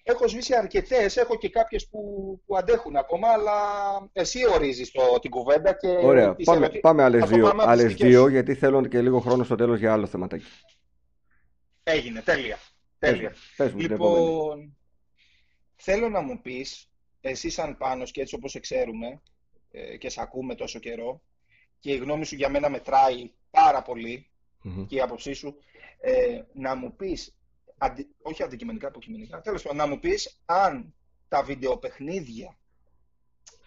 έχω 0.03 0.28
σβήσει 0.28 0.55
αρκετές, 0.55 1.16
έχω 1.16 1.36
και 1.36 1.49
κάποιες 1.49 1.88
που, 1.88 2.01
που 2.46 2.57
αντέχουν 2.57 2.96
ακόμα, 2.96 3.28
αλλά 3.28 3.53
εσύ 4.12 4.40
ορίζεις 4.55 4.92
την 5.20 5.30
κουβέντα 5.30 5.72
και. 5.72 5.88
Ωραία, 5.88 6.36
πάμε, 6.44 6.68
πάμε 6.68 7.03
άλλες 7.03 7.28
δύο, 7.28 7.53
άλλες 7.59 7.94
δύο, 7.94 8.28
γιατί 8.28 8.55
θέλω 8.55 8.86
και 8.86 9.01
λίγο 9.01 9.20
χρόνο 9.20 9.44
στο 9.44 9.55
τέλος 9.55 9.78
για 9.78 9.92
άλλο 9.92 10.07
θεματάκι. 10.07 10.44
Έγινε, 11.82 12.20
τέλεια. 12.20 12.59
τέλεια. 12.99 13.34
Πες, 13.57 13.72
μου, 13.72 13.80
λοιπόν, 13.80 14.76
θέλω 15.76 16.09
να 16.09 16.20
μου 16.20 16.40
πεις, 16.40 16.90
εσύ 17.20 17.51
σαν 17.51 17.76
πάνω 17.76 18.05
και 18.05 18.20
έτσι 18.20 18.34
όπως 18.34 18.57
ξέρουμε 18.61 19.07
ε, 19.07 19.20
και 19.98 20.08
σε 20.08 20.20
ακούμε 20.20 20.54
τόσο 20.54 20.78
καιρό, 20.78 21.22
και 21.78 21.92
η 21.92 21.96
γνώμη 21.96 22.24
σου 22.24 22.34
για 22.34 22.48
μένα 22.48 22.68
μετράει 22.68 23.30
πάρα 23.50 23.84
και 24.86 24.96
η 24.96 25.00
άποψή 25.00 25.32
σου, 25.32 25.56
ε, 26.00 26.42
να 26.52 26.74
μου 26.74 26.96
πεις 26.96 27.36
αντι, 27.78 28.08
όχι 28.22 28.42
αντικειμενικά, 28.42 28.88
αποκειμενικά, 28.88 29.40
τέλος 29.40 29.62
πάντων, 29.62 29.78
να 29.78 29.86
μου 29.86 29.98
πεις 29.98 30.40
αν 30.44 30.94
τα 31.28 31.42
βιντεοπαιχνίδια 31.42 32.58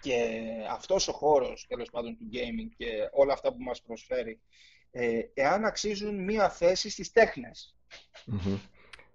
και 0.02 0.42
αυτός 0.72 1.08
ο 1.08 1.12
χώρος, 1.12 1.66
τέλος 1.68 1.90
πάντων, 1.90 2.18
του 2.18 2.30
gaming 2.34 2.74
και 2.78 2.88
όλα 3.12 3.34
αυτά 3.34 3.52
που 3.52 3.62
μας 3.62 3.82
προσφέρει, 3.82 4.40
ε, 4.92 5.20
εάν 5.34 5.66
αξίζουν 5.66 6.24
μία 6.24 6.50
θέση 6.50 6.90
στις 6.90 7.12
τεχνες 7.12 7.76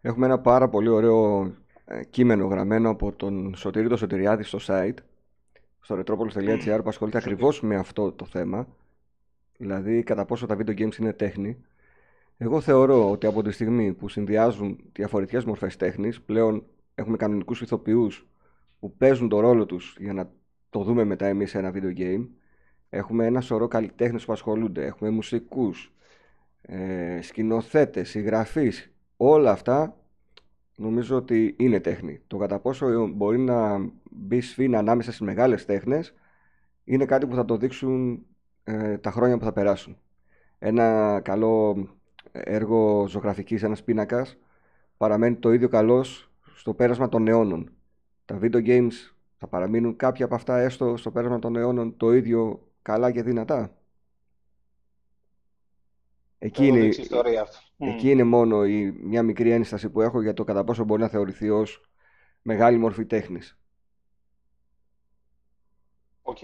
Έχουμε 0.01 0.27
ένα 0.27 0.39
πάρα 0.39 0.69
πολύ 0.69 0.89
ωραίο 0.89 1.43
ε, 1.85 2.05
κείμενο 2.05 2.47
γραμμένο 2.47 2.91
από 2.91 3.13
τον 3.13 3.55
Σωτήρη 3.57 3.89
το 3.89 3.97
Σωτηριάδης 3.97 4.49
στο 4.49 4.59
site, 4.67 4.97
στο 5.87 6.03
retropolis.gr, 6.05 6.81
που 6.83 6.89
ασχολείται 6.89 7.19
ακριβώς 7.19 7.61
με 7.61 7.77
αυτό 7.77 8.13
το 8.13 8.25
θέμα, 8.25 8.69
δηλαδή 9.57 10.03
κατά 10.03 10.25
πόσο 10.25 10.47
τα 10.47 10.57
video 10.59 10.79
games 10.79 10.97
είναι 10.99 11.13
τέχνη. 11.13 11.65
Εγώ 12.37 12.61
θεωρώ 12.61 13.11
ότι 13.11 13.27
από 13.27 13.43
τη 13.43 13.51
στιγμή 13.51 13.93
που 13.93 14.09
συνδυάζουν 14.09 14.79
διαφορετικές 14.93 15.45
μορφές 15.45 15.77
τέχνης, 15.77 16.21
πλέον 16.21 16.65
έχουμε 16.95 17.17
κανονικούς 17.17 17.61
ηθοποιούς 17.61 18.29
που 18.81 18.97
παίζουν 18.97 19.29
το 19.29 19.41
ρόλο 19.41 19.67
τους 19.67 19.97
για 20.01 20.13
να 20.13 20.31
το 20.71 20.83
δούμε 20.83 21.05
μετά 21.05 21.27
εμείς 21.27 21.51
σε 21.51 21.59
ένα 21.59 21.73
video 21.75 21.99
game. 21.99 22.27
Έχουμε 22.91 23.27
ένα 23.27 23.41
σωρό 23.41 23.69
καλλιτέχνες 23.69 24.25
που 24.25 24.33
ασχολούνται, 24.33 24.85
έχουμε 24.85 25.11
μουσικούς, 25.11 25.93
ε, 26.63 27.19
σκηνοθέτες, 27.23 28.09
συγγραφείς, 28.09 28.93
όλα 29.17 29.51
αυτά 29.51 29.97
νομίζω 30.77 31.17
ότι 31.17 31.55
είναι 31.59 31.81
τέχνη. 31.81 32.21
Το 32.27 32.37
κατά 32.37 32.59
πόσο 32.59 33.07
μπορεί 33.07 33.39
να 33.39 33.91
μπει 34.11 34.41
σφίνα 34.41 34.79
ανάμεσα 34.79 35.13
στις 35.13 35.27
μεγάλες 35.27 35.65
τέχνες 35.65 36.15
είναι 36.85 37.05
κάτι 37.05 37.27
που 37.27 37.35
θα 37.35 37.45
το 37.45 37.57
δείξουν 37.57 38.27
ε, 38.65 38.99
τα 38.99 39.11
χρόνια 39.11 39.39
που 39.39 39.45
θα 39.45 39.53
περάσουν. 39.53 39.97
Ένα 40.59 41.21
καλό 41.25 41.87
έργο 42.33 43.07
ζωγραφικής, 43.09 43.63
ένας 43.63 43.83
πίνακας, 43.83 44.39
παραμένει 44.97 45.37
το 45.37 45.53
ίδιο 45.53 45.69
καλός 45.69 46.31
στο 46.55 46.75
πέρασμα 46.75 47.09
των 47.09 47.27
αιώνων. 47.27 47.73
Τα 48.25 48.39
video 48.43 48.67
games 48.67 48.93
θα 49.37 49.47
παραμείνουν 49.47 49.97
κάποια 49.97 50.25
από 50.25 50.35
αυτά 50.35 50.59
έστω 50.59 50.97
στο 50.97 51.11
πέρασμα 51.11 51.39
των 51.39 51.57
αιώνων 51.57 51.97
το 51.97 52.13
ίδιο 52.13 52.69
καλά 52.83 53.11
και 53.11 53.23
δυνατά; 53.23 53.77
Εκεί 56.39 56.67
είναι, 56.67 56.89
εκεί 57.79 58.11
είναι 58.11 58.25
μόνο 58.25 58.65
η, 58.65 58.93
μια 59.03 59.23
μικρή 59.23 59.51
ένσταση 59.51 59.91
που 59.91 60.01
έχω 60.01 60.23
για 60.23 60.33
το 60.33 60.45
κατά 60.45 60.65
πόσο 60.65 60.85
μπορεί 60.85 61.03
να 61.03 61.09
θεωρηθεί 61.09 61.51
ως 61.51 61.91
μεγάλη 62.43 62.79
μορφή 62.79 63.07
τέχνης. 63.07 63.59
Οκ. 66.23 66.39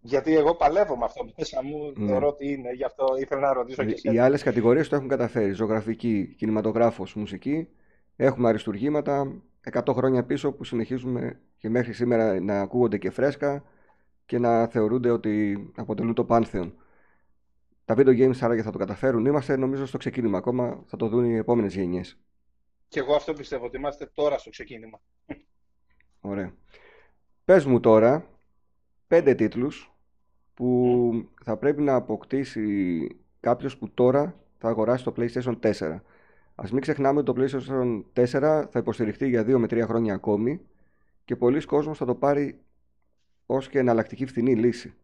Γιατί 0.00 0.36
εγώ 0.36 0.54
παλεύω 0.54 0.96
με 0.96 1.04
αυτό 1.04 1.28
μέσα 1.36 1.62
μου, 1.62 1.92
ναι. 1.96 2.06
θεωρώ 2.06 2.28
ότι 2.28 2.52
είναι, 2.52 2.72
γι' 2.72 2.84
αυτό 2.84 3.06
ήθελα 3.20 3.40
να 3.40 3.52
ρωτήσω 3.52 3.84
και 3.84 3.92
εσένα. 3.92 4.14
Οι 4.14 4.18
άλλες 4.18 4.42
κατηγορίες 4.42 4.88
το 4.88 4.96
έχουν 4.96 5.08
καταφέρει. 5.08 5.52
Ζωγραφική, 5.52 6.34
κινηματογράφος, 6.36 7.14
μουσική. 7.14 7.68
Έχουμε 8.16 8.48
αριστουργήματα 8.48 9.42
100 9.72 9.92
χρόνια 9.94 10.24
πίσω 10.24 10.52
που 10.52 10.64
συνεχίζουμε 10.64 11.40
και 11.58 11.68
μέχρι 11.68 11.92
σήμερα 11.92 12.40
να 12.40 12.60
ακούγονται 12.60 12.98
και 12.98 13.10
φρέσκα 13.10 13.64
και 14.26 14.38
να 14.38 14.66
θεωρούνται 14.66 15.10
ότι 15.10 15.66
αποτελούν 15.76 16.14
το 16.14 16.24
πάνθεον. 16.24 16.74
Τα 17.88 17.94
video 17.96 18.18
games 18.18 18.36
άραγε 18.40 18.62
θα 18.62 18.70
το 18.70 18.78
καταφέρουν. 18.78 19.26
Είμαστε 19.26 19.56
νομίζω 19.56 19.86
στο 19.86 19.98
ξεκίνημα 19.98 20.38
ακόμα. 20.38 20.82
Θα 20.86 20.96
το 20.96 21.08
δουν 21.08 21.24
οι 21.24 21.36
επόμενες 21.36 21.74
γενιές. 21.74 22.18
Και 22.88 22.98
εγώ 22.98 23.14
αυτό 23.14 23.32
πιστεύω 23.32 23.64
ότι 23.64 23.76
είμαστε 23.76 24.10
τώρα 24.14 24.38
στο 24.38 24.50
ξεκίνημα. 24.50 25.00
Ωραία. 26.20 26.54
Πες 27.44 27.64
μου 27.64 27.80
τώρα 27.80 28.28
πέντε 29.06 29.34
τίτλους 29.34 29.92
που 30.54 31.30
θα 31.44 31.56
πρέπει 31.56 31.82
να 31.82 31.94
αποκτήσει 31.94 33.06
κάποιος 33.40 33.78
που 33.78 33.90
τώρα 33.90 34.34
θα 34.58 34.68
αγοράσει 34.68 35.04
το 35.04 35.14
PlayStation 35.16 35.58
4. 35.60 36.00
Ας 36.54 36.72
μην 36.72 36.80
ξεχνάμε 36.80 37.20
ότι 37.20 37.32
το 37.32 37.42
PlayStation 37.42 38.02
4 38.12 38.66
θα 38.70 38.78
υποστηριχθεί 38.78 39.28
για 39.28 39.42
2 39.42 39.58
με 39.58 39.66
3 39.66 39.80
χρόνια 39.86 40.14
ακόμη 40.14 40.60
και 41.24 41.36
πολλοί 41.36 41.64
κόσμος 41.64 41.98
θα 41.98 42.04
το 42.04 42.14
πάρει 42.14 42.60
ως 43.46 43.68
και 43.68 43.78
εναλλακτική 43.78 44.26
φθηνή 44.26 44.56
λύση. 44.56 44.94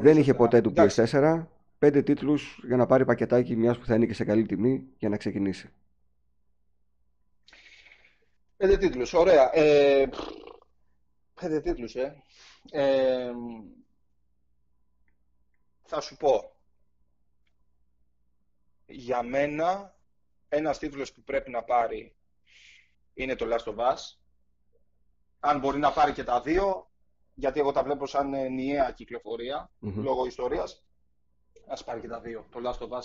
Δεν 0.00 0.16
είχε 0.16 0.34
ποτέ 0.34 0.60
του 0.60 0.72
PS4. 0.76 1.46
Πέντε 1.78 2.02
τίτλους 2.02 2.60
για 2.66 2.76
να 2.76 2.86
πάρει 2.86 3.04
πακετάκι 3.04 3.56
μιας 3.56 3.78
που 3.78 3.84
θα 3.84 3.94
είναι 3.94 4.06
και 4.06 4.14
σε 4.14 4.24
καλή 4.24 4.46
τιμή 4.46 4.86
για 4.98 5.08
να 5.08 5.16
ξεκινήσει. 5.16 5.70
Πέντε 8.56 8.76
τίτλους, 8.76 9.12
ωραία. 9.12 9.50
Ε, 9.54 10.08
πέντε 11.40 11.60
τίτλους, 11.60 11.94
ε 11.94 13.32
θα 15.88 16.00
σου 16.00 16.16
πω. 16.16 16.52
Για 18.86 19.22
μένα, 19.22 19.96
ένας 20.48 20.78
τίτλος 20.78 21.12
που 21.12 21.22
πρέπει 21.22 21.50
να 21.50 21.62
πάρει 21.62 22.16
είναι 23.14 23.34
το 23.34 23.46
Last 23.50 23.72
of 23.72 23.76
Us. 23.76 23.98
Αν 25.40 25.58
μπορεί 25.58 25.78
να 25.78 25.92
πάρει 25.92 26.12
και 26.12 26.24
τα 26.24 26.40
δύο, 26.40 26.90
γιατί 27.38 27.60
εγώ 27.60 27.72
τα 27.72 27.82
βλέπω 27.82 28.06
σαν 28.06 28.34
ενιαία 28.34 28.94
λόγω 29.80 30.26
ιστορίας. 30.26 30.84
Ας 31.68 31.84
πάρει 31.84 32.00
και 32.00 32.08
τα 32.08 32.20
δύο. 32.20 32.46
Το 32.50 32.60
Last 32.64 32.78
of 32.88 32.90
Us 32.90 33.04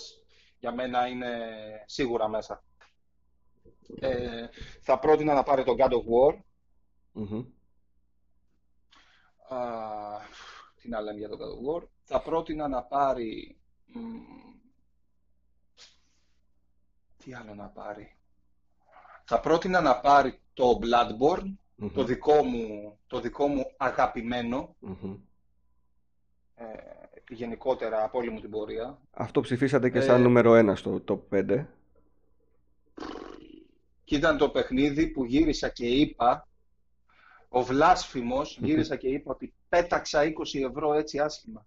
για 0.58 0.72
μένα 0.72 1.06
είναι 1.06 1.30
σίγουρα 1.86 2.28
μέσα. 2.28 2.64
Ε, 4.00 4.46
θα 4.80 4.98
πρότεινα 4.98 5.34
να 5.34 5.42
πάρει 5.42 5.64
το 5.64 5.74
God 5.78 5.90
of 5.90 6.04
War 6.14 6.38
τι 10.76 10.88
να 10.88 11.00
λέμε 11.00 11.18
για 11.18 11.28
το 11.28 11.36
God 11.36 11.40
of 11.40 11.82
War. 11.82 11.86
Θα 12.02 12.22
πρότεινα 12.22 12.68
να 12.68 12.82
πάρει... 12.82 13.58
τι 17.16 17.34
άλλο 17.34 17.54
να 17.54 17.68
πάρει. 17.68 18.16
Θα 19.24 19.40
πρότεινα 19.40 19.80
να 19.80 20.00
πάρει 20.00 20.40
το 20.54 20.78
Bloodborne, 20.82 21.54
το, 21.94 22.04
δικό 22.04 22.42
μου, 22.42 22.98
το 23.06 23.20
δικό 23.20 23.46
μου 23.46 23.64
αγαπημενο 23.76 24.76
ε, 26.54 26.64
γενικότερα 27.28 28.04
από 28.04 28.18
όλη 28.18 28.30
μου 28.30 28.40
την 28.40 28.50
πορεία. 28.50 28.98
Αυτό 29.10 29.40
ψηφίσατε 29.40 29.90
και 29.90 30.00
σαν 30.00 30.20
ε, 30.20 30.22
νούμερο 30.22 30.54
ένα 30.54 30.76
στο 30.76 31.04
top 31.08 31.20
5. 31.30 31.64
Και 34.04 34.16
ήταν 34.16 34.36
το 34.38 34.48
παιχνίδι 34.48 35.06
που 35.06 35.24
γύρισα 35.24 35.68
και 35.68 35.86
είπα 35.86 36.48
ο 37.48 37.62
βλάσφημος 37.62 38.58
γύρισα 38.62 38.96
και 38.96 39.08
είπα 39.08 39.32
ότι 39.32 39.54
πέταξα 39.68 40.22
20 40.22 40.68
ευρώ 40.70 40.92
έτσι 40.92 41.18
άσχημα. 41.18 41.66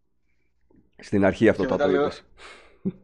Στην 0.98 1.26
αρχή 1.26 1.50
αυτό 1.50 1.66
το 1.66 1.76
το 1.76 2.12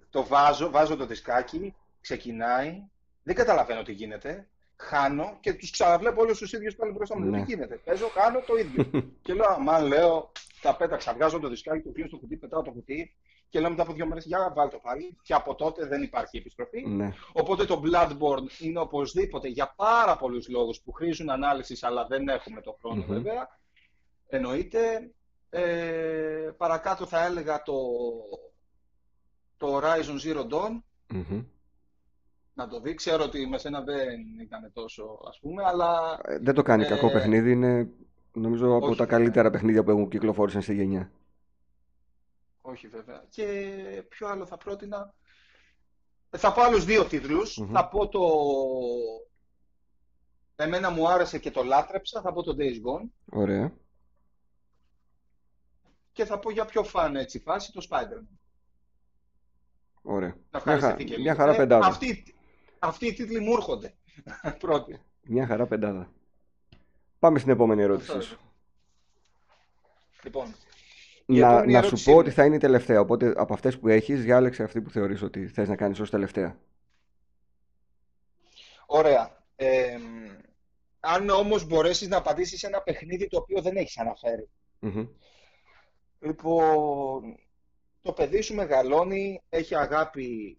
Το 0.10 0.26
βάζω, 0.26 0.70
βάζω 0.70 0.96
το 0.96 1.06
δισκάκι, 1.06 1.76
ξεκινάει, 2.02 2.84
δεν 3.24 3.36
καταλαβαίνω 3.36 3.84
τι 3.84 3.92
γίνεται. 3.92 4.48
Χάνω 4.76 5.38
και 5.40 5.54
τους 5.54 5.72
ξαναβλέπω 5.72 6.22
όλους 6.22 6.38
τους 6.38 6.54
ίδιους 6.54 6.76
πάλι 6.76 6.92
μπροστά 6.92 7.20
μου. 7.20 7.30
Ναι. 7.30 7.38
Τι 7.38 7.52
γίνεται. 7.52 7.76
Παίζω, 7.76 8.08
χάνω 8.08 8.40
το 8.40 8.56
ίδιο. 8.56 9.04
και 9.24 9.34
λέω, 9.34 9.46
αμάν, 9.50 9.86
λέω, 9.88 10.32
τα 10.62 10.76
πέταξα, 10.76 11.14
βγάζω 11.14 11.40
το 11.40 11.50
δισκάκι, 11.50 11.84
το 11.84 11.92
κλείνω 11.92 12.08
στο 12.08 12.18
κουτί, 12.18 12.38
πετάω 12.38 12.62
το 12.62 12.72
κουτί 12.72 13.14
και 13.54 13.60
λέω 13.60 13.70
μετά 13.70 13.82
από 13.82 13.94
δύο 13.94 14.06
μέρες, 14.06 14.26
για 14.26 14.54
βάλω 14.56 14.70
το 14.70 14.78
πάλι. 14.78 15.18
Και 15.22 15.34
από 15.34 15.56
τότε 15.56 15.86
δεν 15.86 16.02
υπάρχει 16.02 16.38
επιστροφή. 16.38 16.88
Ναι. 16.88 17.14
Οπότε 17.34 17.66
το 17.66 17.82
Bloodborne 17.86 18.60
είναι 18.60 18.80
οπωσδήποτε 18.80 19.48
για 19.48 19.74
πάρα 19.76 20.18
πολλούς 20.18 20.50
λόγους 20.50 20.82
που 20.82 20.92
χρήζουν 20.92 21.30
ανάλυσης, 21.30 21.84
αλλά 21.84 22.06
δεν 22.06 22.28
έχουμε 22.28 22.62
το 22.62 22.78
χρόνο 22.82 23.04
βέβαια. 23.08 23.60
Εννοείται. 24.28 25.12
Ε, 25.50 26.50
παρακάτω 26.58 27.06
θα 27.06 27.26
έλεγα 27.26 27.62
το, 27.62 27.76
το 29.58 29.78
Horizon 29.78 30.20
Zero 30.26 30.48
Dawn. 30.50 30.82
Να 32.54 32.68
το 32.68 32.80
δει. 32.80 32.94
Ξέρω 32.94 33.24
ότι 33.24 33.48
με 33.48 33.58
σένα 33.58 33.82
δεν 33.82 34.40
ήταν 34.42 34.72
τόσο, 34.74 35.20
ας 35.28 35.40
πούμε, 35.40 35.64
αλλά... 35.66 36.20
Ε, 36.24 36.38
δεν 36.40 36.54
το 36.54 36.62
κάνει 36.62 36.84
ε, 36.84 36.88
κακό 36.88 37.12
παιχνίδι. 37.12 37.52
Είναι, 37.52 37.90
νομίζω, 38.34 38.76
από 38.76 38.96
τα 38.96 39.06
καλύτερα 39.06 39.50
παιχνίδια 39.50 39.84
που 39.84 39.90
έχουν 39.90 40.10
κυκλοφόρησαν 40.10 40.62
στη 40.62 40.74
γενιά. 40.74 41.12
Όχι, 42.62 42.88
βέβαια. 42.88 43.24
Και 43.30 44.06
ποιο 44.10 44.28
άλλο 44.28 44.46
θα 44.46 44.58
πρότεινα; 44.58 45.14
Θα 46.30 46.54
πω 46.54 46.62
άλλους 46.62 46.86
δύο 46.86 47.08
Θα 47.72 47.88
πω 47.88 48.08
το... 48.08 48.22
Εμένα 50.56 50.90
μου 50.90 51.10
άρεσε 51.10 51.40
και 51.40 51.52
το 51.52 51.64
λάτρεψα. 51.64 52.22
Θα 52.22 52.34
πω 52.34 52.44
το 52.44 52.56
Days 52.60 52.76
Gone. 52.76 53.10
Ωραία. 53.26 53.74
Και 56.12 56.26
θα 56.26 56.40
πω 56.40 56.52
για 56.52 56.66
πιο 56.66 56.84
φαν 56.84 57.16
έτσι 57.16 57.40
φάση 57.40 57.72
το 57.72 57.88
Spider-Man. 57.90 58.38
Ωραία. 60.02 60.36
Μια, 60.66 60.98
μια 61.20 61.36
χαρά 61.36 61.54
ε, 61.54 61.58
πεντάδα. 61.58 61.98
Αυτοί, 62.84 63.08
αυτοί 63.08 63.08
οι 63.08 63.14
τίτλοι 63.14 63.40
μου 63.40 63.54
έρχονται. 63.54 63.94
Πρώτη. 64.60 65.02
Μια 65.24 65.48
χαρά 65.48 65.66
πεντάδα. 65.68 66.12
Πάμε 67.20 67.40
στην 67.40 67.52
επόμενη 67.52 67.82
ερώτησή 67.82 68.22
σου. 68.22 68.40
Λοιπόν, 70.24 70.56
να, 71.26 71.66
να 71.66 71.82
σου 71.82 72.04
πω 72.04 72.16
ότι 72.16 72.32
θα 72.32 72.46
είναι 72.46 72.56
η 72.56 72.60
τελευταία. 72.60 73.00
Οπότε 73.00 73.34
από 73.36 73.54
αυτές 73.54 73.80
που 73.80 73.88
έχεις, 73.88 74.24
διάλεξε 74.24 74.64
αυτή 74.64 74.82
που 74.82 74.90
θεωρείς 74.90 75.22
ότι 75.22 75.48
θες 75.48 75.68
να 75.68 75.76
κάνεις 75.76 76.00
ως 76.00 76.10
τελευταία. 76.10 76.58
Ωραία. 78.86 79.44
Ε, 79.56 79.98
αν 81.00 81.30
όμως 81.30 81.66
μπορέσεις 81.66 82.08
να 82.08 82.18
απαντήσεις 82.18 82.60
σε 82.60 82.68
ένα 82.68 82.82
παιχνίδι 82.82 83.28
το 83.28 83.38
οποίο 83.38 83.62
δεν 83.62 83.76
έχεις 83.76 83.98
Λοιπόν, 86.20 87.38
το 88.02 88.14
παιδί 88.14 88.42
σου 88.42 88.56
μεγαλώνει, 88.56 89.42
έχει 89.50 89.76
αγάπη 89.76 90.58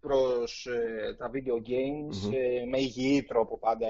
προς 0.00 0.66
ε, 0.66 1.14
τα 1.18 1.30
video 1.34 1.68
games 1.68 2.34
ε, 2.34 2.64
με 2.64 2.78
υγιή 2.78 3.22
τρόπο 3.22 3.58
πάντα, 3.58 3.86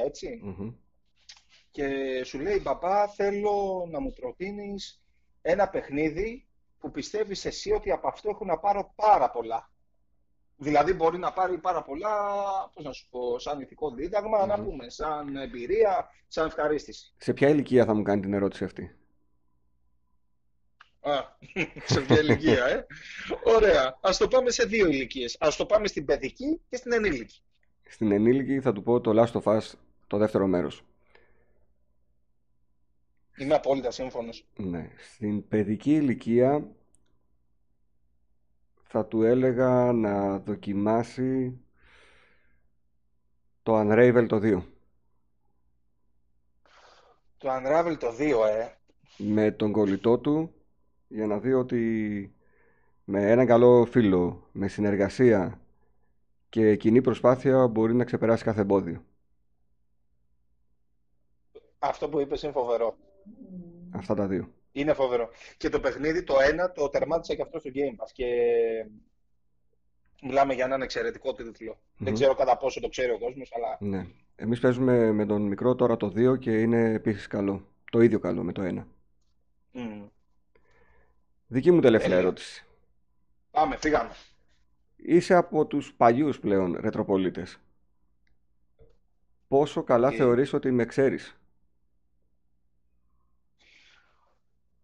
Και 1.71 2.21
σου 2.25 2.39
λέει, 2.39 2.61
παπά, 2.61 3.09
θέλω 3.09 3.87
να 3.91 4.01
μου 4.01 4.13
προτείνεις 4.21 5.03
ένα 5.43 5.69
παιχνίδι 5.69 6.47
που 6.79 6.91
πιστεύεις 6.91 7.45
εσύ 7.45 7.73
ότι 7.73 7.91
από 7.91 8.09
αυτό 8.09 8.29
έχω 8.31 8.45
να 8.45 8.59
πάρω 8.59 8.93
πάρα 8.97 9.31
πολλά. 9.31 9.71
Δηλαδή 10.57 10.93
μπορεί 10.93 11.19
να 11.19 11.33
πάρει 11.33 11.59
πάρα 11.59 11.83
πολλά, 11.83 12.11
πώς 12.75 12.85
να 12.85 12.93
σου 12.93 13.09
πω, 13.11 13.39
σαν 13.39 13.61
ηθικό 13.61 13.95
να 14.47 14.63
πούμε, 14.63 14.89
σαν 14.89 15.37
εμπειρία, 15.37 16.09
σαν 16.29 16.47
ευχαρίστηση. 16.47 17.15
Σε 17.17 17.33
ποια 17.33 17.49
ηλικία 17.49 17.85
θα 17.85 17.95
μου 17.95 18.03
κάνει 18.03 18.21
την 18.21 18.33
ερώτηση 18.33 18.65
αυτή; 18.65 18.97
Α, 21.01 21.13
σε 21.85 22.01
ποια 22.01 22.21
ηλικία, 22.21 22.67
ε. 22.67 22.87
Ωραία. 23.45 23.99
Ας 24.01 24.17
το 24.17 24.29
πάμε 24.29 24.51
σε 24.51 24.65
δύο 24.65 24.87
ηλικίες. 24.87 25.37
Ας 25.41 25.57
το 25.57 25.67
πάμε 25.67 25.87
στην 25.87 26.05
παιδική 26.05 26.61
και 26.69 26.77
στην 26.77 26.93
ενήλικη. 26.93 27.43
Στην 27.89 28.13
ενήλικη 28.13 28.61
θα 28.61 28.73
του 28.73 28.83
πω 28.83 29.01
το 29.01 29.23
Last 29.23 29.43
of 29.43 29.57
Us 29.57 29.73
το 30.07 30.17
δεύτερο 30.17 30.47
μέρος. 30.47 30.85
Είμαι 33.37 33.55
απόλυτα 33.55 33.91
σύμφωνος. 33.91 34.47
Ναι. 34.57 34.91
Στην 35.15 35.49
παιδική 35.49 35.95
ηλικία 35.95 36.67
θα 38.83 39.07
του 39.07 39.23
έλεγα 39.23 39.93
να 39.93 40.39
δοκιμάσει 40.39 41.61
το 43.63 43.81
Unravel 43.81 44.27
το 44.29 44.37
2. 44.37 44.63
Το 47.39 47.49
Unravel 47.51 47.97
το 47.99 48.15
2, 48.19 48.47
ε. 48.47 48.75
Με 49.17 49.51
τον 49.51 49.73
κολλητό 49.73 50.19
του 50.19 50.55
για 51.13 51.27
να 51.27 51.39
δει 51.39 51.53
ότι 51.53 52.35
με 53.05 53.31
έναν 53.31 53.47
καλό 53.47 53.85
φίλο, 53.85 54.49
με 54.53 54.69
συνεργασία 54.69 55.61
και 56.49 56.77
κοινή 56.77 57.01
προσπάθεια 57.01 57.67
μπορεί 57.67 57.95
να 57.95 58.05
ξεπεράσει 58.05 58.45
κάθε 58.45 58.61
εμπόδιο. 58.61 59.05
Αυτό 61.79 62.09
που 62.09 62.21
είπες 62.21 62.43
είναι 62.43 62.53
φοβερό. 62.53 62.97
Αυτά 63.91 64.15
τα 64.15 64.27
δύο. 64.27 64.49
Είναι 64.73 64.93
φοβερό. 64.93 65.29
Και 65.57 65.69
το 65.69 65.81
παιχνίδι, 65.81 66.23
το 66.23 66.35
ένα, 66.51 66.73
το 66.73 66.89
τερμάτισα 66.89 67.35
και 67.35 67.43
αυτό 67.43 67.59
στο 67.59 67.71
Game 67.75 68.05
Pass. 68.05 68.11
Και 68.13 68.27
μιλάμε 70.23 70.55
για 70.55 70.65
έναν 70.65 70.83
εξαιρετικό 70.83 71.37
Δεν 71.97 72.15
ξέρω 72.15 72.35
κατά 72.35 72.57
πόσο 72.57 72.81
το 72.81 72.89
ξέρει 72.89 73.13
ο 73.13 73.19
κόσμος, 73.19 73.53
αλλά. 73.55 73.77
Ναι. 73.81 74.07
Εμείς 74.37 74.61
παίζουμε 74.61 75.13
με 75.13 75.27
τον 75.27 75.43
μικρό 75.43 75.75
τώρα 75.75 75.97
το 75.97 76.07
2 76.07 76.39
και 76.39 76.61
είναι 76.61 76.93
επίσης 76.93 77.27
καλό. 77.27 77.67
Το 77.91 78.01
ίδιο 78.01 78.19
καλό 78.19 78.43
με 78.43 78.53
το 78.53 78.63
1. 78.63 78.87
Mm. 79.75 80.09
Δική 81.53 81.71
μου 81.71 81.81
τελευταία 81.81 82.17
ερώτηση. 82.17 82.65
Πάμε, 83.51 83.77
φύγαμε. 83.77 84.11
Είσαι 84.97 85.35
από 85.35 85.67
τους 85.67 85.95
παλιούς 85.95 86.41
πλέον 86.41 86.77
ρετροπολίτες. 86.81 87.59
Πόσο 89.49 89.83
καλά 89.83 90.09
ε... 90.09 90.17
θεωρείς 90.17 90.53
ότι 90.53 90.71
με 90.71 90.85
ξέρεις; 90.85 91.41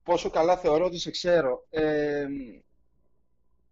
Πόσο 0.02 0.30
καλά 0.30 0.56
θεωρώ 0.56 0.84
ότι 0.84 0.98
σε 0.98 1.10
ξέρω. 1.10 1.66
Ε, 1.70 2.26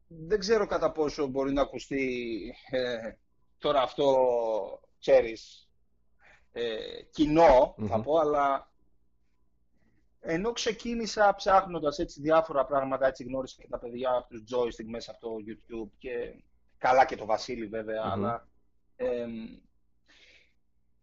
δεν 0.07 0.39
ξέρω 0.39 0.67
κατά 0.67 0.93
πόσο 0.93 1.27
μπορεί 1.27 1.53
να 1.53 1.63
ακουστεί 1.63 2.55
ε, 2.71 3.13
τώρα 3.59 3.83
αυτό, 3.83 4.17
ξέρεις, 4.99 5.69
ε, 6.53 7.03
κοινο 7.11 7.75
θα 7.89 8.01
πω, 8.01 8.17
αλλά 8.19 8.74
ενώ 10.27 10.53
ξεκίνησα 10.53 11.35
ψάχνοντας 11.35 11.99
έτσι 11.99 12.21
διάφορα 12.21 12.65
πράγματα, 12.65 13.07
έτσι 13.07 13.25
γνώρισα 13.25 13.57
και 13.63 13.69
τα 13.69 13.79
παιδιά 13.79 14.11
από 14.11 14.29
τους 14.29 14.43
joystick 14.51 14.87
μέσα 14.87 15.11
από 15.11 15.21
το 15.21 15.37
YouTube 15.47 15.91
και 15.99 16.35
καλά 16.79 17.05
και 17.05 17.17
το 17.17 17.25
Βασίλη 17.25 17.71
αλλά 18.03 18.49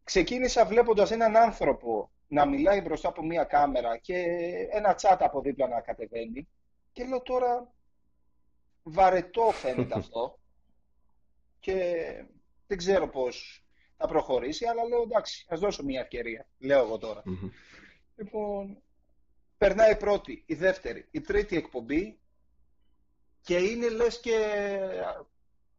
ξεκίνησα 0.04 0.66
βλέποντας 0.66 1.12
έναν 1.12 1.38
άνθρωπο 1.38 2.12
να 2.28 2.46
μιλάει 2.46 2.82
μπροστά 2.82 3.08
από 3.08 3.26
μία 3.26 3.44
κάμερα 3.44 3.98
και 3.98 4.24
ένα 4.72 4.96
chat 5.02 5.18
από 5.20 5.42
δίπλα 5.42 5.68
να 5.68 5.82
κατεβαίνει 5.82 6.48
και 6.92 7.04
λέω 7.04 7.22
τώρα 7.22 7.74
βαρετό 8.84 9.52
φαίνεται 9.52 9.98
αυτό 10.00 10.40
και 11.60 12.06
δεν 12.68 12.78
ξέρω 12.78 13.10
πώς 13.10 13.66
θα 13.98 14.08
προχωρήσει, 14.08 14.66
αλλά 14.66 14.84
λέω 14.84 15.02
εντάξει, 15.02 15.46
ας 15.50 15.60
δώσω 15.60 15.84
μία 15.84 16.00
ευκαιρία, 16.00 16.48
λέω 16.58 16.80
εγώ 16.84 16.98
τώρα. 16.98 17.24
Λοιπόν, 18.16 18.82
περνάει 19.62 19.92
η 19.92 19.96
πρώτη, 19.96 20.44
η 20.46 20.54
δεύτερη, 20.56 21.08
η 21.12 21.22
τρίτη 21.22 21.58
εκπομπή 21.58 22.20
και 23.42 23.58
είναι 23.58 23.90
λες 23.90 24.20
και 24.20 24.38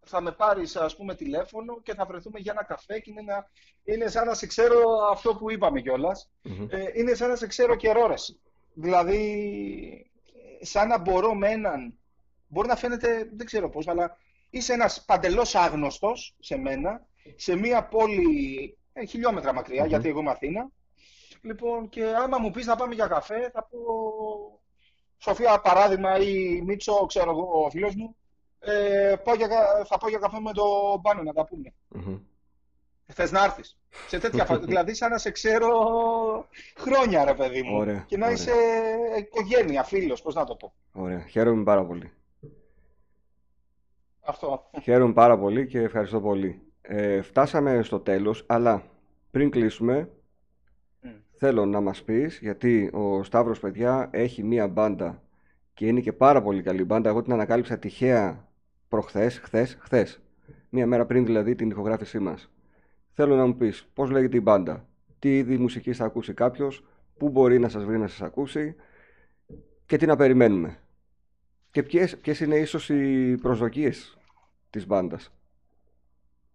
θα 0.05 0.21
με 0.21 0.33
πάρεις 0.33 0.77
ας 0.77 0.97
πούμε 0.97 1.15
τηλέφωνο 1.15 1.81
και 1.83 1.95
θα 1.95 2.05
βρεθούμε 2.05 2.39
για 2.39 2.53
ένα 2.53 2.65
καφέ 2.65 2.99
και 3.01 3.11
είναι, 3.11 3.23
είναι 3.85 4.09
σαν 4.09 4.27
να 4.27 4.35
σε 4.35 4.47
ξέρω 4.47 4.81
αυτό 5.11 5.35
που 5.35 5.51
είπαμε 5.51 5.81
Ε, 6.69 6.85
είναι 6.95 7.15
σαν 7.15 7.29
να 7.29 7.37
σε 7.37 7.47
ξέρω 7.47 7.77
καιρό 7.77 8.15
Δηλαδή, 8.75 10.11
σαν 10.61 10.89
να 10.89 10.99
μπορώ 10.99 11.35
με 11.35 11.49
έναν, 11.49 11.99
μπορεί 12.49 12.69
να 12.69 12.77
φαίνεται, 12.77 13.31
δεν 13.33 13.47
ξέρω 13.47 13.71
πώς, 13.71 13.89
αλλά 13.89 14.17
είσαι 14.51 14.73
ένας 14.73 15.05
παντελώς 15.05 15.55
άγνωστος 15.55 16.35
σε 16.41 16.57
μένα, 16.57 17.07
σε 17.37 17.57
μία 17.57 17.85
πόλη 17.85 18.77
ε, 18.93 19.05
χιλιόμετρα 19.05 19.53
γιατί 19.87 20.09
εγώ 20.09 20.21
είμαι 20.21 20.31
Αθήνα, 20.31 20.71
Λοιπόν, 21.43 21.89
και 21.89 22.05
άμα 22.05 22.39
μου 22.39 22.51
πεις 22.51 22.67
να 22.67 22.77
πάμε 22.77 22.95
για 22.95 23.07
καφέ, 23.07 23.51
θα 23.53 23.63
πω 23.63 23.79
Σοφία 25.19 25.61
παράδειγμα 25.61 26.19
ή 26.19 26.63
Μίτσο, 26.63 27.07
ξέρω 27.07 27.31
εγώ, 27.31 27.65
ο 27.65 27.71
φίλος 27.71 27.95
μου, 27.95 28.17
ε, 28.59 29.15
πάω 29.25 29.35
για, 29.35 29.49
θα 29.87 29.99
πάω 29.99 30.11
για 30.11 30.19
καφέ 30.19 30.41
με 30.41 30.53
το 30.53 30.65
Μπάνο 31.01 31.23
να 31.23 31.33
τα 31.33 31.45
πούμε. 31.45 31.75
Mm-hmm. 31.95 32.21
Θες 33.07 33.31
να 33.33 33.45
έρθεις; 33.45 33.79
Σε 34.09 34.19
τέτοια 34.19 34.45
φάση. 34.45 34.65
δηλαδή, 34.67 34.95
σαν 34.95 35.11
να 35.11 35.19
σε 35.19 35.31
ξέρω 35.31 35.69
χρόνια, 36.77 37.25
ρε 37.25 37.35
παιδί 37.35 37.63
μου. 37.63 37.77
Ωραία, 37.77 38.05
και 38.07 38.17
να 38.17 38.27
ωραία. 38.27 38.37
είσαι 38.37 38.53
οικογένεια, 39.19 39.83
φίλος, 39.83 40.23
πώς 40.23 40.35
να 40.35 40.45
το 40.45 40.55
πω. 40.55 40.73
Ωραία. 40.93 41.27
Χαίρομαι 41.27 41.63
πάρα 41.63 41.85
πολύ. 41.85 42.13
Αυτό. 44.21 44.71
Χαίρομαι 44.83 45.13
πάρα 45.13 45.39
πολύ 45.39 45.67
και 45.67 45.81
ευχαριστώ 45.81 46.21
πολύ. 46.21 46.63
Ε, 46.83 47.23
φτάσαμε 47.23 47.83
στο 47.83 48.01
τέλος, 48.01 48.45
αλλά 48.47 48.83
πριν 49.31 49.51
κλείσουμε, 49.51 50.09
θέλω 51.37 51.65
να 51.67 51.81
μας 51.81 52.03
πεις, 52.03 52.39
γιατί 52.39 52.91
ο 52.93 53.23
Σταύρος 53.23 53.61
παιδιά 53.61 54.09
έχει 54.13 54.43
μία 54.43 54.69
μπάντα 54.69 55.23
και 55.75 55.87
είναι 55.87 56.01
και 56.01 56.13
πάρα 56.13 56.43
πολύ 56.43 56.63
καλή 56.63 56.85
μπάντα. 56.85 57.09
Εγώ 57.09 57.23
την 57.23 57.33
ανακάλυψα 57.33 57.79
τυχαία 57.79 58.49
προχθές, 58.89 59.39
χθες, 59.39 59.77
χθες. 59.81 60.21
Μία 60.69 60.87
μέρα 60.87 61.07
πριν 61.07 61.25
δηλαδή 61.25 61.55
την 61.55 61.71
ηχογράφησή 61.71 62.19
μας. 62.19 62.51
Θέλω 63.13 63.37
να 63.37 63.47
μου 63.47 63.57
πεις 63.57 63.87
πώς 63.95 64.11
λέγεται 64.11 64.37
η 64.37 64.41
μπάντα, 64.43 64.89
τι 65.19 65.37
είδη 65.37 65.59
μουσικής 65.59 65.97
θα 65.97 66.05
ακούσει 66.05 66.35
κάποιος, 66.35 66.85
πού 67.17 67.29
μπορεί 67.29 67.59
να 67.59 67.69
σας 67.69 67.85
βρει 67.85 67.99
να 67.99 68.07
σας 68.09 68.23
ακούσει; 68.23 68.75
Και 69.87 69.97
τι 69.97 70.07
να 70.07 70.17
περιμένουμε; 70.17 70.79
Και 71.71 71.83
ποιες, 71.83 72.19
ποιες 72.19 72.41
είναι 72.41 72.57
ίσως 72.57 72.89
οι 72.89 73.35
προσδοκίες 73.43 74.19
της 74.71 74.87
μπάντας; 74.87 75.33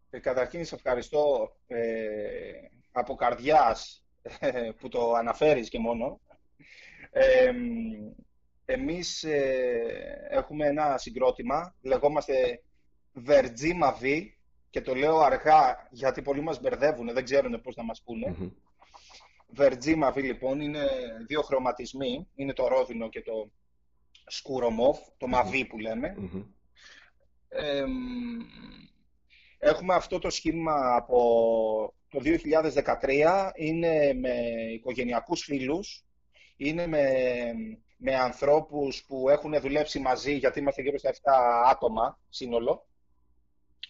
Ε, 0.10 0.20
καταρχήν 0.20 0.66
σε 0.66 0.76
ευχαριστώ 0.76 1.56
ε, 1.68 1.80
από 2.92 3.16
καρδιάς 3.16 4.04
ε, 4.04 4.07
που 4.80 4.88
το 4.90 5.14
αναφέρεις 5.14 5.70
και 5.70 5.80
μόνο. 5.80 6.20
Ε, 7.12 7.52
εμείς 8.66 9.24
ε, 9.24 10.28
έχουμε 10.30 10.68
ένα 10.68 10.98
συγκρότημα, 10.98 11.76
λεγόμαστε 11.82 12.62
Vergima 13.28 13.94
V 14.02 14.26
και 14.70 14.82
το 14.82 14.96
λέω 14.96 15.18
αργά 15.20 15.88
γιατί 15.92 16.22
πολλοί 16.22 16.42
μας 16.42 16.60
μπερδεύουν, 16.60 17.14
δεν 17.14 17.24
ξέρουν 17.24 17.62
πώς 17.62 17.76
να 17.76 17.84
μας 17.84 18.02
πούνε. 18.02 18.36
Mm-hmm. 18.40 18.52
V 19.58 20.16
λοιπόν 20.16 20.60
είναι 20.60 20.88
δύο 21.28 21.42
χρωματισμοί, 21.42 22.28
είναι 22.36 22.54
το 22.54 22.68
ρόδινο 22.68 23.10
και 23.10 23.22
το 23.22 23.52
σκουρομόφ, 24.26 25.00
το 25.18 25.28
μαβί 25.28 25.66
που 25.66 25.78
λέμε. 25.80 26.16
έχουμε 29.58 29.94
αυτό 29.94 30.20
το 30.20 30.30
σχήμα 30.30 30.96
από 30.96 31.94
το 32.10 32.20
2013, 32.24 33.52
είναι 33.56 34.14
με 34.14 34.34
οικογενειακούς 34.74 35.44
φίλους, 35.44 36.06
είναι 36.58 36.88
με, 36.88 37.04
με 37.98 38.16
ανθρώπους 38.16 39.04
που 39.08 39.30
έχουν 39.30 39.60
δουλέψει 39.60 40.00
μαζί, 40.00 40.34
γιατί 40.34 40.60
είμαστε 40.60 40.82
γύρω 40.82 40.98
στα 40.98 41.14
7 41.14 41.16
άτομα 41.70 42.20
σύνολο, 42.30 42.88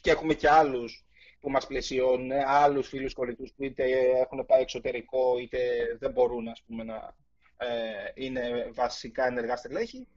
και 0.02 0.12
έχουμε 0.12 0.34
και 0.34 0.50
άλλους 0.50 1.06
που 1.40 1.50
μας 1.50 1.68
πλαισιώνουν, 1.68 2.32
άλλους 2.46 2.88
φίλους 2.88 3.14
κολλητούς 3.14 3.54
που 3.54 3.64
είτε 3.64 3.84
έχουν 4.22 4.46
πάει 4.46 4.62
εξωτερικό, 4.62 5.38
είτε 5.40 5.60
δεν 6.00 6.12
μπορούν 6.12 6.48
ας 6.48 6.64
πούμε, 6.68 6.84
να 6.84 7.16
ε, 7.58 7.68
είναι 8.14 8.70
βασικά 8.74 9.26
ενεργά 9.28 9.56
στελέχη. 9.56 10.08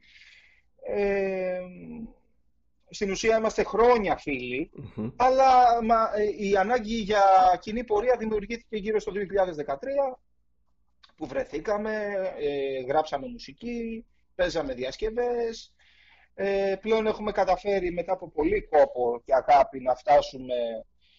Ε, 0.82 1.60
στην 2.90 3.10
ουσία 3.10 3.36
είμαστε 3.36 3.62
χρόνια 3.62 4.20
αλλά 5.16 5.82
μα, 5.84 6.10
ε, 6.14 6.46
η 6.46 6.56
ανάγκη 6.56 6.94
για 6.94 7.22
κοινή 7.60 7.84
πορεία 7.84 8.16
δημιουργήθηκε 8.18 8.76
γύρω 8.76 9.00
στο 9.00 9.12
2013, 9.12 10.18
που 11.16 11.26
βρεθήκαμε, 11.26 11.94
ε, 12.38 12.80
γράψαμε 12.80 13.26
μουσική, 13.26 14.06
παίζαμε 14.34 14.74
διασκευές, 14.74 15.74
ε, 16.34 16.76
πλέον 16.80 17.06
έχουμε 17.06 17.32
καταφέρει 17.32 17.92
μετά 17.92 18.12
από 18.12 18.30
πολύ 18.30 18.62
κόπο 18.62 19.22
και 19.24 19.34
αγάπη 19.34 19.80
να 19.80 19.94
φτάσουμε 19.94 20.54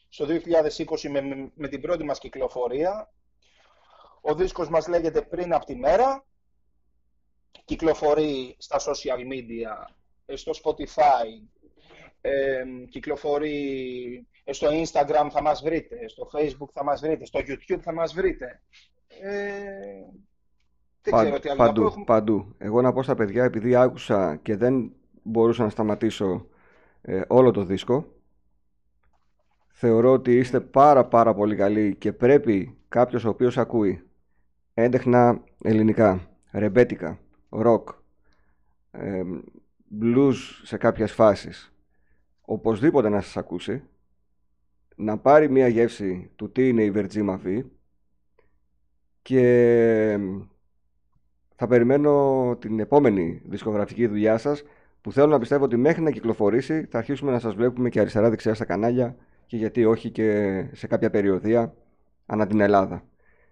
στο 0.09 0.25
2020 0.25 1.09
με, 1.09 1.51
με 1.55 1.67
την 1.67 1.81
πρώτη 1.81 2.03
μας 2.03 2.19
κυκλοφορία. 2.19 3.11
Ο 4.21 4.35
δίσκος 4.35 4.69
μας 4.69 4.87
λέγεται 4.87 5.21
«Πριν 5.21 5.53
από 5.53 5.65
τη 5.65 5.75
μέρα». 5.75 6.25
Κυκλοφορεί 7.65 8.55
στα 8.59 8.79
social 8.79 9.19
media, 9.31 9.91
ε, 10.25 10.35
στο 10.35 10.51
Spotify, 10.63 11.27
ε, 12.21 12.63
κυκλοφορεί 12.89 14.27
ε, 14.43 14.53
στο 14.53 14.67
Instagram 14.67 15.27
θα 15.31 15.41
μας 15.41 15.61
βρείτε, 15.61 16.07
στο 16.07 16.29
Facebook 16.33 16.69
θα 16.73 16.83
μας 16.83 17.01
βρείτε, 17.01 17.25
στο 17.25 17.39
YouTube 17.39 17.79
θα 17.81 17.93
μας 17.93 18.13
βρείτε. 18.13 18.61
Ε, 19.21 19.51
δεν 21.01 21.13
ξέρω 21.13 21.39
τι 21.39 21.49
άλλο 21.49 21.57
παντού, 21.57 21.83
έχουμε... 21.83 22.03
παντού. 22.05 22.55
Εγώ 22.57 22.81
να 22.81 22.93
πω 22.93 23.03
στα 23.03 23.15
παιδιά, 23.15 23.43
επειδή 23.43 23.75
άκουσα 23.75 24.35
και 24.35 24.55
δεν 24.55 24.91
μπορούσα 25.23 25.63
να 25.63 25.69
σταματήσω 25.69 26.47
ε, 27.01 27.21
όλο 27.27 27.51
το 27.51 27.63
δίσκο. 27.63 28.05
Θεωρώ 29.67 30.11
ότι 30.11 30.37
είστε 30.37 30.59
πάρα 30.59 31.05
πάρα 31.05 31.33
πολύ 31.33 31.55
καλοί 31.55 31.95
και 31.95 32.13
πρέπει 32.13 32.77
κάποιος 32.89 33.25
ο 33.25 33.29
οποίος 33.29 33.57
ακούει 33.57 34.03
έντεχνα 34.73 35.43
ελληνικά, 35.63 36.29
ρεμπέτικα, 36.51 37.19
ροκ, 37.49 37.89
ε, 38.91 39.21
blues 40.01 40.35
σε 40.63 40.77
κάποιες 40.77 41.11
φάσεις, 41.11 41.73
οπωσδήποτε 42.51 43.09
να 43.09 43.21
σας 43.21 43.37
ακούσει, 43.37 43.83
να 44.95 45.17
πάρει 45.17 45.49
μια 45.49 45.67
γεύση 45.67 46.31
του 46.35 46.51
τι 46.51 46.67
είναι 46.67 46.83
η 46.83 46.91
Virgin 46.95 47.39
V 47.45 47.63
και 49.21 50.19
θα 51.55 51.67
περιμένω 51.67 52.55
την 52.59 52.79
επόμενη 52.79 53.41
δισκογραφική 53.45 54.07
δουλειά 54.07 54.37
σας 54.37 54.63
που 55.01 55.11
θέλω 55.11 55.27
να 55.27 55.39
πιστεύω 55.39 55.63
ότι 55.63 55.77
μέχρι 55.77 56.01
να 56.01 56.11
κυκλοφορήσει 56.11 56.85
θα 56.89 56.97
αρχίσουμε 56.97 57.31
να 57.31 57.39
σας 57.39 57.53
βλέπουμε 57.53 57.89
και 57.89 57.99
αριστερά-δεξιά 57.99 58.53
στα 58.53 58.65
κανάλια 58.65 59.15
και 59.45 59.57
γιατί 59.57 59.85
όχι 59.85 60.09
και 60.09 60.65
σε 60.71 60.87
κάποια 60.87 61.09
περιοδία 61.09 61.73
ανά 62.25 62.47
την 62.47 62.59
Ελλάδα. 62.59 63.03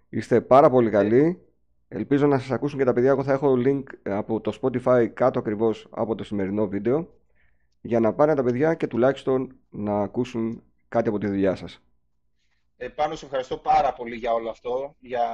Είστε 0.08 0.40
πάρα 0.40 0.70
πολύ 0.70 0.90
καλοί. 0.90 1.40
Ελπίζω 1.88 2.26
να 2.26 2.38
σας 2.38 2.50
ακούσουν 2.50 2.78
και 2.78 2.84
τα 2.84 2.92
παιδιά. 2.92 3.10
Εγώ 3.10 3.22
θα 3.22 3.32
έχω 3.32 3.54
link 3.64 3.82
από 4.02 4.40
το 4.40 4.58
Spotify 4.62 5.06
κάτω 5.14 5.38
ακριβώς 5.38 5.88
από 5.90 6.14
το 6.14 6.24
σημερινό 6.24 6.68
βίντεο 6.68 7.19
για 7.80 8.00
να 8.00 8.14
πάνε 8.14 8.34
τα 8.34 8.42
παιδιά 8.42 8.74
και 8.74 8.86
τουλάχιστον 8.86 9.56
να 9.70 10.02
ακούσουν 10.02 10.62
κάτι 10.88 11.08
από 11.08 11.18
τη 11.18 11.26
δουλειά 11.26 11.54
σας. 11.54 11.82
Ε, 12.76 12.88
πάνω 12.88 13.14
σε 13.14 13.24
ευχαριστώ 13.24 13.56
πάρα 13.56 13.92
πολύ 13.92 14.16
για 14.16 14.32
όλο 14.32 14.50
αυτό, 14.50 14.96
για, 14.98 15.24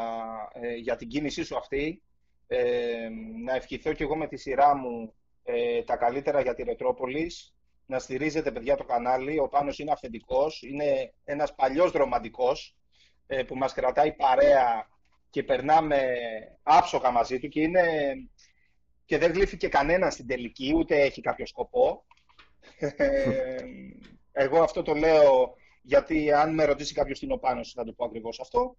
ε, 0.53 0.75
για 0.75 0.97
την 0.97 1.09
κίνησή 1.09 1.45
σου 1.45 1.57
αυτή. 1.57 2.03
Ε, 2.47 3.09
να 3.45 3.55
ευχηθώ 3.55 3.93
και 3.93 4.03
εγώ 4.03 4.17
με 4.17 4.27
τη 4.27 4.37
σειρά 4.37 4.77
μου 4.77 5.15
ε, 5.45 5.83
τα 5.83 5.97
καλύτερα 5.97 6.41
για 6.41 6.55
τη 6.55 6.63
Ρετρόπολης. 6.63 7.55
Να 7.87 7.99
στηρίζετε, 7.99 8.53
παιδιά, 8.53 8.77
το 8.77 8.85
κανάλι. 8.85 9.39
Ο 9.39 9.49
Πάνος 9.49 9.79
είναι 9.79 9.93
αυθεντικός. 9.93 10.63
Είναι 10.63 11.13
ένας 11.25 11.55
παλιός 11.55 11.91
δρομαντικός 11.91 12.77
ε, 13.27 13.43
που 13.43 13.57
μας 13.57 13.73
κρατάει 13.73 14.13
παρέα 14.13 14.89
και 15.31 15.43
περνάμε 15.43 16.17
άψογα 16.63 17.11
μαζί 17.11 17.39
του 17.39 17.49
και, 17.49 17.61
είναι... 17.61 17.83
και 19.05 19.19
δεν 19.19 19.33
γλύφει 19.33 19.57
κανένα 19.57 20.11
στην 20.11 20.27
τελική, 20.27 20.75
ούτε 20.77 21.01
έχει 21.01 21.21
κάποιο 21.21 21.47
σκοπό. 21.47 22.05
Ε, 22.79 23.07
εγώ 24.33 24.63
αυτό 24.63 24.83
το 24.83 24.95
λέω 24.95 25.55
γιατί 25.83 26.33
αν 26.33 26.55
με 26.55 26.65
ρωτήσει 26.65 26.95
κάποιος 26.95 27.19
τι 27.19 27.25
είναι 27.25 27.35
ο 27.35 27.39
Πάνος 27.39 27.73
θα 27.77 27.85
το 27.85 27.93
πω 27.93 28.05
ακριβώς 28.05 28.41
αυτό. 28.41 28.77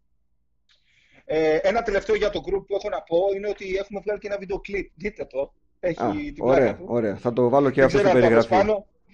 Ε, 1.26 1.56
ένα 1.56 1.82
τελευταίο 1.82 2.16
για 2.16 2.30
το 2.30 2.40
group 2.46 2.64
που 2.68 2.76
έχω 2.76 2.90
να 2.90 3.02
πω 3.02 3.18
είναι 3.36 3.50
ότι 3.50 3.76
έχουμε 3.76 4.00
βγάλει 4.04 4.20
και 4.20 4.28
ένα 4.28 4.38
βίντεο 4.38 4.60
κλιπ. 4.60 4.92
Δείτε 4.96 5.26
το. 5.26 5.54
Έχει 5.80 6.04
Α, 6.04 6.12
την 6.12 6.36
ωραία, 6.38 6.76
του. 6.76 6.86
ωραία. 6.88 7.16
Θα 7.16 7.34
το 7.34 7.50
βάλω 7.50 7.70
και 7.70 7.84
αυτό 7.84 7.98
στην 7.98 8.12
περιγραφή. 8.12 8.56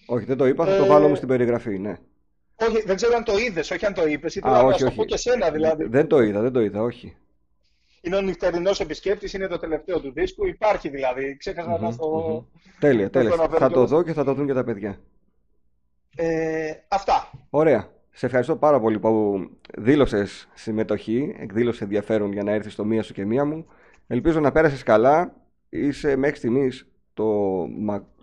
Όχι, 0.06 0.26
δεν 0.26 0.38
το 0.38 0.46
είπα, 0.46 0.66
θα 0.66 0.78
το 0.78 0.86
βάλω 0.86 1.06
όμως 1.06 1.18
στην 1.18 1.30
περιγραφή, 1.30 1.80
ναι. 1.80 1.98
Όχι, 2.56 2.82
δεν 2.86 2.96
ξέρω 2.96 3.16
αν 3.16 3.24
το 3.24 3.38
είδες, 3.38 3.72
όχι 3.72 3.86
αν 3.86 3.94
το 3.94 4.08
είπες. 4.08 4.36
Ήθελα 4.36 4.64
να 4.64 4.78
το 4.78 4.92
πω 4.92 5.06
και 5.06 5.18
σένα 5.18 5.52
δηλαδή. 5.52 5.88
Δεν 5.88 6.08
το 6.08 6.22
είδα, 6.22 6.42
δεν 6.42 6.52
το 6.52 6.62
είδα, 6.62 6.82
όχι. 6.82 7.16
Είναι 8.06 8.16
ο 8.16 8.22
νυχτερινός 8.22 8.80
επισκέπτης, 8.80 9.34
είναι 9.34 9.48
το 9.48 9.58
τελευταίο 9.58 10.00
του 10.00 10.12
δίσκου. 10.12 10.48
Υπάρχει 10.48 10.90
δηλαδή. 10.90 11.38
Ξέχασα 11.38 11.80
να 11.80 11.96
το. 11.96 12.48
Τέλεια, 12.80 13.10
τέλεια. 13.10 13.48
Θα 13.50 13.70
το 13.70 13.86
δω 13.86 14.04
και 14.04 14.14
θα 14.14 14.24
το 14.24 14.34
δουν 14.34 14.46
και 14.46 14.54
τα 14.54 14.64
παιδιά. 14.64 15.00
Ε, 16.16 16.72
αυτά. 16.88 17.30
Ωραία. 17.50 17.92
Σε 18.12 18.26
ευχαριστώ 18.26 18.56
πάρα 18.56 18.80
πολύ 18.80 19.00
που 19.00 19.40
δήλωσες 19.78 20.50
συμμετοχή, 20.54 21.36
εκδήλωσε 21.40 21.84
ενδιαφέρον 21.84 22.32
για 22.32 22.44
να 22.44 22.52
έρθεις 22.52 22.74
στο 22.74 22.86
μία 22.86 23.04
σου 23.04 23.14
και 23.14 23.26
μία 23.26 23.46
μου. 23.46 23.66
Ελπίζω 24.08 24.40
να 24.40 24.52
πέρασες 24.52 24.84
καλά 24.84 25.36
είσαι 25.70 26.16
μέχρι 26.16 26.38
στιγμής 26.38 26.88
το, 27.14 27.66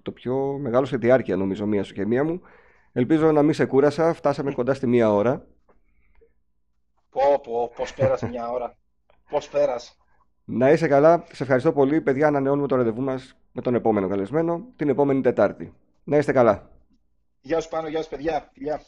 το 0.03 0.13
πιο 0.13 0.59
μεγάλο 0.61 0.87
σε 0.87 0.97
διάρκεια 0.97 1.37
νομίζω 1.37 1.67
μία 1.67 1.83
σου 1.83 1.95
και 1.95 2.07
μία 2.07 2.25
μου. 2.25 2.41
Ελπίζω 2.93 3.33
να 3.33 3.43
μην 3.43 3.55
σε 3.55 3.65
κούρασα. 3.65 4.13
Φτάσαμε 4.13 4.53
κοντά 4.53 4.75
στη 4.75 4.87
μία 4.87 5.13
ώρα. 5.13 5.47
Πω, 7.11 7.41
πω, 7.43 7.73
πώς 7.77 7.95
πέρασε 7.95 8.29
μια 8.29 8.51
ώρα. 8.51 8.79
Πώς 9.31 9.49
πέρασε. 9.49 9.93
Να 10.45 10.71
είσαι 10.71 10.89
καλά. 10.89 11.25
Σε 11.33 11.43
ευχαριστώ 11.43 11.73
πολύ. 11.73 12.01
Παιδιά, 12.01 12.27
ανανεώνουμε 12.27 12.67
το 12.67 12.77
ραντεβού 12.77 13.03
μας 13.03 13.37
με 13.53 13.63
τον 13.63 13.75
επόμενο 13.75 14.09
καλεσμένο 14.09 14.67
την 14.77 14.89
επόμενη 14.89 15.21
Τετάρτη. 15.21 15.75
Να 16.05 16.17
είστε 16.17 16.33
καλά. 16.33 16.71
Γεια 17.41 17.61
σου 17.61 17.69
Πάνο, 17.69 17.89
γεια 17.89 18.03
σου 18.03 18.09
παιδιά. 18.09 18.51
Γεια. 18.55 18.81